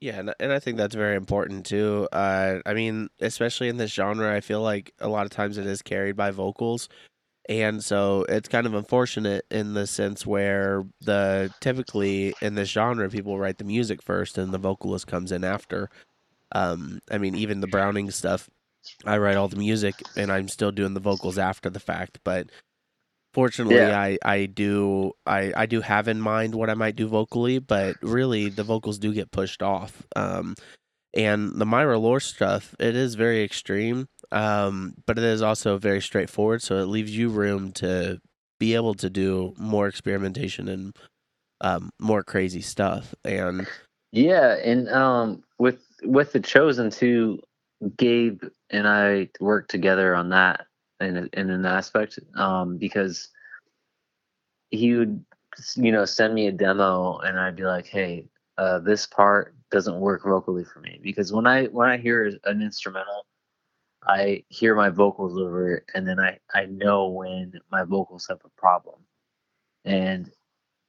yeah, 0.00 0.18
and, 0.18 0.34
and 0.40 0.52
I 0.52 0.58
think 0.58 0.78
that's 0.78 0.96
very 0.96 1.14
important 1.14 1.64
too. 1.64 2.08
Uh, 2.10 2.58
I 2.66 2.74
mean, 2.74 3.08
especially 3.20 3.68
in 3.68 3.76
this 3.76 3.92
genre, 3.92 4.34
I 4.34 4.40
feel 4.40 4.60
like 4.60 4.92
a 4.98 5.08
lot 5.08 5.26
of 5.26 5.30
times 5.30 5.58
it 5.58 5.66
is 5.66 5.80
carried 5.80 6.16
by 6.16 6.32
vocals, 6.32 6.88
and 7.48 7.84
so 7.84 8.24
it's 8.28 8.48
kind 8.48 8.66
of 8.66 8.74
unfortunate 8.74 9.46
in 9.50 9.74
the 9.74 9.86
sense 9.86 10.26
where 10.26 10.84
the 11.00 11.52
typically 11.60 12.34
in 12.42 12.56
this 12.56 12.68
genre 12.68 13.08
people 13.08 13.38
write 13.38 13.58
the 13.58 13.64
music 13.64 14.02
first 14.02 14.38
and 14.38 14.52
the 14.52 14.58
vocalist 14.58 15.06
comes 15.06 15.30
in 15.30 15.44
after. 15.44 15.88
Um, 16.54 17.00
I 17.10 17.18
mean, 17.18 17.34
even 17.36 17.60
the 17.60 17.66
Browning 17.66 18.10
stuff, 18.10 18.48
I 19.04 19.18
write 19.18 19.36
all 19.36 19.48
the 19.48 19.56
music 19.56 20.02
and 20.16 20.30
I'm 20.32 20.48
still 20.48 20.72
doing 20.72 20.94
the 20.94 21.00
vocals 21.00 21.38
after 21.38 21.70
the 21.70 21.80
fact. 21.80 22.18
But 22.24 22.48
fortunately, 23.34 23.76
Yeah. 23.76 23.98
I 23.98 24.18
I 24.24 24.46
do 24.46 25.12
I 25.26 25.52
I 25.56 25.66
do 25.66 25.80
have 25.80 26.08
in 26.08 26.20
mind 26.20 26.54
what 26.54 26.70
I 26.70 26.74
might 26.74 26.96
do 26.96 27.08
vocally, 27.08 27.58
but 27.58 27.96
really 28.02 28.48
the 28.48 28.64
vocals 28.64 28.98
do 28.98 29.12
get 29.12 29.30
pushed 29.30 29.62
off. 29.62 30.02
Um, 30.16 30.54
and 31.14 31.60
the 31.60 31.66
Mire 31.66 31.96
Lore 31.98 32.20
stuff, 32.20 32.74
it 32.78 32.96
is 32.96 33.14
very 33.16 33.42
extreme, 33.44 34.08
um, 34.30 34.94
but 35.06 35.18
it 35.18 35.24
is 35.24 35.42
also 35.42 35.76
very 35.78 36.00
straightforward. 36.00 36.62
So 36.62 36.76
it 36.78 36.86
leaves 36.86 37.16
you 37.16 37.28
room 37.28 37.72
to 37.72 38.18
be 38.58 38.74
able 38.74 38.94
to 38.94 39.10
do 39.10 39.54
more 39.58 39.88
experimentation 39.88 40.68
and 40.68 40.96
um, 41.60 41.90
more 42.00 42.22
crazy 42.22 42.62
stuff. 42.62 43.14
And 43.24 43.66
yeah, 44.12 44.56
and 44.64 44.88
um, 44.88 45.42
with 45.58 45.80
with 46.04 46.32
the 46.32 46.40
chosen 46.40 46.90
too, 46.90 47.40
Gabe 47.96 48.42
and 48.70 48.86
I 48.86 49.28
worked 49.40 49.70
together 49.70 50.14
on 50.14 50.28
that 50.30 50.66
in 51.00 51.28
in 51.32 51.50
an 51.50 51.66
aspect 51.66 52.18
um, 52.36 52.78
because 52.78 53.28
he 54.70 54.94
would 54.94 55.24
you 55.76 55.92
know 55.92 56.04
send 56.04 56.34
me 56.34 56.46
a 56.46 56.52
demo 56.52 57.18
and 57.18 57.38
I'd 57.38 57.56
be 57.56 57.64
like, 57.64 57.86
hey, 57.86 58.26
uh, 58.58 58.78
this 58.80 59.06
part 59.06 59.54
doesn't 59.70 60.00
work 60.00 60.22
vocally 60.24 60.64
for 60.64 60.80
me. 60.80 61.00
Because 61.02 61.32
when 61.32 61.46
I 61.46 61.66
when 61.66 61.88
I 61.88 61.96
hear 61.96 62.30
an 62.44 62.62
instrumental, 62.62 63.26
I 64.06 64.44
hear 64.48 64.74
my 64.74 64.90
vocals 64.90 65.38
over 65.38 65.76
it, 65.76 65.84
and 65.94 66.06
then 66.06 66.20
I 66.20 66.38
I 66.54 66.66
know 66.66 67.08
when 67.08 67.54
my 67.70 67.84
vocals 67.84 68.26
have 68.28 68.40
a 68.44 68.60
problem, 68.60 69.00
and 69.84 70.30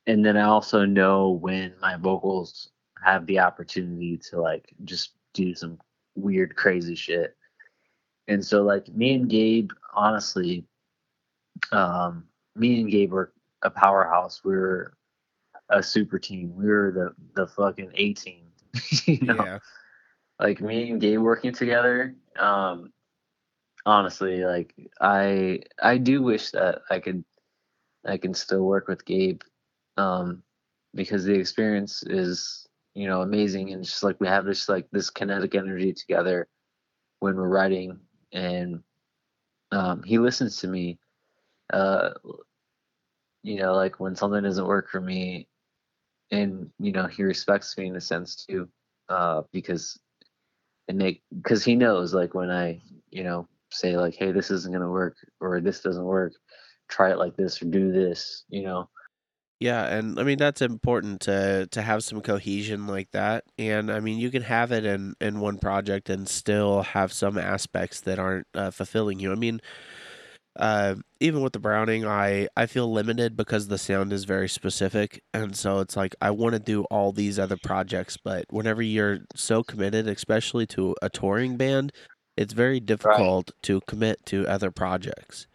and 0.08 0.26
then 0.26 0.38
I 0.38 0.44
also 0.44 0.86
know 0.86 1.32
when 1.32 1.74
my 1.82 1.96
vocals 1.96 2.70
have 3.04 3.26
the 3.26 3.40
opportunity 3.40 4.18
to 4.30 4.42
like 4.42 4.74
just 4.84 5.14
do 5.34 5.54
some 5.56 5.80
weird 6.16 6.56
crazy 6.56 6.96
shit. 6.96 7.36
And 8.28 8.44
so 8.44 8.64
like 8.64 8.88
me 8.90 9.16
and 9.16 9.30
Gabe, 9.30 9.72
honestly, 9.94 10.66
um, 11.72 12.26
me 12.56 12.82
and 12.82 12.90
Gabe 12.90 13.12
were 13.12 13.34
a 13.62 13.70
powerhouse. 13.70 14.42
We 14.44 14.54
were 14.54 14.94
a 15.70 15.84
super 15.84 16.20
team. 16.20 16.56
We 16.56 16.68
were 16.68 16.92
the 16.92 17.42
the 17.42 17.48
fucking 17.48 17.92
A 17.96 18.14
team. 18.14 18.46
you 19.06 19.28
know? 19.28 19.44
Yeah. 19.44 19.60
Like 20.40 20.62
me 20.62 20.92
and 20.92 21.02
Gabe 21.02 21.20
working 21.20 21.54
together. 21.54 22.16
Um, 22.38 22.92
honestly, 23.86 24.44
like 24.44 24.74
I 25.00 25.60
I 25.82 25.98
do 25.98 26.22
wish 26.22 26.52
that 26.52 26.82
I 26.90 27.00
could 27.00 27.24
I 28.06 28.18
can 28.18 28.34
still 28.34 28.64
work 28.64 28.88
with 28.88 29.06
Gabe. 29.06 29.42
Um, 29.98 30.44
because 30.96 31.26
the 31.26 31.34
experience 31.34 32.04
is, 32.04 32.68
you 32.96 33.08
know, 33.08 33.22
amazing. 33.22 33.72
And 33.74 33.84
just 33.84 34.04
like 34.04 34.20
we 34.20 34.28
have 34.28 34.46
this 34.46 34.70
like 34.70 34.88
this 34.92 35.10
kinetic 35.10 35.56
energy 35.56 35.94
together 35.94 36.48
when 37.20 37.36
we're 37.36 37.50
writing. 37.50 38.00
And 38.34 38.82
um, 39.72 40.04
he 40.04 40.20
listens 40.20 40.58
to 40.60 40.68
me 40.68 41.00
uh, 41.74 42.12
you 43.44 43.58
know, 43.58 43.74
like 43.74 44.00
when 44.00 44.16
something 44.16 44.44
doesn't 44.44 44.68
work 44.68 44.90
for 44.90 45.02
me, 45.02 45.48
and 46.32 46.70
you 46.80 46.92
know, 46.92 47.08
he 47.08 47.24
respects 47.24 47.78
me 47.78 47.88
in 47.88 47.96
a 47.96 48.02
sense 48.02 48.46
too, 48.46 48.70
uh, 49.10 49.44
because 49.52 50.00
and 50.88 50.98
make 50.98 51.24
because 51.42 51.64
he 51.64 51.76
knows 51.76 52.14
like 52.14 52.34
when 52.34 52.52
I, 52.52 52.82
you 53.12 53.24
know, 53.24 53.48
say 53.72 53.98
like, 53.98 54.16
hey, 54.16 54.32
this 54.32 54.52
isn't 54.52 54.74
gonna 54.74 54.90
work 54.90 55.16
or 55.42 55.62
this 55.62 55.82
doesn't 55.82 56.04
work, 56.06 56.34
try 56.90 57.12
it 57.12 57.18
like 57.20 57.36
this 57.38 57.62
or 57.62 57.66
do 57.66 57.92
this, 57.92 58.46
you 58.50 58.64
know. 58.64 58.90
Yeah, 59.60 59.86
and 59.86 60.20
I 60.20 60.24
mean 60.24 60.38
that's 60.38 60.62
important 60.62 61.22
to 61.22 61.68
to 61.72 61.82
have 61.82 62.04
some 62.04 62.22
cohesion 62.22 62.88
like 62.88 63.12
that. 63.12 63.46
And 63.58 63.92
I 63.92 64.00
mean 64.02 64.20
you 64.20 64.30
can 64.30 64.44
have 64.44 64.72
it 64.72 64.86
in 64.86 65.16
in 65.22 65.40
one 65.40 65.58
project 65.58 66.10
and 66.10 66.28
still 66.28 66.82
have 66.82 67.14
some 67.14 67.38
aspects 67.38 68.02
that 68.02 68.20
aren't 68.20 68.48
uh, 68.54 68.72
fulfilling 68.72 69.20
you. 69.20 69.32
I 69.32 69.36
mean, 69.36 69.62
uh, 70.60 70.96
even 71.20 71.42
with 71.42 71.54
the 71.54 71.60
Browning, 71.60 72.06
I 72.06 72.48
I 72.58 72.66
feel 72.68 72.92
limited 72.92 73.36
because 73.38 73.68
the 73.68 73.78
sound 73.78 74.14
is 74.14 74.26
very 74.26 74.50
specific, 74.50 75.24
and 75.34 75.56
so 75.56 75.80
it's 75.80 75.96
like 75.96 76.16
I 76.22 76.32
want 76.32 76.54
to 76.54 76.60
do 76.60 76.84
all 76.86 77.12
these 77.12 77.40
other 77.40 77.58
projects, 77.58 78.18
but 78.18 78.46
whenever 78.50 78.82
you're 78.82 79.20
so 79.36 79.64
committed, 79.64 80.08
especially 80.08 80.68
to 80.68 80.96
a 81.02 81.10
touring 81.10 81.58
band, 81.58 81.92
it's 82.38 82.54
very 82.54 82.80
difficult 82.80 83.52
right. 83.52 83.64
to 83.64 83.82
commit 83.88 84.26
to 84.28 84.48
other 84.48 84.72
projects. 84.72 85.48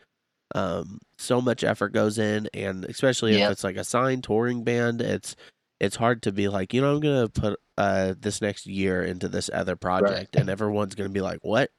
Um, 0.55 0.99
so 1.19 1.41
much 1.41 1.65
effort 1.65 1.93
goes 1.93 2.19
in, 2.19 2.49
and 2.55 2.85
especially 2.85 3.41
if 3.41 3.51
it's 3.51 3.65
like 3.65 3.77
a 3.77 3.85
signed 3.85 4.25
touring 4.25 4.65
band, 4.65 5.01
it's 5.03 5.37
it's 5.81 5.97
hard 5.97 6.23
to 6.23 6.33
be 6.33 6.49
like, 6.49 6.73
you 6.75 6.81
know, 6.81 6.95
I'm 6.95 7.01
gonna 7.01 7.29
put 7.29 7.59
uh 7.77 8.15
this 8.19 8.41
next 8.41 8.67
year 8.67 9.03
into 9.03 9.29
this 9.29 9.51
other 9.53 9.77
project, 9.77 10.35
right. 10.35 10.41
and 10.41 10.49
everyone's 10.51 10.95
gonna 10.95 11.09
be 11.11 11.21
like, 11.21 11.41
what? 11.43 11.71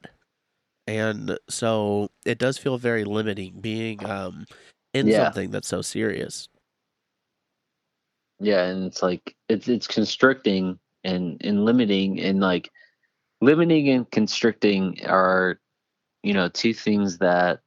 and 0.89 1.37
so 1.47 2.09
it 2.25 2.39
does 2.39 2.57
feel 2.57 2.79
very 2.79 3.03
limiting 3.03 3.61
being 3.61 4.03
um, 4.09 4.45
in 4.95 5.05
yeah. 5.05 5.23
something 5.23 5.51
that's 5.51 5.67
so 5.67 5.83
serious. 5.83 6.49
Yeah, 8.39 8.65
and 8.65 8.85
it's 8.85 9.03
like 9.03 9.35
it's 9.49 9.67
it's 9.67 9.85
constricting 9.85 10.79
and 11.03 11.39
and 11.45 11.63
limiting 11.63 12.19
and 12.19 12.39
like 12.39 12.71
limiting 13.39 13.89
and 13.89 14.09
constricting 14.09 14.97
are 15.05 15.59
you 16.23 16.33
know 16.33 16.49
two 16.49 16.73
things 16.73 17.19
that 17.19 17.59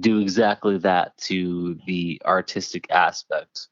do 0.00 0.20
exactly 0.20 0.78
that 0.78 1.16
to 1.16 1.78
the 1.86 2.20
artistic 2.24 2.86
aspect 2.90 3.68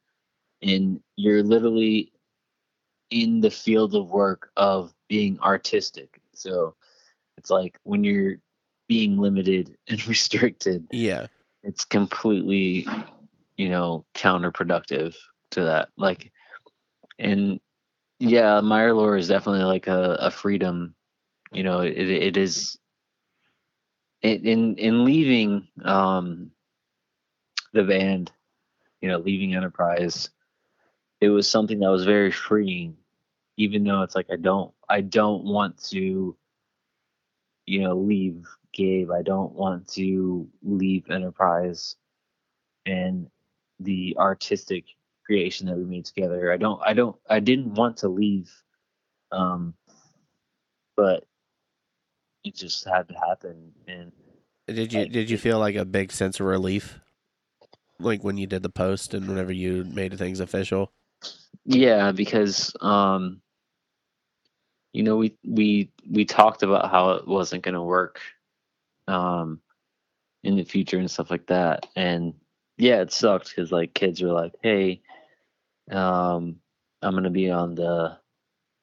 and 0.61 0.99
you're 1.15 1.43
literally 1.43 2.11
in 3.11 3.39
the 3.39 3.51
field 3.51 3.95
of 3.95 4.09
work 4.09 4.49
of 4.57 4.93
being 5.07 5.39
artistic 5.41 6.19
so 6.33 6.75
it's 7.37 7.49
like 7.49 7.77
when 7.83 8.03
you're 8.03 8.37
being 8.87 9.17
limited 9.17 9.77
and 9.87 10.05
restricted. 10.07 10.87
Yeah. 10.91 11.27
It's 11.63 11.85
completely, 11.85 12.87
you 13.57 13.69
know, 13.69 14.05
counterproductive 14.15 15.15
to 15.51 15.63
that. 15.63 15.89
Like, 15.97 16.31
and 17.19 17.59
yeah, 18.19 18.61
Mire 18.61 18.93
Lore 18.93 19.17
is 19.17 19.27
definitely 19.27 19.65
like 19.65 19.87
a, 19.87 20.17
a 20.19 20.31
freedom. 20.31 20.95
You 21.51 21.63
know, 21.63 21.81
it, 21.81 21.97
it 21.97 22.37
is 22.37 22.77
in 24.21 24.75
in 24.77 25.05
leaving 25.05 25.67
um 25.83 26.51
the 27.73 27.83
band, 27.83 28.31
you 29.01 29.09
know, 29.09 29.17
leaving 29.19 29.55
Enterprise, 29.55 30.29
it 31.21 31.29
was 31.29 31.49
something 31.49 31.79
that 31.79 31.91
was 31.91 32.05
very 32.05 32.31
freeing. 32.31 32.97
Even 33.57 33.83
though 33.83 34.03
it's 34.03 34.15
like 34.15 34.27
I 34.31 34.37
don't 34.37 34.73
I 34.89 35.01
don't 35.01 35.43
want 35.45 35.83
to, 35.89 36.35
you 37.65 37.81
know, 37.81 37.95
leave 37.95 38.45
Gabe. 38.73 39.11
I 39.11 39.21
don't 39.23 39.53
want 39.53 39.87
to 39.93 40.47
leave 40.63 41.09
Enterprise 41.09 41.95
and 42.85 43.29
the 43.79 44.15
artistic 44.19 44.85
creation 45.25 45.67
that 45.67 45.77
we 45.77 45.83
made 45.85 46.05
together. 46.05 46.51
I 46.51 46.57
don't 46.57 46.81
I 46.83 46.93
don't 46.93 47.15
I 47.29 47.39
didn't 47.39 47.73
want 47.75 47.97
to 47.97 48.09
leave. 48.09 48.51
Um 49.31 49.73
but 50.95 51.25
it 52.47 52.55
just 52.55 52.85
had 52.85 53.07
to 53.07 53.15
happen 53.15 53.71
and 53.87 54.11
did 54.67 54.91
you 54.91 55.07
did 55.07 55.29
you 55.29 55.37
feel 55.37 55.59
like 55.59 55.75
a 55.75 55.85
big 55.85 56.11
sense 56.11 56.39
of 56.39 56.45
relief 56.45 56.99
like 57.99 58.23
when 58.23 58.37
you 58.37 58.47
did 58.47 58.63
the 58.63 58.69
post 58.69 59.13
and 59.13 59.27
whenever 59.27 59.51
you 59.51 59.83
made 59.85 60.17
things 60.17 60.39
official? 60.39 60.91
Yeah, 61.65 62.11
because 62.11 62.75
um 62.81 63.41
you 64.93 65.03
know 65.03 65.17
we 65.17 65.35
we 65.45 65.91
we 66.09 66.25
talked 66.25 66.63
about 66.63 66.91
how 66.91 67.11
it 67.11 67.27
wasn't 67.27 67.63
going 67.63 67.75
to 67.75 67.81
work 67.81 68.21
um, 69.07 69.61
in 70.43 70.55
the 70.55 70.63
future 70.63 70.97
and 70.97 71.09
stuff 71.11 71.31
like 71.31 71.47
that. 71.47 71.85
And 71.95 72.33
yeah, 72.77 73.01
it 73.01 73.11
sucked 73.11 73.49
because 73.49 73.71
like 73.71 73.93
kids 73.93 74.21
were 74.21 74.31
like, 74.31 74.53
"Hey, 74.61 75.01
um, 75.91 76.57
I'm 77.01 77.13
gonna 77.15 77.29
be 77.29 77.49
on 77.51 77.75
the, 77.75 78.17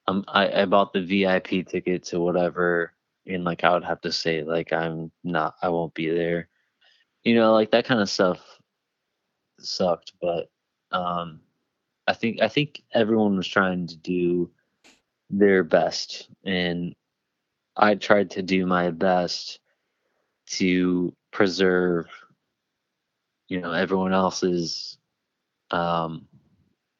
um, 0.07 0.25
I, 0.27 0.61
I 0.61 0.65
bought 0.65 0.93
the 0.93 1.01
VIP 1.01 1.67
ticket 1.67 2.03
to 2.05 2.19
whatever, 2.19 2.93
and 3.27 3.43
like 3.43 3.63
I 3.63 3.73
would 3.73 3.83
have 3.83 4.01
to 4.01 4.11
say 4.11 4.43
like 4.43 4.73
I'm 4.73 5.11
not, 5.23 5.55
I 5.61 5.69
won't 5.69 5.93
be 5.93 6.09
there, 6.09 6.49
you 7.23 7.35
know, 7.35 7.53
like 7.53 7.71
that 7.71 7.85
kind 7.85 8.01
of 8.01 8.09
stuff 8.09 8.39
sucked. 9.59 10.13
But 10.21 10.49
um, 10.91 11.41
I 12.07 12.13
think 12.13 12.41
I 12.41 12.47
think 12.47 12.81
everyone 12.93 13.37
was 13.37 13.47
trying 13.47 13.87
to 13.87 13.97
do 13.97 14.51
their 15.29 15.63
best, 15.63 16.29
and 16.45 16.95
I 17.75 17.95
tried 17.95 18.31
to 18.31 18.41
do 18.41 18.65
my 18.65 18.91
best 18.91 19.59
to 20.47 21.13
preserve 21.31 22.07
you 23.47 23.61
know 23.61 23.71
everyone 23.71 24.13
else's 24.13 24.97
um, 25.71 26.27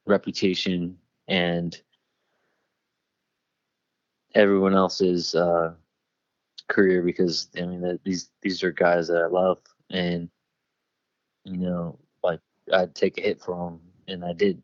reputation 0.06 0.98
and 1.28 1.80
everyone 4.34 4.74
else's 4.74 5.34
uh, 5.36 5.74
career 6.68 7.02
because 7.02 7.50
I 7.58 7.62
mean 7.62 7.82
that 7.82 8.04
these 8.04 8.30
these 8.42 8.64
are 8.64 8.72
guys 8.72 9.08
that 9.08 9.22
I 9.22 9.28
love 9.28 9.60
and 9.90 10.30
you 11.44 11.58
know 11.58 12.00
like 12.24 12.40
I'd 12.74 12.96
take 12.96 13.18
a 13.18 13.22
hit 13.22 13.42
for 13.42 13.70
them 13.70 13.80
and 14.08 14.26
I 14.26 14.34
did. 14.34 14.62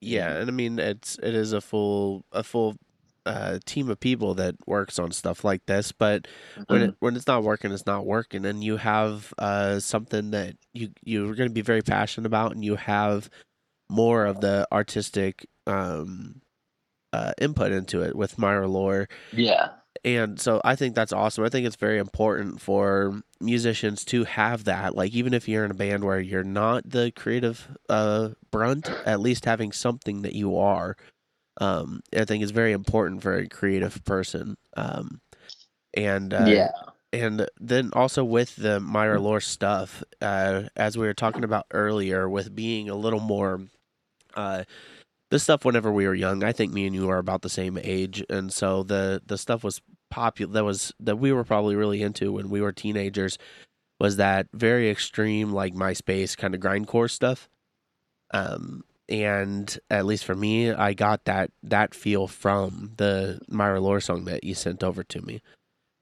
Yeah, 0.00 0.36
and 0.36 0.48
I 0.48 0.52
mean 0.52 0.78
it's 0.78 1.18
it 1.22 1.34
is 1.34 1.52
a 1.52 1.60
full 1.60 2.24
a 2.32 2.42
full 2.42 2.76
uh, 3.28 3.58
team 3.66 3.90
of 3.90 4.00
people 4.00 4.34
that 4.34 4.56
works 4.66 4.98
on 4.98 5.12
stuff 5.12 5.44
like 5.44 5.66
this. 5.66 5.92
But 5.92 6.26
mm-hmm. 6.56 6.72
when 6.72 6.82
it, 6.82 6.94
when 7.00 7.16
it's 7.16 7.26
not 7.26 7.44
working, 7.44 7.72
it's 7.72 7.86
not 7.86 8.06
working, 8.06 8.46
and 8.46 8.64
you 8.64 8.78
have 8.78 9.32
uh, 9.38 9.80
something 9.80 10.30
that 10.30 10.56
you 10.72 10.90
you're 11.04 11.34
going 11.34 11.48
to 11.48 11.54
be 11.54 11.60
very 11.60 11.82
passionate 11.82 12.26
about, 12.26 12.52
and 12.52 12.64
you 12.64 12.76
have 12.76 13.28
more 13.90 14.24
of 14.24 14.40
the 14.40 14.66
artistic 14.72 15.46
um, 15.66 16.40
uh, 17.12 17.32
input 17.40 17.72
into 17.72 18.02
it 18.02 18.16
with 18.16 18.38
Mire 18.38 18.66
Lore. 18.66 19.08
Yeah, 19.32 19.70
And 20.04 20.40
so 20.40 20.60
I 20.64 20.76
think 20.76 20.94
that's 20.94 21.12
awesome. 21.12 21.44
I 21.44 21.48
think 21.48 21.66
it's 21.66 21.76
very 21.76 21.98
important 21.98 22.60
for 22.60 23.22
musicians 23.40 24.04
to 24.06 24.24
have 24.24 24.64
that. 24.64 24.94
Like 24.94 25.12
even 25.12 25.34
if 25.34 25.48
you're 25.48 25.64
in 25.64 25.70
a 25.70 25.74
band 25.74 26.04
where 26.04 26.20
you're 26.20 26.44
not 26.44 26.88
the 26.88 27.10
creative 27.12 27.68
uh, 27.88 28.30
brunt, 28.50 28.90
at 29.04 29.20
least 29.20 29.44
having 29.44 29.72
something 29.72 30.22
that 30.22 30.34
you 30.34 30.56
are. 30.56 30.96
Um, 31.60 32.02
I 32.16 32.24
think 32.24 32.44
is 32.44 32.52
very 32.52 32.72
important 32.72 33.22
for 33.22 33.34
a 33.34 33.48
creative 33.48 34.04
person. 34.04 34.56
Um, 34.76 35.20
and 35.92 36.32
uh, 36.32 36.44
yeah. 36.46 36.70
and 37.12 37.48
then 37.58 37.90
also 37.94 38.22
with 38.22 38.54
the 38.54 38.78
Mire 38.78 39.18
Lore 39.18 39.40
stuff, 39.40 40.04
uh, 40.22 40.64
as 40.76 40.96
we 40.96 41.06
were 41.06 41.14
talking 41.14 41.42
about 41.42 41.66
earlier, 41.72 42.28
with 42.28 42.54
being 42.54 42.88
a 42.88 42.94
little 42.94 43.18
more 43.18 43.62
uh, 44.34 44.62
this 45.30 45.42
stuff 45.42 45.64
whenever 45.64 45.92
we 45.92 46.06
were 46.06 46.14
young. 46.14 46.42
I 46.42 46.52
think 46.52 46.72
me 46.72 46.86
and 46.86 46.94
you 46.94 47.08
are 47.10 47.18
about 47.18 47.42
the 47.42 47.48
same 47.48 47.78
age, 47.82 48.24
and 48.30 48.52
so 48.52 48.82
the 48.82 49.22
the 49.26 49.38
stuff 49.38 49.62
was 49.62 49.80
popular. 50.10 50.52
That 50.52 50.64
was 50.64 50.92
that 51.00 51.18
we 51.18 51.32
were 51.32 51.44
probably 51.44 51.76
really 51.76 52.02
into 52.02 52.32
when 52.32 52.50
we 52.50 52.60
were 52.60 52.72
teenagers. 52.72 53.38
Was 54.00 54.16
that 54.16 54.46
very 54.52 54.90
extreme, 54.90 55.52
like 55.52 55.74
MySpace 55.74 56.36
kind 56.36 56.54
of 56.54 56.60
grindcore 56.60 57.10
stuff? 57.10 57.48
Um, 58.30 58.84
and 59.08 59.78
at 59.90 60.06
least 60.06 60.24
for 60.24 60.34
me, 60.34 60.70
I 60.70 60.94
got 60.94 61.24
that 61.24 61.50
that 61.62 61.94
feel 61.94 62.26
from 62.26 62.92
the 62.96 63.40
Mire 63.48 63.80
Lore 63.80 64.00
song 64.00 64.24
that 64.26 64.44
you 64.44 64.54
sent 64.54 64.82
over 64.82 65.02
to 65.04 65.20
me, 65.20 65.42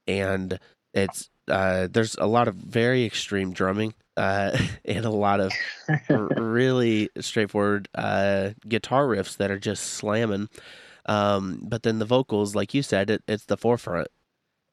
and 0.07 0.59
it's 0.93 1.29
uh, 1.47 1.87
there's 1.91 2.15
a 2.15 2.25
lot 2.25 2.47
of 2.47 2.55
very 2.55 3.05
extreme 3.05 3.53
drumming 3.53 3.93
uh, 4.15 4.57
and 4.85 5.05
a 5.05 5.09
lot 5.09 5.39
of 5.39 5.51
really 6.09 7.09
straightforward 7.19 7.87
uh, 7.95 8.51
guitar 8.67 9.07
riffs 9.07 9.37
that 9.37 9.51
are 9.51 9.59
just 9.59 9.83
slamming. 9.83 10.49
Um, 11.05 11.59
but 11.63 11.83
then 11.83 11.99
the 11.99 12.05
vocals, 12.05 12.55
like 12.55 12.73
you 12.73 12.83
said, 12.83 13.09
it, 13.09 13.23
it's 13.27 13.45
the 13.45 13.57
forefront. 13.57 14.09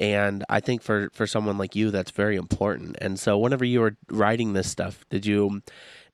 And 0.01 0.45
I 0.49 0.59
think 0.59 0.83
for, 0.83 1.09
for 1.13 1.27
someone 1.27 1.57
like 1.57 1.77
you, 1.77 1.93
that's 1.93 2.11
very 2.11 2.35
important. 2.35 2.97
And 3.01 3.19
so, 3.19 3.39
whenever 3.39 3.65
you 3.65 3.81
were 3.81 3.97
writing 4.11 4.53
this 4.53 4.69
stuff, 4.69 5.05
did 5.09 5.25
you 5.25 5.63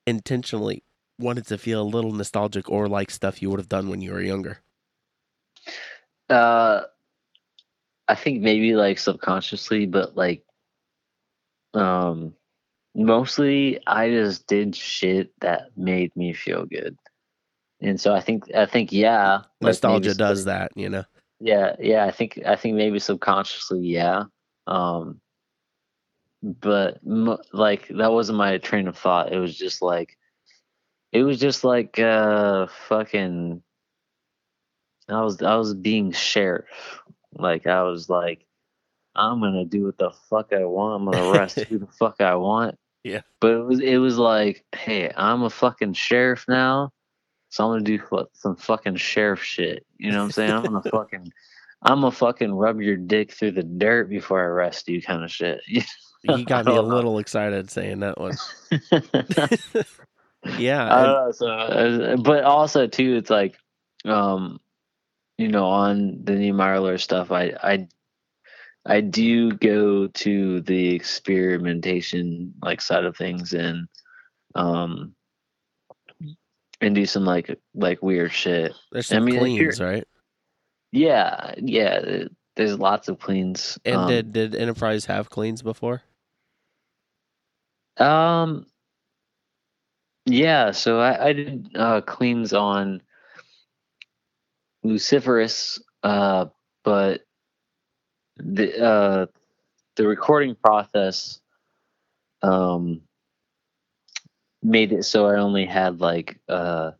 intentionally 0.06 0.82
wanted 1.18 1.46
to 1.46 1.56
feel 1.56 1.80
a 1.80 1.84
little 1.84 2.12
nostalgic 2.12 2.68
or 2.68 2.88
like 2.88 3.10
stuff 3.10 3.40
you 3.40 3.48
would 3.48 3.58
have 3.58 3.68
done 3.68 3.88
when 3.88 4.02
you 4.02 4.12
were 4.12 4.20
younger? 4.20 4.60
Uh, 6.28 6.82
I 8.06 8.14
think 8.14 8.42
maybe 8.42 8.74
like 8.74 8.98
subconsciously, 8.98 9.86
but 9.86 10.14
like, 10.14 10.44
um, 11.74 12.34
mostly 12.94 13.80
I 13.86 14.10
just 14.10 14.46
did 14.46 14.74
shit 14.74 15.32
that 15.40 15.70
made 15.76 16.14
me 16.16 16.32
feel 16.32 16.66
good. 16.66 16.96
And 17.80 18.00
so 18.00 18.14
I 18.14 18.20
think 18.20 18.54
I 18.54 18.66
think 18.66 18.92
yeah, 18.92 19.42
Nostalgia 19.60 20.14
does 20.14 20.44
that, 20.44 20.72
you 20.74 20.88
know? 20.88 21.04
Yeah, 21.40 21.76
yeah, 21.78 22.04
I 22.04 22.10
think 22.10 22.40
I 22.46 22.56
think 22.56 22.76
maybe 22.76 22.98
subconsciously, 22.98 23.80
yeah. 23.80 24.24
Um 24.66 25.20
but 26.42 27.00
like 27.52 27.88
that 27.88 28.12
wasn't 28.12 28.38
my 28.38 28.58
train 28.58 28.88
of 28.88 28.98
thought. 28.98 29.32
It 29.32 29.38
was 29.38 29.56
just 29.56 29.82
like 29.82 30.16
it 31.12 31.22
was 31.22 31.38
just 31.40 31.64
like 31.64 31.98
uh 31.98 32.66
fucking 32.88 33.62
I 35.08 35.22
was 35.22 35.40
I 35.42 35.56
was 35.56 35.74
being 35.74 36.12
sheriff. 36.12 37.02
Like 37.32 37.66
I 37.66 37.82
was 37.82 38.08
like 38.08 38.46
I'm 39.14 39.40
gonna 39.40 39.64
do 39.64 39.86
what 39.86 39.98
the 39.98 40.10
fuck 40.10 40.52
I 40.52 40.64
want. 40.64 41.00
I'm 41.00 41.06
gonna 41.06 41.22
arrest 41.24 41.60
who 41.68 41.78
the 41.78 41.86
fuck 41.86 42.20
I 42.20 42.34
want. 42.36 42.76
Yeah. 43.04 43.22
But 43.40 43.52
it 43.52 43.64
was 43.64 43.80
it 43.80 43.96
was 43.98 44.18
like, 44.18 44.64
hey, 44.74 45.12
I'm 45.16 45.42
a 45.42 45.50
fucking 45.50 45.94
sheriff 45.94 46.44
now, 46.48 46.90
so 47.48 47.64
I'm 47.64 47.70
gonna 47.72 47.84
do 47.84 48.00
some 48.34 48.56
fucking 48.56 48.96
sheriff 48.96 49.42
shit. 49.42 49.86
You 49.98 50.12
know 50.12 50.18
what 50.18 50.24
I'm 50.24 50.30
saying? 50.32 50.52
I'm 50.52 50.64
gonna 50.64 50.82
fucking 50.90 51.32
I'm 51.82 52.00
gonna 52.00 52.10
fucking 52.12 52.52
rub 52.52 52.80
your 52.80 52.96
dick 52.96 53.32
through 53.32 53.52
the 53.52 53.62
dirt 53.62 54.08
before 54.10 54.40
I 54.40 54.44
arrest 54.44 54.88
you, 54.88 55.00
kind 55.02 55.24
of 55.24 55.30
shit. 55.30 55.60
You 56.22 56.44
got 56.44 56.66
me 56.66 56.76
a 56.76 56.82
little 56.82 57.18
excited 57.18 57.70
saying 57.70 58.00
that 58.00 58.18
one. 58.20 58.38
I 58.92 59.46
Yeah. 60.58 60.94
don't 61.02 61.12
know. 61.12 61.32
So, 61.32 62.16
but 62.22 62.44
also 62.44 62.86
too, 62.86 63.16
it's 63.16 63.30
like, 63.30 63.56
um, 64.04 64.60
you 65.38 65.48
know, 65.48 65.66
on 65.66 66.20
the 66.24 66.34
new 66.34 66.52
Mire 66.52 66.80
Lore 66.80 66.98
stuff, 66.98 67.32
I 67.32 67.54
I 67.62 67.88
I 68.86 69.00
do 69.00 69.52
go 69.52 70.06
to 70.06 70.60
the 70.62 70.94
experimentation 70.94 72.54
like 72.62 72.80
side 72.80 73.04
of 73.04 73.16
things 73.16 73.52
and 73.52 73.86
um 74.54 75.14
and 76.80 76.94
do 76.94 77.04
some 77.04 77.24
like 77.24 77.58
like 77.74 78.02
weird 78.02 78.32
shit. 78.32 78.72
There's 78.90 79.12
I 79.12 79.16
some 79.16 79.24
mean, 79.26 79.34
if 79.36 79.42
you're- 79.42 79.56
cleans, 79.58 79.80
right? 79.80 80.04
Yeah, 80.92 81.54
yeah. 81.58 82.24
There's 82.56 82.78
lots 82.78 83.08
of 83.08 83.18
cleans. 83.20 83.78
And 83.84 83.96
um, 83.96 84.08
did 84.08 84.32
did 84.32 84.54
Enterprise 84.56 85.04
have 85.06 85.30
cleans 85.30 85.62
before? 85.62 86.02
Um. 87.96 88.66
Yeah, 90.26 90.70
so 90.72 91.00
I, 91.00 91.28
I 91.28 91.32
did 91.32 91.68
uh, 91.74 92.00
cleans 92.02 92.52
on 92.52 93.02
Luciferous, 94.84 95.80
uh, 96.02 96.46
but 96.84 97.22
the 98.40 98.82
uh, 98.82 99.26
the 99.96 100.06
recording 100.06 100.54
process 100.54 101.40
um, 102.42 103.02
made 104.62 104.92
it 104.92 105.04
so 105.04 105.26
I 105.26 105.38
only 105.38 105.66
had 105.66 106.00
like 106.00 106.38
uh, 106.48 106.92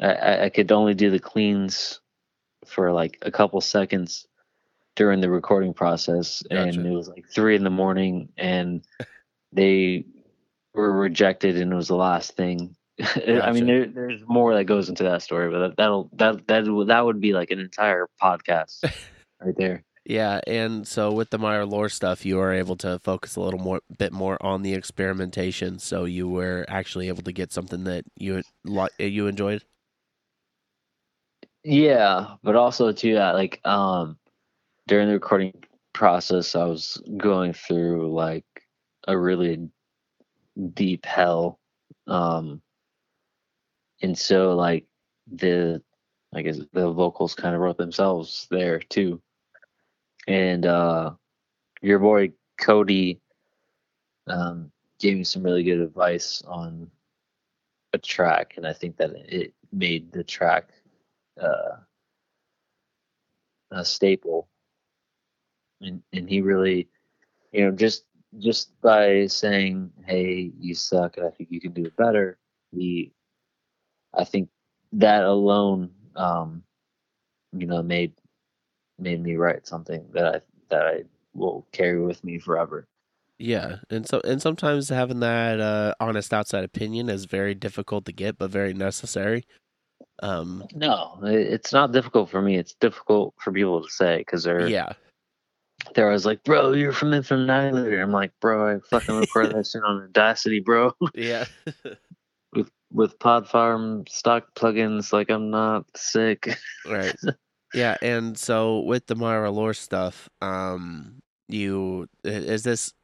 I- 0.00 0.44
I, 0.44 0.48
could 0.48 0.72
only 0.72 0.94
do 0.94 1.10
the 1.10 1.18
cleans 1.18 2.00
for 2.66 2.92
like 2.92 3.18
a 3.22 3.30
couple 3.30 3.60
seconds 3.60 4.26
during 4.96 5.20
the 5.20 5.30
recording 5.30 5.74
process, 5.74 6.42
and 6.50 6.86
it 6.86 6.90
was 6.90 7.08
like 7.08 7.26
three 7.28 7.56
in 7.56 7.64
the 7.64 7.70
morning, 7.70 8.28
and 8.36 8.82
they 9.52 10.06
were 10.72 10.92
rejected, 10.92 11.58
and 11.58 11.72
it 11.72 11.76
was 11.76 11.88
the 11.88 11.96
last 11.96 12.36
thing. 12.36 12.76
I 13.00 13.50
mean, 13.52 13.66
there, 13.66 13.86
there's 13.86 14.22
more 14.26 14.54
that 14.54 14.64
goes 14.64 14.88
into 14.88 15.02
that 15.04 15.22
story, 15.22 15.50
but 15.50 15.58
that, 15.58 15.76
that'll 15.76 16.10
that 16.14 16.46
that 16.46 16.84
that 16.86 17.04
would 17.04 17.20
be 17.20 17.32
like 17.32 17.50
an 17.50 17.58
entire 17.58 18.08
podcast 18.22 18.84
right 19.44 19.56
there. 19.56 19.84
Yeah, 20.06 20.40
and 20.46 20.86
so 20.86 21.12
with 21.12 21.30
the 21.30 21.38
Mire 21.38 21.64
Lore 21.64 21.88
stuff, 21.88 22.26
you 22.26 22.36
were 22.36 22.52
able 22.52 22.76
to 22.76 22.98
focus 22.98 23.36
a 23.36 23.40
little 23.40 23.60
more, 23.60 23.80
bit 23.98 24.12
more 24.12 24.36
on 24.44 24.62
the 24.62 24.74
experimentation. 24.74 25.78
So 25.78 26.04
you 26.04 26.28
were 26.28 26.66
actually 26.68 27.08
able 27.08 27.22
to 27.22 27.32
get 27.32 27.52
something 27.52 27.84
that 27.84 28.04
you 28.16 28.42
li- 28.64 28.88
you 28.98 29.26
enjoyed. 29.28 29.64
Yeah, 31.62 32.34
but 32.42 32.56
also 32.56 32.92
too, 32.92 33.16
uh, 33.16 33.32
like 33.32 33.60
um, 33.64 34.18
during 34.86 35.08
the 35.08 35.14
recording 35.14 35.54
process, 35.94 36.54
I 36.54 36.64
was 36.64 37.02
going 37.16 37.54
through 37.54 38.12
like 38.12 38.44
a 39.08 39.16
really 39.18 39.70
deep 40.74 41.06
hell, 41.06 41.58
um, 42.06 42.60
and 44.02 44.18
so 44.18 44.54
like 44.54 44.86
the, 45.32 45.82
I 46.34 46.42
guess 46.42 46.60
the 46.74 46.92
vocals 46.92 47.34
kind 47.34 47.54
of 47.54 47.62
wrote 47.62 47.78
themselves 47.78 48.46
there 48.50 48.80
too, 48.80 49.22
and 50.26 50.66
uh, 50.66 51.12
your 51.82 51.98
boy 51.98 52.32
Cody, 52.58 53.20
um, 54.26 54.70
gave 54.98 55.16
me 55.16 55.24
some 55.24 55.42
really 55.42 55.62
good 55.64 55.80
advice 55.80 56.42
on 56.46 56.90
a 57.92 57.98
track, 57.98 58.54
and 58.56 58.66
I 58.66 58.72
think 58.72 58.96
that 58.98 59.10
it 59.14 59.54
made 59.72 60.12
the 60.12 60.24
track 60.24 60.70
uh, 61.40 61.76
a 63.70 63.84
staple. 63.84 64.48
And 65.80 66.02
and 66.12 66.28
he 66.28 66.40
really, 66.40 66.88
you 67.52 67.64
know, 67.64 67.70
just 67.72 68.04
just 68.38 68.80
by 68.80 69.26
saying, 69.26 69.92
"Hey, 70.06 70.52
you 70.58 70.74
suck, 70.74 71.16
and 71.16 71.26
I 71.26 71.30
think 71.30 71.50
you 71.50 71.60
can 71.60 71.72
do 71.72 71.84
it 71.86 71.96
better," 71.96 72.38
he, 72.72 73.12
I 74.14 74.24
think 74.24 74.48
that 74.92 75.24
alone, 75.24 75.90
um, 76.16 76.62
you 77.52 77.66
know, 77.66 77.82
made 77.82 78.14
made 78.98 79.22
me 79.22 79.36
write 79.36 79.66
something 79.66 80.04
that 80.12 80.26
I 80.26 80.40
that 80.70 80.86
I 80.86 81.04
will 81.34 81.66
carry 81.72 82.00
with 82.00 82.22
me 82.24 82.38
forever. 82.38 82.86
Yeah, 83.38 83.76
and 83.90 84.06
so 84.06 84.20
and 84.24 84.40
sometimes 84.40 84.88
having 84.88 85.20
that 85.20 85.60
uh, 85.60 85.94
honest 86.00 86.32
outside 86.32 86.64
opinion 86.64 87.08
is 87.08 87.24
very 87.24 87.54
difficult 87.54 88.04
to 88.06 88.12
get, 88.12 88.38
but 88.38 88.50
very 88.50 88.74
necessary. 88.74 89.44
Um, 90.22 90.64
No, 90.74 91.18
it's 91.22 91.72
not 91.72 91.92
difficult 91.92 92.30
for 92.30 92.40
me. 92.40 92.56
It's 92.56 92.74
difficult 92.74 93.34
for 93.40 93.52
people 93.52 93.82
to 93.82 93.90
say 93.90 94.18
because 94.18 94.44
they're 94.44 94.68
yeah, 94.68 94.92
they're 95.94 96.06
always 96.06 96.24
like, 96.24 96.44
"Bro, 96.44 96.72
you're 96.72 96.92
from 96.92 97.12
Infant 97.12 97.42
Annihilator." 97.42 98.00
I'm 98.00 98.12
like, 98.12 98.32
"Bro, 98.40 98.76
I 98.76 98.78
fucking 98.88 99.16
recorded 99.16 99.56
that 99.56 99.66
shit 99.66 99.82
on 99.82 100.04
Audacity, 100.04 100.60
bro." 100.60 100.92
yeah, 101.14 101.46
with 102.54 102.70
with 102.92 103.18
pod 103.18 103.48
farm 103.48 104.04
stock 104.08 104.54
plugins 104.54 105.12
like 105.12 105.30
i'm 105.30 105.50
not 105.50 105.84
sick 105.96 106.56
right. 106.88 107.16
Yeah, 107.74 107.96
and 108.00 108.38
so 108.38 108.80
with 108.80 109.06
the 109.06 109.16
Mire 109.16 109.50
Lore 109.50 109.74
stuff, 109.74 110.28
um, 110.40 111.20
you 111.48 112.08
is 112.24 112.62
this 112.62 112.94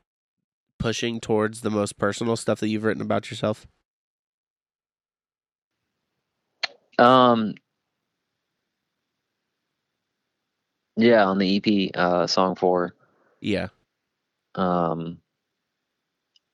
pushing 0.79 1.21
towards 1.21 1.61
the 1.61 1.71
most 1.71 1.99
personal 1.99 2.37
stuff 2.37 2.61
that 2.61 2.69
you've 2.69 2.85
written 2.85 3.03
about 3.03 3.31
yourself? 3.31 3.67
um 6.99 7.55
Yeah, 10.97 11.25
on 11.25 11.39
the 11.39 11.57
EP, 11.57 11.91
uh, 11.97 12.27
song 12.27 12.55
four. 12.55 12.95
Yeah. 13.41 13.69
Um, 14.55 15.19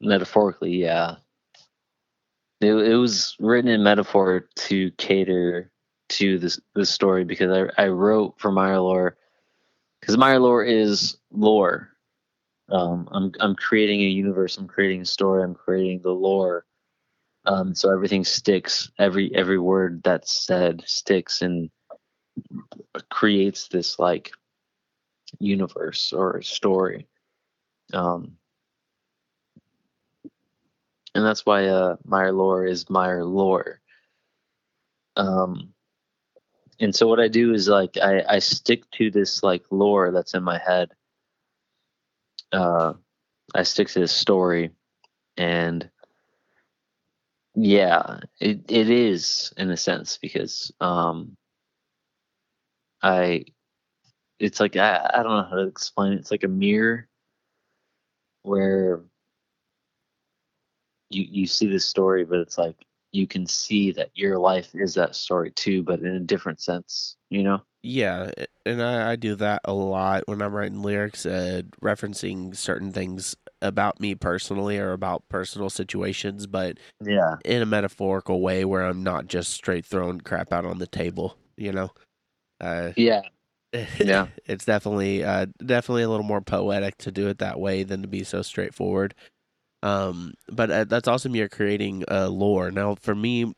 metaphorically, 0.00 0.76
yeah. 0.76 1.16
It, 2.60 2.72
it 2.72 2.96
was 2.96 3.36
written 3.38 3.70
in 3.70 3.82
metaphor 3.82 4.48
to 4.56 4.90
cater 4.92 5.70
to 6.08 6.38
this 6.38 6.60
this 6.74 6.90
story 6.90 7.24
because 7.24 7.50
I 7.50 7.84
I 7.84 7.88
wrote 7.88 8.38
for 8.38 8.50
Mirelore 8.50 9.12
because 10.00 10.16
Mirelore 10.16 10.66
is 10.66 11.18
lore. 11.30 11.90
Um, 12.68 13.08
I'm 13.12 13.32
I'm 13.40 13.54
creating 13.54 14.00
a 14.00 14.04
universe. 14.04 14.58
I'm 14.58 14.68
creating 14.68 15.02
a 15.02 15.06
story. 15.06 15.42
I'm 15.42 15.54
creating 15.54 16.02
the 16.02 16.12
lore. 16.12 16.64
Um, 17.44 17.74
so 17.74 17.92
everything 17.92 18.24
sticks. 18.24 18.90
Every 18.98 19.34
every 19.34 19.58
word 19.58 20.02
that's 20.02 20.32
said 20.32 20.82
sticks 20.86 21.42
and 21.42 21.70
creates 23.08 23.68
this 23.68 23.98
like 23.98 24.32
universe 25.38 26.12
or 26.12 26.42
story. 26.42 27.06
Um, 27.92 28.36
and 31.14 31.24
that's 31.24 31.46
why 31.46 31.66
uh, 31.66 31.96
Mirelore 32.06 32.68
is 32.68 32.90
Meyer 32.90 33.24
lore. 33.24 33.80
Um, 35.16 35.72
and 36.80 36.94
so 36.94 37.06
what 37.08 37.20
I 37.20 37.28
do 37.28 37.54
is 37.54 37.68
like 37.68 37.96
I, 37.98 38.22
I 38.28 38.38
stick 38.40 38.90
to 38.92 39.10
this 39.10 39.42
like 39.42 39.64
lore 39.70 40.12
that's 40.12 40.34
in 40.34 40.42
my 40.42 40.58
head. 40.58 40.92
Uh, 42.52 42.94
I 43.54 43.62
stick 43.64 43.88
to 43.88 44.00
this 44.00 44.12
story, 44.12 44.70
and 45.36 45.90
yeah, 47.54 48.20
it 48.40 48.70
it 48.70 48.90
is 48.90 49.52
in 49.56 49.70
a 49.70 49.76
sense 49.76 50.18
because 50.18 50.72
um, 50.80 51.36
I 53.02 53.44
it's 54.40 54.60
like 54.60 54.76
I, 54.76 55.10
I 55.14 55.22
don't 55.22 55.36
know 55.36 55.48
how 55.50 55.56
to 55.56 55.68
explain 55.68 56.14
it. 56.14 56.20
It's 56.20 56.32
like 56.32 56.44
a 56.44 56.48
mirror 56.48 57.08
where 58.42 59.02
you 61.10 61.24
you 61.28 61.46
see 61.46 61.66
this 61.68 61.84
story, 61.86 62.24
but 62.24 62.38
it's 62.40 62.58
like 62.58 62.85
you 63.16 63.26
can 63.26 63.46
see 63.46 63.90
that 63.92 64.10
your 64.14 64.38
life 64.38 64.70
is 64.74 64.94
that 64.94 65.16
story 65.16 65.50
too, 65.50 65.82
but 65.82 66.00
in 66.00 66.14
a 66.14 66.20
different 66.20 66.60
sense, 66.60 67.16
you 67.30 67.42
know? 67.42 67.60
Yeah, 67.82 68.30
and 68.64 68.82
I, 68.82 69.12
I 69.12 69.16
do 69.16 69.36
that 69.36 69.60
a 69.64 69.72
lot 69.72 70.24
when 70.26 70.42
I'm 70.42 70.52
writing 70.52 70.82
lyrics, 70.82 71.24
uh, 71.24 71.62
referencing 71.80 72.56
certain 72.56 72.92
things 72.92 73.36
about 73.62 74.00
me 74.00 74.14
personally 74.16 74.78
or 74.78 74.92
about 74.92 75.28
personal 75.28 75.70
situations, 75.70 76.46
but 76.46 76.78
Yeah. 77.00 77.36
in 77.44 77.62
a 77.62 77.66
metaphorical 77.66 78.40
way 78.40 78.64
where 78.64 78.82
I'm 78.82 79.04
not 79.04 79.28
just 79.28 79.52
straight 79.52 79.86
throwing 79.86 80.20
crap 80.20 80.52
out 80.52 80.64
on 80.64 80.78
the 80.78 80.86
table, 80.88 81.36
you 81.56 81.72
know? 81.72 81.90
Uh, 82.60 82.92
Yeah. 82.96 83.22
Yeah. 84.00 84.28
it's 84.46 84.64
definitely 84.64 85.22
uh, 85.22 85.46
definitely 85.64 86.02
a 86.02 86.08
little 86.08 86.24
more 86.24 86.40
poetic 86.40 86.96
to 86.98 87.12
do 87.12 87.28
it 87.28 87.38
that 87.38 87.60
way 87.60 87.82
than 87.82 88.02
to 88.02 88.08
be 88.08 88.24
so 88.24 88.42
straightforward. 88.42 89.14
Um, 89.86 90.34
but 90.50 90.70
uh, 90.70 90.84
that's 90.84 91.08
awesome. 91.08 91.36
You're 91.36 91.48
creating 91.48 92.04
uh, 92.10 92.28
lore 92.28 92.70
now. 92.70 92.96
For 92.96 93.14
me, 93.14 93.54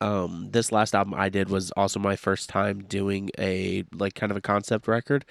um, 0.00 0.50
this 0.52 0.72
last 0.72 0.94
album 0.94 1.14
I 1.14 1.28
did 1.28 1.48
was 1.50 1.70
also 1.72 1.98
my 2.00 2.16
first 2.16 2.48
time 2.50 2.80
doing 2.84 3.30
a 3.38 3.84
like 3.94 4.14
kind 4.14 4.32
of 4.32 4.38
a 4.38 4.42
concept 4.42 4.88
record. 4.88 5.24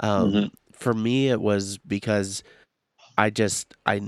Um, 0.00 0.32
Mhm. 0.32 0.50
For 0.72 0.94
me, 0.94 1.28
it 1.30 1.40
was 1.40 1.78
because 1.78 2.42
I 3.18 3.30
just 3.30 3.74
I 3.86 4.00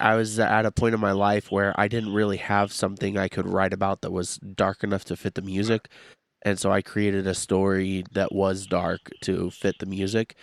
I 0.00 0.16
was 0.16 0.38
at 0.38 0.66
a 0.66 0.72
point 0.72 0.94
in 0.94 1.00
my 1.00 1.12
life 1.12 1.50
where 1.50 1.74
I 1.80 1.88
didn't 1.88 2.12
really 2.14 2.38
have 2.38 2.72
something 2.72 3.18
I 3.18 3.28
could 3.28 3.46
write 3.46 3.72
about 3.74 4.02
that 4.02 4.12
was 4.12 4.38
dark 4.38 4.84
enough 4.84 5.04
to 5.06 5.16
fit 5.16 5.34
the 5.34 5.42
music, 5.42 5.88
and 6.42 6.58
so 6.58 6.72
I 6.72 6.82
created 6.82 7.26
a 7.26 7.34
story 7.34 8.04
that 8.12 8.32
was 8.32 8.66
dark 8.66 9.10
to 9.22 9.50
fit 9.50 9.78
the 9.80 9.86
music. 9.86 10.36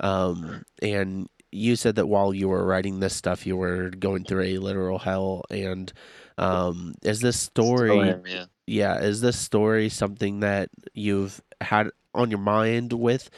Um, 0.00 0.64
and 0.82 1.28
you 1.52 1.76
said 1.76 1.96
that 1.96 2.06
while 2.06 2.32
you 2.32 2.48
were 2.48 2.64
writing 2.64 2.98
this 2.98 3.14
stuff, 3.14 3.46
you 3.46 3.56
were 3.56 3.90
going 3.90 4.24
through 4.24 4.42
a 4.42 4.58
literal 4.58 4.98
hell. 4.98 5.44
And 5.50 5.92
um, 6.38 6.94
is 7.02 7.20
this 7.20 7.38
story, 7.38 8.10
am, 8.10 8.22
yeah. 8.26 8.44
yeah, 8.66 8.98
is 9.00 9.20
this 9.20 9.38
story 9.38 9.88
something 9.90 10.40
that 10.40 10.70
you've 10.94 11.40
had 11.60 11.90
on 12.14 12.30
your 12.30 12.40
mind 12.40 12.92
with 12.92 13.30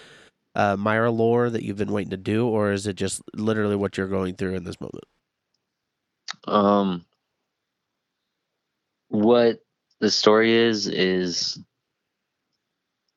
uh, 0.55 0.77
Mire 0.77 1.11
Lore 1.11 1.51
that 1.51 1.65
you've 1.65 1.77
been 1.77 1.93
waiting 1.93 2.11
to 2.11 2.17
do, 2.17 2.47
or 2.47 2.73
is 2.73 2.87
it 2.87 2.95
just 2.95 3.21
literally 3.35 3.77
what 3.77 3.99
you're 3.99 4.07
going 4.07 4.35
through 4.37 4.55
in 4.55 4.65
this 4.65 4.81
moment? 4.81 5.05
Um, 6.47 7.05
what 9.09 9.61
the 10.01 10.11
story 10.11 10.53
is 10.53 10.87
is 10.87 11.59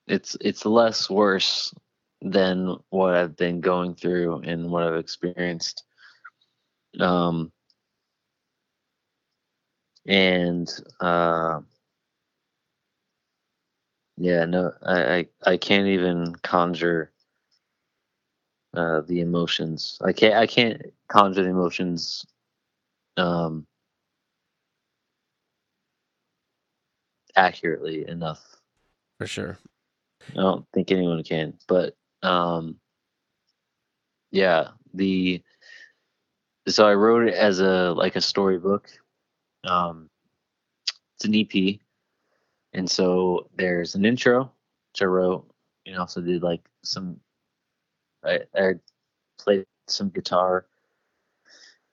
it's 0.08 0.38
it's 0.42 0.66
less 0.66 1.10
worse 1.10 1.74
than 2.22 2.78
what 2.90 3.16
I've 3.16 3.36
been 3.36 3.62
going 3.62 3.96
through 3.96 4.42
and 4.42 4.70
what 4.70 4.84
I've 4.84 4.96
experienced. 4.96 5.84
Um, 7.00 7.52
and 10.08 10.68
uh, 11.00 11.60
yeah, 14.18 14.46
no, 14.46 14.72
I, 14.86 15.16
I 15.18 15.28
I 15.46 15.58
can't 15.58 15.88
even 15.88 16.34
conjure 16.38 17.12
uh, 18.76 19.02
the 19.02 19.22
emotions. 19.22 20.00
I 20.04 20.14
can't 20.14 20.36
I 20.36 20.48
can't 20.48 20.82
conjure 21.08 21.44
the 21.44 21.50
emotions. 21.50 22.26
Um, 23.18 23.66
accurately 27.36 28.08
enough 28.08 28.44
For 29.20 29.28
sure. 29.28 29.58
I 30.32 30.36
don't 30.42 30.66
think 30.74 30.92
anyone 30.92 31.24
can, 31.24 31.54
but 31.68 31.96
um, 32.24 32.78
yeah, 34.32 34.70
the 34.94 35.42
so 36.68 36.86
I 36.86 36.94
wrote 36.94 37.28
it 37.28 37.34
as 37.34 37.60
a 37.60 37.94
like 37.94 38.16
a 38.16 38.22
storybook. 38.22 38.90
Um, 39.64 40.10
it's 41.16 41.26
an 41.26 41.36
EP, 41.36 41.80
and 42.74 42.90
so 42.90 43.50
there's 43.56 43.96
an 43.96 44.06
intro 44.06 44.52
which 44.98 45.02
I 45.02 45.06
wrote, 45.06 45.48
and 45.86 45.98
also 45.98 46.22
did 46.22 46.44
like 46.44 46.62
some. 46.84 47.20
I, 48.24 48.40
I 48.56 48.74
played 49.38 49.66
some 49.88 50.10
guitar 50.10 50.66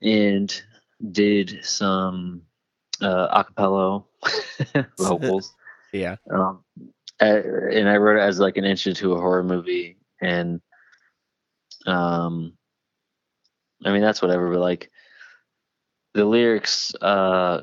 and 0.02 0.62
did 1.12 1.58
some 1.62 2.42
uh, 3.00 3.42
acapella 3.42 4.04
vocals. 4.98 5.52
Yeah. 5.92 6.16
Um, 6.28 6.64
uh, 7.22 7.40
and 7.70 7.88
I 7.88 7.98
wrote 7.98 8.16
it 8.16 8.22
as 8.22 8.40
like 8.40 8.56
an 8.56 8.64
intro 8.64 8.92
to 8.94 9.12
a 9.12 9.20
horror 9.20 9.44
movie, 9.44 9.96
and 10.20 10.60
um, 11.86 12.54
I 13.84 13.92
mean 13.92 14.02
that's 14.02 14.22
whatever. 14.22 14.50
But 14.50 14.60
like 14.60 14.90
the 16.14 16.24
lyrics 16.24 16.94
uh 17.00 17.62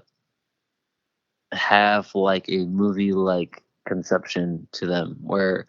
have 1.52 2.14
like 2.16 2.48
a 2.50 2.66
movie 2.66 3.14
like 3.14 3.64
conception 3.88 4.68
to 4.74 4.86
them, 4.86 5.18
where 5.22 5.68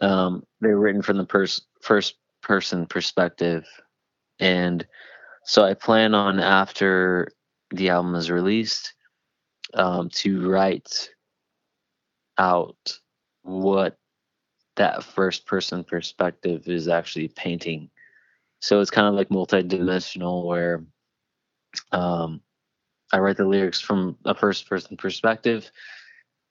um 0.00 0.44
they're 0.60 0.78
written 0.78 1.02
from 1.02 1.16
the 1.18 1.24
pers- 1.24 1.66
first 1.80 2.16
person 2.42 2.86
perspective, 2.86 3.64
and 4.38 4.86
so 5.44 5.64
I 5.64 5.74
plan 5.74 6.14
on 6.14 6.40
after 6.40 7.28
the 7.70 7.90
album 7.90 8.14
is 8.14 8.30
released 8.30 8.94
um, 9.74 10.08
to 10.10 10.48
write 10.48 11.10
out 12.38 12.98
what 13.42 13.96
that 14.76 15.04
first 15.04 15.46
person 15.46 15.84
perspective 15.84 16.68
is 16.68 16.88
actually 16.88 17.28
painting. 17.28 17.90
So 18.60 18.80
it's 18.80 18.90
kind 18.90 19.06
of 19.06 19.14
like 19.14 19.30
multi-dimensional 19.30 20.46
where 20.46 20.84
um, 21.92 22.40
I 23.12 23.18
write 23.18 23.36
the 23.36 23.44
lyrics 23.44 23.80
from 23.80 24.16
a 24.24 24.34
first 24.34 24.68
person 24.68 24.96
perspective, 24.96 25.70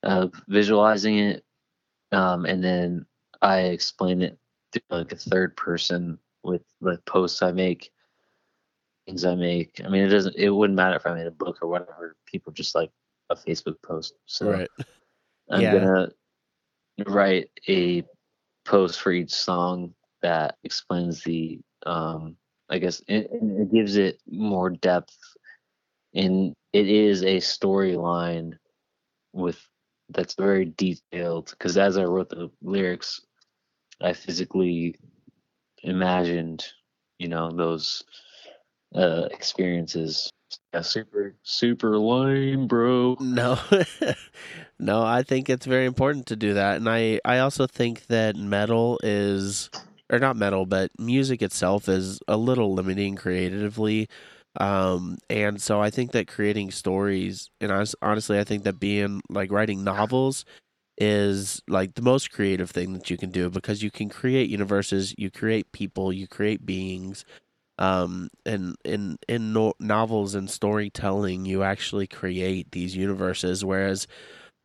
uh, 0.03 0.27
visualizing 0.47 1.17
it, 1.19 1.43
um, 2.11 2.45
and 2.45 2.63
then 2.63 3.05
I 3.41 3.59
explain 3.59 4.21
it 4.21 4.37
through 4.71 4.81
like 4.89 5.11
a 5.11 5.15
third 5.17 5.55
person 5.57 6.19
with 6.43 6.63
like 6.81 7.03
posts 7.05 7.41
I 7.41 7.51
make, 7.51 7.91
things 9.07 9.25
I 9.25 9.35
make. 9.35 9.81
I 9.83 9.89
mean, 9.89 10.03
it 10.03 10.09
doesn't. 10.09 10.35
It 10.35 10.49
wouldn't 10.49 10.77
matter 10.77 10.95
if 10.95 11.05
I 11.05 11.13
made 11.13 11.27
a 11.27 11.31
book 11.31 11.59
or 11.61 11.67
whatever. 11.67 12.15
People 12.25 12.53
just 12.53 12.75
like 12.75 12.91
a 13.29 13.35
Facebook 13.35 13.81
post. 13.83 14.13
So 14.25 14.49
right. 14.49 14.69
I'm 15.49 15.61
Yeah. 15.61 15.73
gonna 15.73 16.11
write 17.07 17.49
a 17.67 18.03
post 18.65 19.01
for 19.01 19.11
each 19.11 19.31
song 19.33 19.93
that 20.21 20.57
explains 20.63 21.23
the 21.23 21.59
um 21.85 22.35
I 22.69 22.79
guess 22.79 23.01
it, 23.07 23.29
it 23.31 23.71
gives 23.71 23.95
it 23.97 24.19
more 24.29 24.71
depth. 24.71 25.15
And 26.15 26.53
it 26.73 26.89
is 26.89 27.23
a 27.23 27.37
storyline 27.37 28.53
with 29.33 29.59
that's 30.09 30.35
very 30.35 30.65
detailed 30.65 31.49
because 31.51 31.77
as 31.77 31.97
I 31.97 32.05
wrote 32.05 32.29
the 32.29 32.49
lyrics 32.61 33.21
I 34.01 34.13
physically 34.13 34.95
imagined 35.83 36.65
you 37.19 37.27
know 37.29 37.51
those 37.51 38.03
uh 38.95 39.27
experiences. 39.31 40.29
Yeah, 40.73 40.81
super 40.81 41.35
super 41.43 41.97
lame 41.97 42.67
bro. 42.67 43.17
No, 43.19 43.59
No, 44.79 45.03
I 45.03 45.23
think 45.23 45.49
it's 45.49 45.65
very 45.65 45.85
important 45.85 46.25
to 46.27 46.35
do 46.35 46.53
that, 46.55 46.77
and 46.77 46.89
I 46.89 47.19
I 47.23 47.39
also 47.39 47.65
think 47.67 48.07
that 48.07 48.35
metal 48.35 48.99
is 49.03 49.69
or 50.11 50.19
not 50.19 50.35
metal, 50.35 50.65
but 50.65 50.91
music 50.99 51.41
itself 51.41 51.87
is 51.89 52.19
a 52.27 52.37
little 52.37 52.73
limiting 52.73 53.15
creatively. 53.15 54.07
Um, 54.59 55.17
and 55.29 55.61
so 55.61 55.81
I 55.81 55.89
think 55.89 56.11
that 56.11 56.27
creating 56.27 56.71
stories, 56.71 57.49
and 57.59 57.71
I, 57.71 57.85
honestly, 58.01 58.37
I 58.39 58.43
think 58.43 58.63
that 58.63 58.79
being 58.79 59.21
like 59.29 59.51
writing 59.51 59.83
novels 59.83 60.45
is 60.97 61.61
like 61.69 61.95
the 61.95 62.01
most 62.03 62.31
creative 62.31 62.71
thing 62.71 62.93
that 62.93 63.09
you 63.09 63.17
can 63.17 63.31
do 63.31 63.49
because 63.49 63.83
you 63.83 63.91
can 63.91 64.09
create 64.09 64.49
universes, 64.49 65.15
you 65.17 65.31
create 65.31 65.71
people, 65.73 66.13
you 66.13 66.27
create 66.27 66.65
beings. 66.65 67.25
Um, 67.77 68.29
and 68.45 68.75
in 68.85 69.17
in 69.27 69.53
no- 69.53 69.73
novels 69.79 70.35
and 70.35 70.49
storytelling, 70.49 71.45
you 71.45 71.63
actually 71.63 72.07
create 72.07 72.71
these 72.71 72.95
universes, 72.95 73.65
whereas 73.65 74.07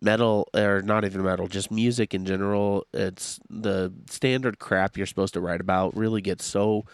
metal 0.02 0.48
or 0.54 0.82
not 0.82 1.04
even 1.04 1.22
metal, 1.22 1.48
just 1.48 1.70
music 1.70 2.14
in 2.14 2.24
general, 2.24 2.86
it's 2.92 3.38
the 3.50 3.92
standard 4.08 4.58
crap 4.58 4.96
you're 4.96 5.06
supposed 5.06 5.34
to 5.34 5.40
write 5.40 5.60
about 5.60 5.96
really 5.96 6.20
gets 6.20 6.44
so 6.44 6.84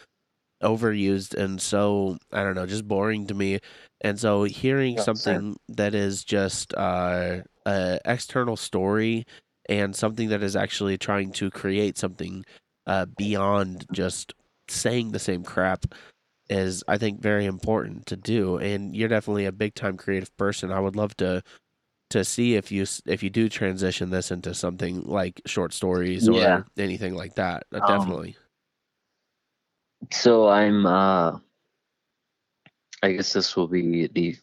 overused 0.62 1.34
and 1.34 1.60
so 1.60 2.18
I 2.32 2.42
don't 2.42 2.54
know, 2.54 2.66
just 2.66 2.88
boring 2.88 3.26
to 3.28 3.34
me. 3.34 3.60
And 4.00 4.18
so 4.18 4.44
hearing 4.44 4.96
Yeah, 4.96 5.02
something 5.04 5.56
that 5.68 5.94
is 5.94 6.24
just 6.24 6.74
uh, 6.74 7.38
a 7.66 8.00
external 8.04 8.56
story 8.56 9.26
and 9.68 9.94
something 9.94 10.28
that 10.30 10.42
is 10.42 10.56
actually 10.56 10.98
trying 10.98 11.32
to 11.32 11.50
create 11.50 11.98
something 11.98 12.44
uh, 12.86 13.06
beyond 13.16 13.86
just 13.92 14.34
saying 14.68 15.12
the 15.12 15.18
same 15.18 15.44
crap 15.44 15.86
is 16.48 16.84
I 16.88 16.98
think 16.98 17.20
very 17.20 17.44
important 17.44 18.06
to 18.06 18.16
do. 18.16 18.58
And 18.58 18.94
you're 18.96 19.08
definitely 19.08 19.46
a 19.46 19.52
big 19.52 19.74
time 19.74 19.96
creative 19.96 20.34
person. 20.36 20.70
I 20.72 20.80
would 20.80 20.96
love 20.96 21.16
to 21.18 21.42
to 22.10 22.24
see 22.24 22.54
if 22.54 22.70
you 22.70 22.84
if 23.06 23.22
you 23.22 23.30
do 23.30 23.48
transition 23.48 24.10
this 24.10 24.30
into 24.30 24.54
something 24.54 25.02
like 25.02 25.40
short 25.46 25.72
stories 25.72 26.28
Yeah. 26.28 26.58
or 26.58 26.66
anything 26.78 27.14
like 27.14 27.34
that. 27.34 27.64
Uh, 27.72 27.80
Um. 27.82 27.98
definitely. 27.98 28.36
So 30.12 30.48
I'm. 30.48 30.86
Uh. 30.86 31.38
I 33.02 33.12
guess 33.12 33.32
this 33.32 33.56
will 33.56 33.68
be 33.68 34.06
the 34.08 34.36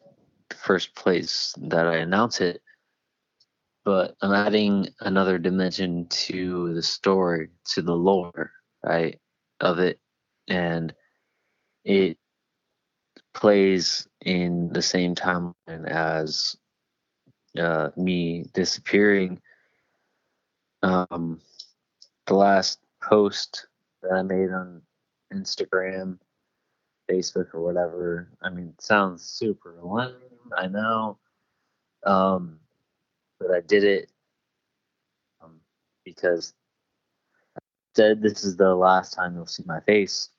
first 0.55 0.95
place 0.95 1.55
that 1.57 1.88
I 1.88 1.97
announce 1.97 2.39
it, 2.39 2.61
but 3.84 4.16
I'm 4.22 4.32
adding 4.32 4.89
another 4.99 5.39
dimension 5.39 6.05
to 6.07 6.74
the 6.74 6.84
story, 6.84 7.49
to 7.74 7.82
the 7.82 7.95
lore, 7.95 8.51
right, 8.84 9.20
of 9.59 9.80
it, 9.80 9.99
and 10.47 10.93
it 11.84 12.18
plays 13.34 14.07
in 14.22 14.72
the 14.72 14.82
same 14.84 15.16
timeline 15.16 15.88
as 15.88 16.55
uh, 17.60 17.89
me 17.95 18.45
disappearing. 18.54 19.41
Um, 20.82 21.39
the 22.28 22.36
last 22.36 22.80
post 23.01 23.68
that 24.01 24.12
I 24.12 24.22
made 24.22 24.51
on 24.51 24.82
Instagram, 25.34 26.18
Facebook, 27.10 27.54
or 27.54 27.62
whatever. 27.62 28.30
I 28.41 28.49
mean, 28.49 28.74
sounds 28.80 29.24
super 29.24 29.78
lame, 29.82 30.14
I 30.58 30.68
know, 30.68 31.18
um, 32.06 32.60
but 33.39 33.51
I 33.51 33.62
did 33.62 33.84
it 33.84 34.10
um, 35.41 35.60
because 36.06 36.54
I 37.58 37.62
said 37.95 38.22
this 38.22 38.43
is 38.43 38.56
the 38.58 38.76
last 38.76 39.14
time 39.14 39.36
you'll 39.36 39.45
see 39.45 39.64
my 39.66 39.80
face 39.82 40.30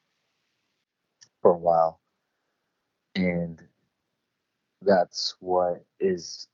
for 1.43 1.53
a 1.53 1.59
while, 1.59 2.01
and 3.15 3.62
that's 4.83 5.35
what 5.41 5.85
is 6.01 6.49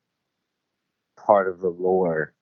part 1.30 1.46
of 1.46 1.60
the 1.60 1.68
lore. 1.68 2.34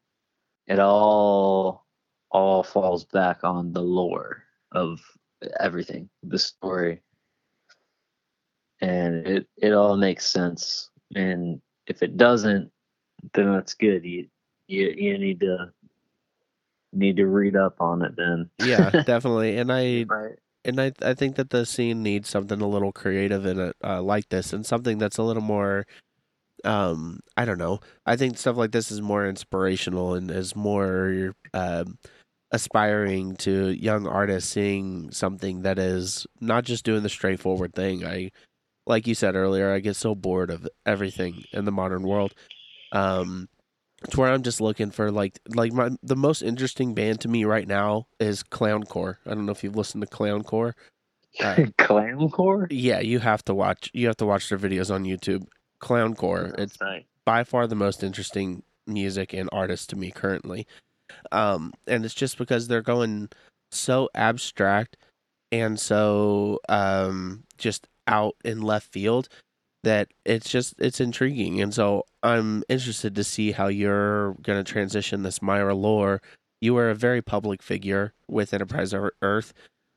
It 0.66 0.78
all 0.78 1.84
all 2.30 2.62
falls 2.62 3.04
back 3.04 3.44
on 3.44 3.70
the 3.74 3.82
lore 3.82 4.44
of 4.72 4.98
everything, 5.60 6.08
the 6.22 6.38
story, 6.38 7.02
and 8.80 9.26
it 9.26 9.46
it 9.58 9.74
all 9.74 9.98
makes 9.98 10.24
sense. 10.24 10.88
And 11.14 11.60
if 11.86 12.02
it 12.02 12.16
doesn't, 12.16 12.70
then 13.34 13.52
that's 13.52 13.74
good. 13.74 14.06
You 14.06 14.26
you 14.68 14.94
you 14.96 15.18
need 15.18 15.40
to 15.40 15.70
need 16.94 17.16
to 17.16 17.26
read 17.26 17.56
up 17.56 17.76
on 17.80 18.00
it 18.00 18.16
then. 18.16 18.48
Yeah, 18.58 18.88
definitely. 19.04 19.58
And 19.58 19.70
I 19.70 20.06
right. 20.08 20.38
and 20.64 20.80
I 20.80 20.92
I 21.02 21.12
think 21.12 21.36
that 21.36 21.50
the 21.50 21.66
scene 21.66 22.02
needs 22.02 22.30
something 22.30 22.62
a 22.62 22.68
little 22.68 22.92
creative 22.92 23.44
in 23.44 23.60
it 23.60 23.76
uh, 23.84 24.00
like 24.00 24.30
this 24.30 24.54
and 24.54 24.64
something 24.64 24.96
that's 24.96 25.18
a 25.18 25.22
little 25.22 25.42
more 25.42 25.86
um 26.64 27.20
I 27.36 27.44
don't 27.44 27.58
know. 27.58 27.80
I 28.06 28.16
think 28.16 28.38
stuff 28.38 28.56
like 28.56 28.72
this 28.72 28.90
is 28.90 29.00
more 29.00 29.26
inspirational 29.26 30.14
and 30.14 30.30
is 30.30 30.56
more 30.56 31.34
um 31.54 31.98
aspiring 32.50 33.36
to 33.36 33.70
young 33.70 34.06
artists 34.06 34.50
seeing 34.50 35.10
something 35.12 35.62
that 35.62 35.78
is 35.78 36.26
not 36.40 36.64
just 36.64 36.84
doing 36.84 37.02
the 37.02 37.08
straightforward 37.08 37.74
thing. 37.74 38.04
I 38.06 38.30
like 38.86 39.06
you 39.06 39.14
said 39.14 39.36
earlier, 39.36 39.72
I 39.72 39.80
get 39.80 39.96
so 39.96 40.14
bored 40.14 40.50
of 40.50 40.68
everything 40.86 41.44
in 41.52 41.64
the 41.64 41.72
modern 41.72 42.02
world. 42.02 42.34
Um 42.92 43.48
it's 44.04 44.16
where 44.16 44.32
I'm 44.32 44.42
just 44.42 44.60
looking 44.60 44.90
for 44.90 45.10
like 45.10 45.38
like 45.48 45.72
my 45.72 45.90
the 46.02 46.16
most 46.16 46.42
interesting 46.42 46.94
band 46.94 47.20
to 47.22 47.28
me 47.28 47.44
right 47.44 47.66
now 47.66 48.06
is 48.20 48.42
Clowncore. 48.44 49.16
I 49.26 49.34
don't 49.34 49.46
know 49.46 49.52
if 49.52 49.64
you've 49.64 49.76
listened 49.76 50.02
to 50.02 50.08
Clowncore. 50.08 50.74
Uh, 51.42 51.60
Clamcore? 51.78 52.66
yeah, 52.70 53.00
you 53.00 53.18
have 53.20 53.44
to 53.46 53.54
watch. 53.54 53.90
You 53.92 54.06
have 54.08 54.16
to 54.18 54.26
watch 54.26 54.48
their 54.48 54.58
videos 54.58 54.94
on 54.94 55.04
YouTube. 55.04 55.46
Clowncore. 55.80 56.58
It's 56.58 56.80
right. 56.80 57.06
by 57.24 57.44
far 57.44 57.66
the 57.66 57.74
most 57.74 58.02
interesting 58.02 58.62
music 58.86 59.32
and 59.32 59.48
artist 59.52 59.90
to 59.90 59.96
me 59.96 60.10
currently. 60.10 60.66
Um, 61.32 61.72
and 61.86 62.04
it's 62.04 62.14
just 62.14 62.38
because 62.38 62.68
they're 62.68 62.82
going 62.82 63.30
so 63.70 64.08
abstract 64.14 64.96
and 65.52 65.78
so 65.78 66.60
um 66.68 67.44
just 67.56 67.86
out 68.06 68.34
in 68.44 68.62
left 68.62 68.90
field 68.90 69.28
that 69.84 70.08
it's 70.24 70.48
just 70.48 70.74
it's 70.78 71.00
intriguing 71.00 71.60
and 71.60 71.72
so 71.72 72.04
i'm 72.22 72.62
interested 72.68 73.14
to 73.14 73.24
see 73.24 73.52
how 73.52 73.68
you're 73.68 74.34
going 74.42 74.62
to 74.62 74.64
transition 74.64 75.22
this 75.22 75.42
Mire 75.42 75.74
Lore 75.74 76.20
you 76.60 76.76
are 76.76 76.90
a 76.90 76.94
very 76.94 77.22
public 77.22 77.62
figure 77.62 78.12
with 78.26 78.52
enterprise 78.52 78.94
earth 79.22 79.52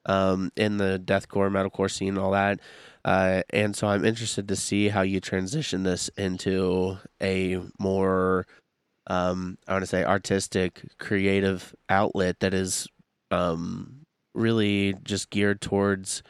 um, 0.06 0.52
in 0.56 0.78
the 0.78 1.02
deathcore 1.04 1.52
metalcore 1.52 1.91
scene 1.91 2.18
all 2.18 2.32
that 2.32 2.60
uh, 3.06 3.41
and 3.52 3.76
so 3.76 3.88
i'm 3.88 4.06
interested 4.06 4.47
to 4.47 4.56
see 4.56 4.89
how 4.89 5.02
you 5.02 5.20
transition 5.20 5.84
this 5.84 6.10
into 6.18 6.97
a 7.22 7.60
more 7.80 8.45
um, 9.08 9.58
i 9.68 9.74
want 9.74 9.84
to 9.84 9.88
say 9.88 10.04
artistic 10.04 10.84
creative 10.99 11.76
outlet 11.89 12.39
that 12.39 12.54
is 12.54 12.88
um, 13.32 14.02
really 14.34 14.95
just 15.04 15.30
geared 15.30 15.62
towards 15.62 16.24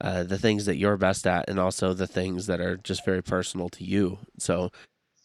uh, 0.00 0.22
the 0.24 0.38
things 0.38 0.66
that 0.66 0.76
you're 0.76 0.96
best 0.96 1.26
at 1.26 1.48
and 1.48 1.58
also 1.58 1.94
the 1.94 2.06
things 2.06 2.46
that 2.46 2.60
are 2.60 2.76
just 2.76 3.04
very 3.04 3.22
personal 3.22 3.68
to 3.70 3.84
you. 3.84 4.18
So 4.38 4.70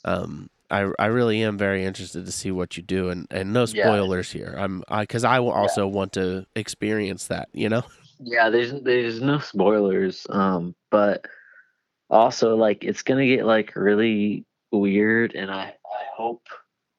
um, 0.06 0.50
I 0.72 0.90
I 1.00 1.08
really 1.08 1.42
am 1.44 1.58
very 1.58 1.84
interested 1.84 2.26
to 2.26 2.32
see 2.32 2.52
what 2.52 2.78
you 2.78 2.84
do 2.84 3.10
and, 3.10 3.28
and 3.32 3.54
no 3.54 3.66
Yeah. 3.66 3.84
spoilers 3.84 4.32
here. 4.32 4.56
I'm 4.58 4.84
I 4.88 5.04
because 5.04 5.24
I 5.24 5.40
will 5.40 5.52
also 5.52 5.88
want 5.88 6.14
to 6.14 6.46
experience 6.56 7.28
that. 7.28 7.50
You 7.54 7.70
know. 7.70 7.84
Yeah, 8.22 8.50
there's 8.50 8.74
there's 8.84 9.22
no 9.22 9.40
spoilers. 9.40 10.28
Um, 10.30 10.76
but 10.92 11.26
also 12.10 12.56
like 12.56 12.84
it's 12.84 13.02
gonna 13.02 13.26
get 13.26 13.46
like 13.46 13.76
really 13.76 14.46
weird, 14.72 15.36
and 15.36 15.50
I 15.50 15.64
I 15.86 16.04
hope 16.16 16.46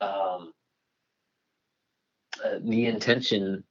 um 0.01 0.53
uh, 2.45 2.59
the 2.65 2.87
intention 2.87 3.63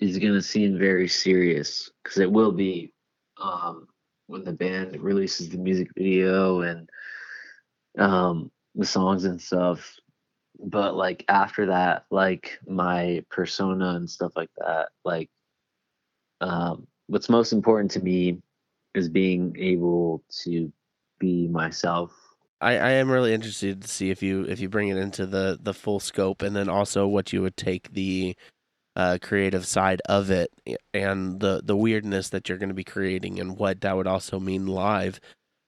is 0.00 0.18
gonna 0.18 0.42
seem 0.42 0.78
very 0.78 1.08
serious 1.08 1.90
because 2.02 2.18
it 2.18 2.30
will 2.30 2.52
be 2.52 2.92
um 3.40 3.86
when 4.26 4.44
the 4.44 4.52
band 4.52 5.00
releases 5.02 5.48
the 5.48 5.58
music 5.58 5.88
video 5.96 6.60
and 6.62 6.88
um 7.98 8.50
the 8.74 8.86
songs 8.86 9.24
and 9.24 9.40
stuff. 9.40 9.96
But 10.58 10.94
like 10.96 11.24
after 11.28 11.66
that, 11.66 12.06
like 12.10 12.58
my 12.66 13.24
persona 13.30 13.90
and 13.90 14.08
stuff 14.08 14.32
like 14.36 14.50
that, 14.58 14.88
like 15.04 15.30
um, 16.40 16.86
what's 17.06 17.28
most 17.28 17.52
important 17.52 17.90
to 17.92 18.00
me 18.00 18.40
is 18.94 19.08
being 19.08 19.56
able 19.58 20.22
to 20.42 20.72
be 21.18 21.48
myself. 21.48 22.12
I, 22.60 22.78
I 22.78 22.90
am 22.92 23.10
really 23.10 23.34
interested 23.34 23.82
to 23.82 23.88
see 23.88 24.10
if 24.10 24.22
you 24.22 24.44
if 24.44 24.60
you 24.60 24.68
bring 24.68 24.88
it 24.88 24.96
into 24.96 25.26
the 25.26 25.58
the 25.60 25.74
full 25.74 26.00
scope 26.00 26.42
and 26.42 26.54
then 26.54 26.68
also 26.68 27.06
what 27.06 27.32
you 27.32 27.42
would 27.42 27.56
take 27.56 27.92
the 27.92 28.36
uh, 28.96 29.18
creative 29.20 29.66
side 29.66 30.00
of 30.08 30.30
it 30.30 30.50
and 30.94 31.40
the 31.40 31.62
the 31.64 31.76
weirdness 31.76 32.28
that 32.28 32.48
you're 32.48 32.58
going 32.58 32.68
to 32.68 32.74
be 32.74 32.84
creating 32.84 33.40
and 33.40 33.58
what 33.58 33.80
that 33.80 33.96
would 33.96 34.06
also 34.06 34.38
mean 34.38 34.66
live 34.66 35.20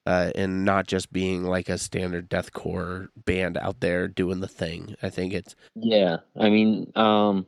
uh, 0.07 0.31
and 0.35 0.65
not 0.65 0.87
just 0.87 1.13
being 1.13 1.43
like 1.43 1.69
a 1.69 1.79
standard 1.79 2.31
deathcore 2.31 3.09
band 3.25 3.59
out 3.59 3.81
there 3.81 4.07
doing 4.07 4.41
the 4.41 4.49
thing. 4.49 4.95
I 5.03 5.11
think 5.11 5.33
it's 5.35 5.57
yeah. 5.75 6.19
I 6.39 6.49
mean, 6.49 6.93
um, 6.95 7.47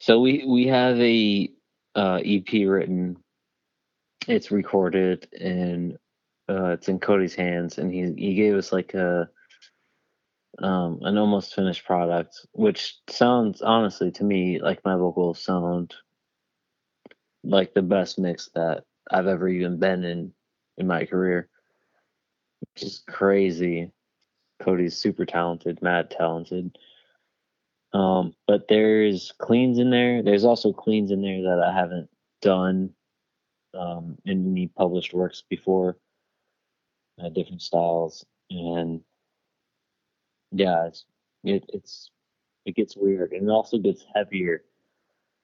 so 0.00 0.20
we 0.20 0.44
we 0.46 0.66
have 0.66 0.98
a 1.00 1.50
uh, 1.94 2.20
EP 2.24 2.48
written. 2.66 3.16
It's 4.26 4.50
recorded 4.50 5.28
and 5.40 5.96
uh, 6.48 6.72
it's 6.72 6.88
in 6.88 6.98
Cody's 6.98 7.34
hands, 7.34 7.78
and 7.78 7.92
he 7.92 8.12
he 8.16 8.34
gave 8.34 8.54
us 8.56 8.72
like 8.72 8.94
a 8.94 9.28
um, 10.58 10.98
an 11.02 11.16
almost 11.16 11.54
finished 11.54 11.84
product, 11.84 12.46
which 12.52 12.98
sounds 13.08 13.62
honestly 13.62 14.10
to 14.10 14.24
me 14.24 14.60
like 14.60 14.84
my 14.84 14.96
vocals 14.96 15.42
sound 15.42 15.94
like 17.44 17.72
the 17.72 17.82
best 17.82 18.18
mix 18.18 18.50
that 18.54 18.84
I've 19.10 19.28
ever 19.28 19.48
even 19.48 19.78
been 19.78 20.04
in 20.04 20.32
in 20.76 20.86
my 20.88 21.04
career. 21.04 21.48
Which 22.60 22.84
is 22.84 23.02
crazy. 23.08 23.90
Cody's 24.60 24.96
super 24.96 25.24
talented, 25.24 25.80
mad 25.82 26.10
talented. 26.10 26.76
Um, 27.92 28.34
but 28.46 28.66
there's 28.68 29.32
cleans 29.38 29.78
in 29.78 29.90
there. 29.90 30.22
There's 30.22 30.44
also 30.44 30.72
cleans 30.72 31.10
in 31.10 31.22
there 31.22 31.42
that 31.42 31.64
I 31.66 31.74
haven't 31.74 32.08
done 32.40 32.90
um, 33.74 34.16
in 34.24 34.50
any 34.50 34.68
published 34.68 35.12
works 35.12 35.42
before. 35.48 35.96
Uh, 37.22 37.28
different 37.28 37.60
styles, 37.60 38.24
and 38.50 39.02
yeah, 40.52 40.86
it's 40.86 41.04
it, 41.44 41.64
it's 41.68 42.10
it 42.64 42.74
gets 42.74 42.96
weird, 42.96 43.32
and 43.32 43.48
it 43.48 43.52
also 43.52 43.76
gets 43.76 44.04
heavier. 44.14 44.62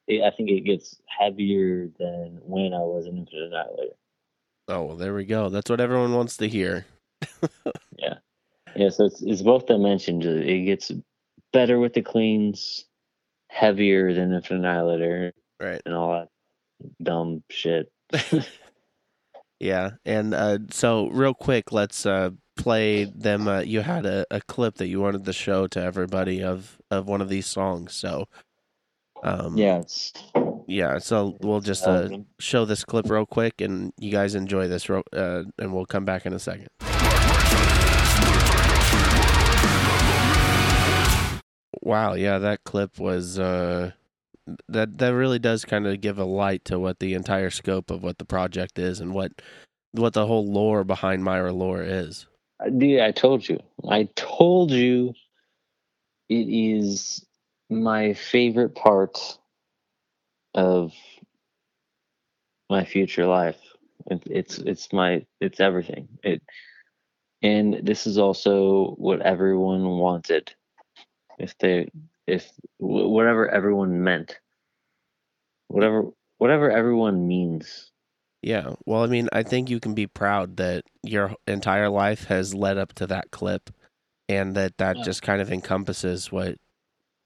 It, 0.07 0.23
I 0.23 0.35
think 0.35 0.49
it 0.51 0.63
gets 0.63 1.01
heavier 1.07 1.91
than 1.99 2.39
when 2.43 2.73
I 2.73 2.79
was 2.79 3.07
an 3.07 3.19
Infant 3.19 3.53
Annihilator. 3.53 3.97
Oh, 4.69 4.85
well, 4.85 4.97
there 4.97 5.15
we 5.15 5.27
go. 5.27 5.51
That's 5.51 5.69
what 5.69 5.81
everyone 5.81 6.15
wants 6.15 6.39
to 6.39 6.49
hear. 6.49 6.87
Yeah, 7.99 8.15
yeah. 8.75 8.89
So 8.91 9.07
it's 9.07 9.23
it's 9.23 9.43
both 9.43 9.67
dimensions. 9.67 10.25
It 10.27 10.65
gets 10.65 10.93
better 11.53 11.79
with 11.79 11.95
the 11.95 12.03
cleans, 12.03 12.85
heavier 13.49 14.13
than 14.13 14.31
the 14.31 14.43
Annihilator, 14.51 15.33
right, 15.61 15.81
and 15.85 15.95
all 15.95 16.13
that 16.13 16.29
dumb 17.03 17.43
shit. 17.51 17.91
yeah, 19.61 19.91
and 20.05 20.35
uh, 20.35 20.59
so 20.71 21.09
real 21.09 21.35
quick, 21.35 21.73
let's 21.73 22.07
uh, 22.07 22.31
play 22.57 23.05
them. 23.05 23.49
Uh, 23.49 23.61
you 23.61 23.81
had 23.81 24.07
a, 24.07 24.27
a 24.31 24.41
clip 24.41 24.77
that 24.77 24.89
you 24.89 25.01
wanted 25.01 25.25
to 25.25 25.33
show 25.33 25.67
to 25.69 25.81
everybody 25.81 26.43
of 26.43 26.79
of 26.91 27.07
one 27.07 27.21
of 27.21 27.29
these 27.29 27.47
songs. 27.47 27.95
So, 27.95 28.27
um, 29.23 29.57
yeah, 29.57 29.79
it's 29.79 30.13
yeah. 30.67 30.99
So 30.99 31.37
we'll 31.41 31.61
just 31.61 31.87
uh, 31.87 32.09
show 32.39 32.65
this 32.65 32.85
clip 32.85 33.09
real 33.09 33.27
quick, 33.27 33.61
and 33.61 33.93
you 33.99 34.11
guys 34.11 34.35
enjoy 34.35 34.69
this, 34.69 34.89
uh, 34.91 35.03
and 35.59 35.73
we'll 35.73 35.87
come 35.87 36.05
back 36.05 36.27
in 36.27 36.33
a 36.33 36.39
second. 36.39 36.69
Wow, 41.87 42.15
yeah, 42.15 42.39
that 42.39 42.65
clip 42.65 42.99
was 42.99 43.39
uh, 43.39 43.93
that 44.67 44.99
that 44.99 45.15
really 45.15 45.39
does 45.39 45.65
kind 45.65 45.87
of 45.87 46.01
give 46.01 46.19
a 46.19 46.25
light 46.25 46.65
to 46.65 46.81
what 46.81 46.99
the 46.99 47.15
entire 47.15 47.49
scope 47.49 47.93
of 47.93 48.03
what 48.03 48.19
the 48.19 48.25
project 48.25 48.77
is 48.81 48.99
and 48.99 49.15
what 49.15 49.31
what 49.93 50.13
the 50.13 50.27
whole 50.27 50.45
lore 50.45 50.83
behind 50.83 51.23
Mire 51.23 51.53
Lore 51.53 51.85
is. 51.85 52.27
Dude, 52.77 52.99
I 52.99 53.13
told 53.13 53.49
you. 53.49 53.61
I 53.89 54.09
told 54.17 54.73
you 54.73 55.15
it 56.29 56.49
is 56.49 57.25
my 57.71 58.15
favorite 58.15 58.75
part 58.75 59.39
of 60.55 60.93
my 62.69 62.85
future 62.85 63.27
life. 63.27 63.61
It, 64.11 64.25
it's 64.27 64.59
it's 64.59 64.93
my 64.93 65.25
it's 65.41 65.61
everything. 65.61 66.09
It 66.25 66.43
and 67.43 67.79
this 67.85 68.09
is 68.09 68.19
also 68.19 68.97
what 68.99 69.21
everyone 69.21 69.87
wanted. 69.87 70.53
If 71.39 71.57
they 71.59 71.89
if 72.27 72.51
whatever 72.79 73.49
everyone 73.49 74.03
meant, 74.03 74.39
whatever 75.69 76.05
whatever 76.39 76.71
everyone 76.71 77.27
means 77.27 77.93
yeah. 78.47 78.75
Well, 78.85 79.03
I 79.03 79.07
mean, 79.07 79.29
I 79.33 79.43
think 79.43 79.71
you 79.71 79.81
can 79.81 79.95
be 79.95 80.07
proud 80.07 80.59
that 80.59 80.85
your 81.03 81.35
entire 81.49 81.89
life 81.89 82.27
has 82.27 82.55
led 82.55 82.79
up 82.79 82.93
to 82.95 83.07
that 83.09 83.33
clip 83.33 83.71
and 84.29 84.55
that 84.55 84.79
that 84.79 84.99
yeah. 84.99 85.03
just 85.03 85.23
kind 85.23 85.41
of 85.41 85.51
encompasses 85.51 86.31
what 86.31 86.57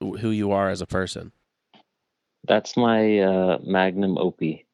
who 0.00 0.30
you 0.30 0.52
are 0.52 0.70
as 0.70 0.80
a 0.80 0.86
person. 0.86 1.32
That's 2.48 2.74
my 2.74 3.18
uh, 3.18 3.58
magnum 3.62 4.16
opie. 4.16 4.64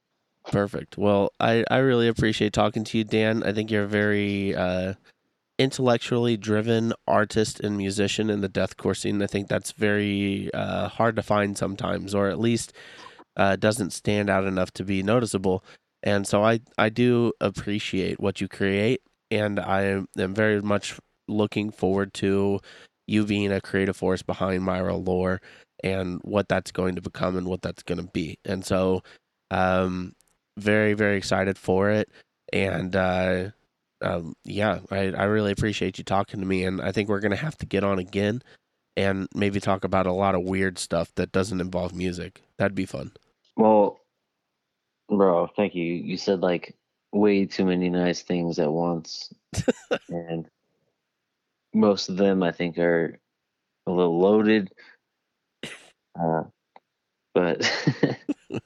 Perfect. 0.53 0.97
Well, 0.97 1.32
I, 1.41 1.64
I 1.68 1.78
really 1.78 2.07
appreciate 2.07 2.53
talking 2.53 2.84
to 2.84 2.99
you, 2.99 3.03
Dan. 3.03 3.43
I 3.43 3.53
think 3.53 3.72
you're 3.72 3.82
a 3.82 3.89
very 3.89 4.55
uh, 4.55 4.95
intellectually 5.59 6.36
driven 6.36 6.92
artist 7.07 7.61
and 7.61 7.76
musician 7.76 8.30
in 8.30 8.40
the 8.40 8.48
deathcore 8.48 8.96
scene. 8.96 9.22
I 9.22 9.26
think 9.26 9.48
that's 9.48 9.72
very 9.72 10.50
uh, 10.52 10.88
hard 10.88 11.16
to 11.16 11.22
find 11.22 11.57
sometimes, 11.57 12.14
or 12.14 12.28
at 12.28 12.38
least 12.38 12.72
uh, 13.36 13.57
doesn't 13.57 13.92
stand 13.92 14.28
out 14.30 14.44
enough 14.44 14.70
to 14.72 14.84
be 14.84 15.02
noticeable. 15.02 15.64
And 16.02 16.26
so 16.26 16.44
I, 16.44 16.61
I 16.78 16.88
do 16.88 17.32
appreciate 17.40 18.20
what 18.20 18.40
you 18.40 18.48
create, 18.48 19.00
and 19.30 19.59
I 19.59 19.82
am, 19.82 20.34
very 20.34 20.61
much 20.61 20.94
looking 21.26 21.70
forward 21.70 22.14
to 22.14 22.61
you 23.07 23.24
being 23.24 23.52
a 23.52 23.61
creative 23.61 23.96
force 23.96 24.22
behind 24.22 24.62
Mire 24.62 24.92
Lore 24.92 25.40
and 25.82 26.20
what 26.22 26.48
that's 26.48 26.70
going 26.70 26.94
to 26.96 27.02
become 27.02 27.36
and 27.36 27.46
what 27.46 27.62
that's 27.62 27.82
going 27.82 27.98
to 27.98 28.11
be. 28.12 28.38
And 28.44 28.64
so, 28.64 29.02
um, 29.50 30.12
very 30.59 30.94
very 30.94 31.16
excited 31.18 31.59
for 31.59 31.90
it. 31.90 32.09
And 32.52 32.94
uh, 32.96 33.50
um, 34.03 34.34
yeah, 34.44 34.80
I 34.90 35.12
I 35.12 35.24
really 35.24 35.53
appreciate 35.53 35.99
you 35.99 36.05
talking 36.05 36.40
to 36.40 36.47
me. 36.47 36.64
And 36.64 36.80
I 36.80 36.92
think 36.92 37.09
we're 37.09 37.20
gonna 37.20 37.36
have 37.36 37.59
to 37.59 37.66
get 37.66 37.84
on 37.84 37.99
again 37.99 38.42
and 38.97 39.28
maybe 39.34 39.61
talk 39.61 39.84
about 39.84 40.07
a 40.07 40.12
lot 40.12 40.34
of 40.34 40.42
weird 40.42 40.78
stuff 40.78 41.14
that 41.16 41.32
doesn't 41.32 41.61
involve 41.61 41.94
music. 41.94 42.42
That'd 42.59 42.74
be 42.74 42.86
fun. 42.86 43.12
Well, 43.57 44.01
Bro, 45.09 45.49
thank 45.57 45.74
you. 45.74 45.84
You 45.84 46.16
said 46.16 46.40
like 46.40 46.74
way 47.12 47.47
too 47.47 47.64
many 47.64 47.88
nice 47.88 48.22
things 48.22 48.59
at 48.59 48.70
once. 48.70 49.32
and 50.09 50.49
most 51.72 52.09
of 52.09 52.16
them 52.16 52.42
I 52.42 52.53
think 52.53 52.78
are 52.78 53.18
a 53.86 53.90
little 53.90 54.18
loaded. 54.18 54.72
Uh, 56.18 56.44
but 57.34 57.70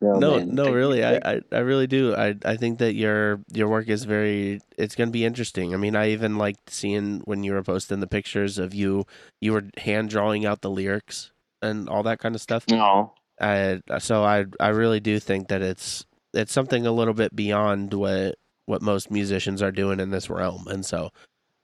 no, 0.00 0.18
no, 0.18 0.38
no 0.38 0.72
really, 0.72 1.04
I, 1.04 1.16
I, 1.16 1.40
I 1.52 1.58
really 1.58 1.86
do. 1.86 2.14
I, 2.14 2.34
I 2.44 2.56
think 2.56 2.78
that 2.78 2.94
your 2.94 3.40
your 3.52 3.68
work 3.68 3.88
is 3.88 4.04
very. 4.04 4.60
It's 4.78 4.94
gonna 4.94 5.10
be 5.10 5.24
interesting. 5.24 5.74
I 5.74 5.76
mean, 5.76 5.94
I 5.94 6.10
even 6.10 6.38
liked 6.38 6.70
seeing 6.70 7.20
when 7.26 7.44
you 7.44 7.52
were 7.52 7.62
posting 7.62 8.00
the 8.00 8.06
pictures 8.06 8.58
of 8.58 8.72
you. 8.74 9.06
You 9.40 9.52
were 9.52 9.64
hand 9.76 10.08
drawing 10.08 10.46
out 10.46 10.62
the 10.62 10.70
lyrics 10.70 11.32
and 11.60 11.88
all 11.88 12.02
that 12.04 12.18
kind 12.18 12.34
of 12.34 12.40
stuff. 12.40 12.64
No, 12.68 13.12
I, 13.40 13.80
so 13.98 14.24
I 14.24 14.46
I 14.58 14.68
really 14.68 15.00
do 15.00 15.18
think 15.18 15.48
that 15.48 15.60
it's 15.60 16.06
it's 16.32 16.52
something 16.52 16.86
a 16.86 16.92
little 16.92 17.14
bit 17.14 17.36
beyond 17.36 17.92
what 17.92 18.36
what 18.66 18.82
most 18.82 19.10
musicians 19.10 19.62
are 19.62 19.72
doing 19.72 20.00
in 20.00 20.10
this 20.10 20.30
realm, 20.30 20.66
and 20.68 20.84
so 20.84 21.10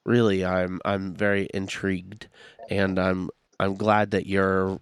really 0.05 0.45
I'm 0.45 0.80
I'm 0.84 1.14
very 1.14 1.49
intrigued, 1.55 2.28
and 2.68 2.99
I'm 2.99 3.30
I'm 3.59 3.76
glad 3.76 4.11
that 4.11 4.26
you're 4.26 4.78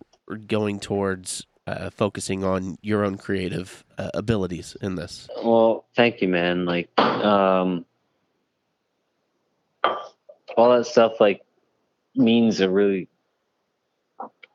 going 0.46 0.80
towards 0.80 1.46
uh, 1.66 1.90
focusing 1.90 2.44
on 2.44 2.76
your 2.82 3.04
own 3.04 3.16
creative 3.16 3.84
uh, 3.98 4.10
abilities 4.14 4.76
in 4.80 4.96
this. 4.96 5.28
Well, 5.42 5.86
thank 5.96 6.20
you, 6.20 6.28
man. 6.28 6.64
Like, 6.64 6.90
um, 6.98 7.84
all 10.56 10.76
that 10.76 10.86
stuff 10.86 11.20
like 11.20 11.42
means 12.14 12.60
a 12.60 12.70
really 12.70 13.08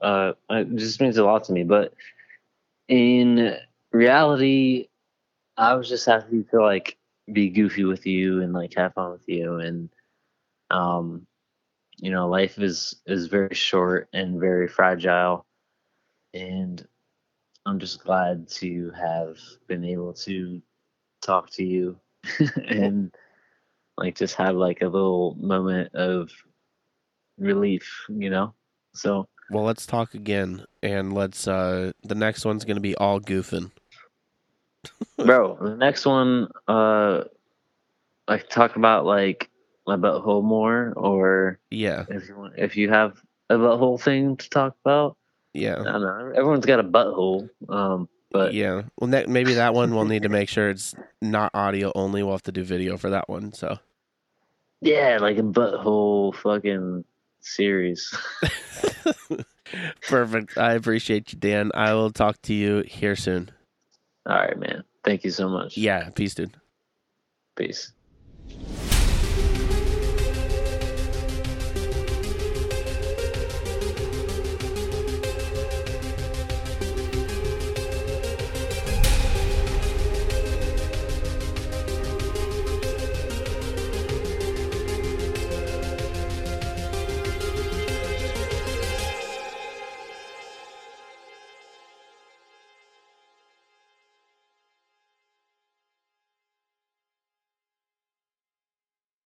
uh, 0.01 0.34
it 0.49 0.76
just 0.76 1.01
means 1.01 1.18
a 1.18 1.26
lot 1.26 1.43
to 1.45 1.51
me. 1.51 1.64
But 1.64 1.93
in 2.88 3.57
reality, 3.91 4.88
I 5.57 5.74
was 5.74 5.89
just 5.89 6.05
happy 6.05 6.43
to 6.51 6.62
like 6.62 6.97
be 7.32 7.49
goofy 7.49 7.84
with 7.84 8.05
you 8.05 8.41
and 8.41 8.53
like 8.53 8.74
have 8.76 8.93
fun 8.93 9.12
with 9.12 9.28
you 9.28 9.60
and 9.60 9.89
um 10.72 11.28
you 11.97 12.10
know 12.10 12.28
life 12.28 12.57
is 12.57 12.95
is 13.05 13.28
very 13.28 13.53
short 13.53 14.10
and 14.14 14.39
very 14.39 14.68
fragile 14.68 15.45
and 16.34 16.88
i'm 17.70 17.80
just 17.80 18.03
glad 18.03 18.47
to 18.49 18.91
have 18.91 19.38
been 19.67 19.86
able 19.86 20.13
to 20.13 20.61
talk 21.22 21.49
to 21.51 21.63
you 21.63 21.99
and 22.67 23.13
like 23.97 24.15
just 24.15 24.36
have 24.36 24.55
like 24.55 24.82
a 24.82 24.88
little 24.88 25.36
moment 25.39 25.93
of 25.95 26.32
relief 27.38 28.05
you 28.09 28.30
know 28.30 28.53
so 28.93 29.28
well, 29.51 29.63
let's 29.63 29.88
talk 29.88 30.13
again, 30.13 30.65
and 30.84 31.13
let's. 31.13 31.47
uh 31.47 31.91
The 32.03 32.15
next 32.15 32.45
one's 32.45 32.65
gonna 32.65 32.80
be 32.80 32.95
all 32.95 33.20
goofing. 33.20 33.72
Bro, 35.17 35.57
the 35.61 35.76
next 35.76 36.05
one, 36.05 36.49
uh, 36.67 37.24
like 38.28 38.49
talk 38.49 38.76
about 38.76 39.05
like 39.05 39.49
my 39.88 39.95
butthole 39.97 40.43
more, 40.43 40.93
or 40.95 41.59
yeah, 41.72 42.05
if 42.09 42.28
you 42.28 42.38
want, 42.38 42.53
if 42.57 42.78
you 42.78 42.89
have 42.89 43.22
a 43.49 43.55
butthole 43.55 43.99
thing 43.99 44.38
to 44.38 44.49
talk 44.49 44.76
about. 44.86 45.17
Yeah, 45.54 45.80
I 45.80 45.84
don't 45.84 46.02
know. 46.02 46.32
Everyone's 46.36 46.66
got 46.66 46.80
a 46.80 46.84
butthole, 46.84 47.50
um, 47.70 48.08
but 48.32 48.54
yeah. 48.54 48.84
Well, 49.00 49.10
ne- 49.10 49.26
maybe 49.26 49.56
that 49.56 49.74
one 49.74 49.95
we'll 49.95 50.06
need 50.06 50.24
to 50.24 50.30
make 50.30 50.50
sure 50.50 50.70
it's 50.70 50.93
not 51.22 51.52
audio 51.54 51.91
only. 51.95 52.24
We'll 52.24 52.34
have 52.34 52.43
to 52.43 52.52
do 52.52 52.64
video 52.64 52.97
for 52.97 53.10
that 53.10 53.28
one. 53.28 53.54
So 53.54 53.80
yeah, 54.82 55.18
like 55.20 55.38
a 55.38 55.43
butthole 55.43 56.36
fucking 56.36 57.04
series. 57.41 58.16
Perfect. 60.02 60.58
I 60.58 60.74
appreciate 60.74 61.34
you, 61.34 61.39
Dan. 61.39 61.72
I 61.74 61.93
will 61.93 62.12
talk 62.12 62.41
to 62.43 62.54
you 62.54 62.84
here 62.88 63.16
soon. 63.16 63.52
All 64.26 64.36
right, 64.36 64.58
man. 64.58 64.84
Thank 65.04 65.24
you 65.24 65.32
so 65.32 65.50
much. 65.50 65.78
Yeah. 65.78 66.10
Peace, 66.10 66.34
dude. 66.36 66.56
Peace. 67.56 67.93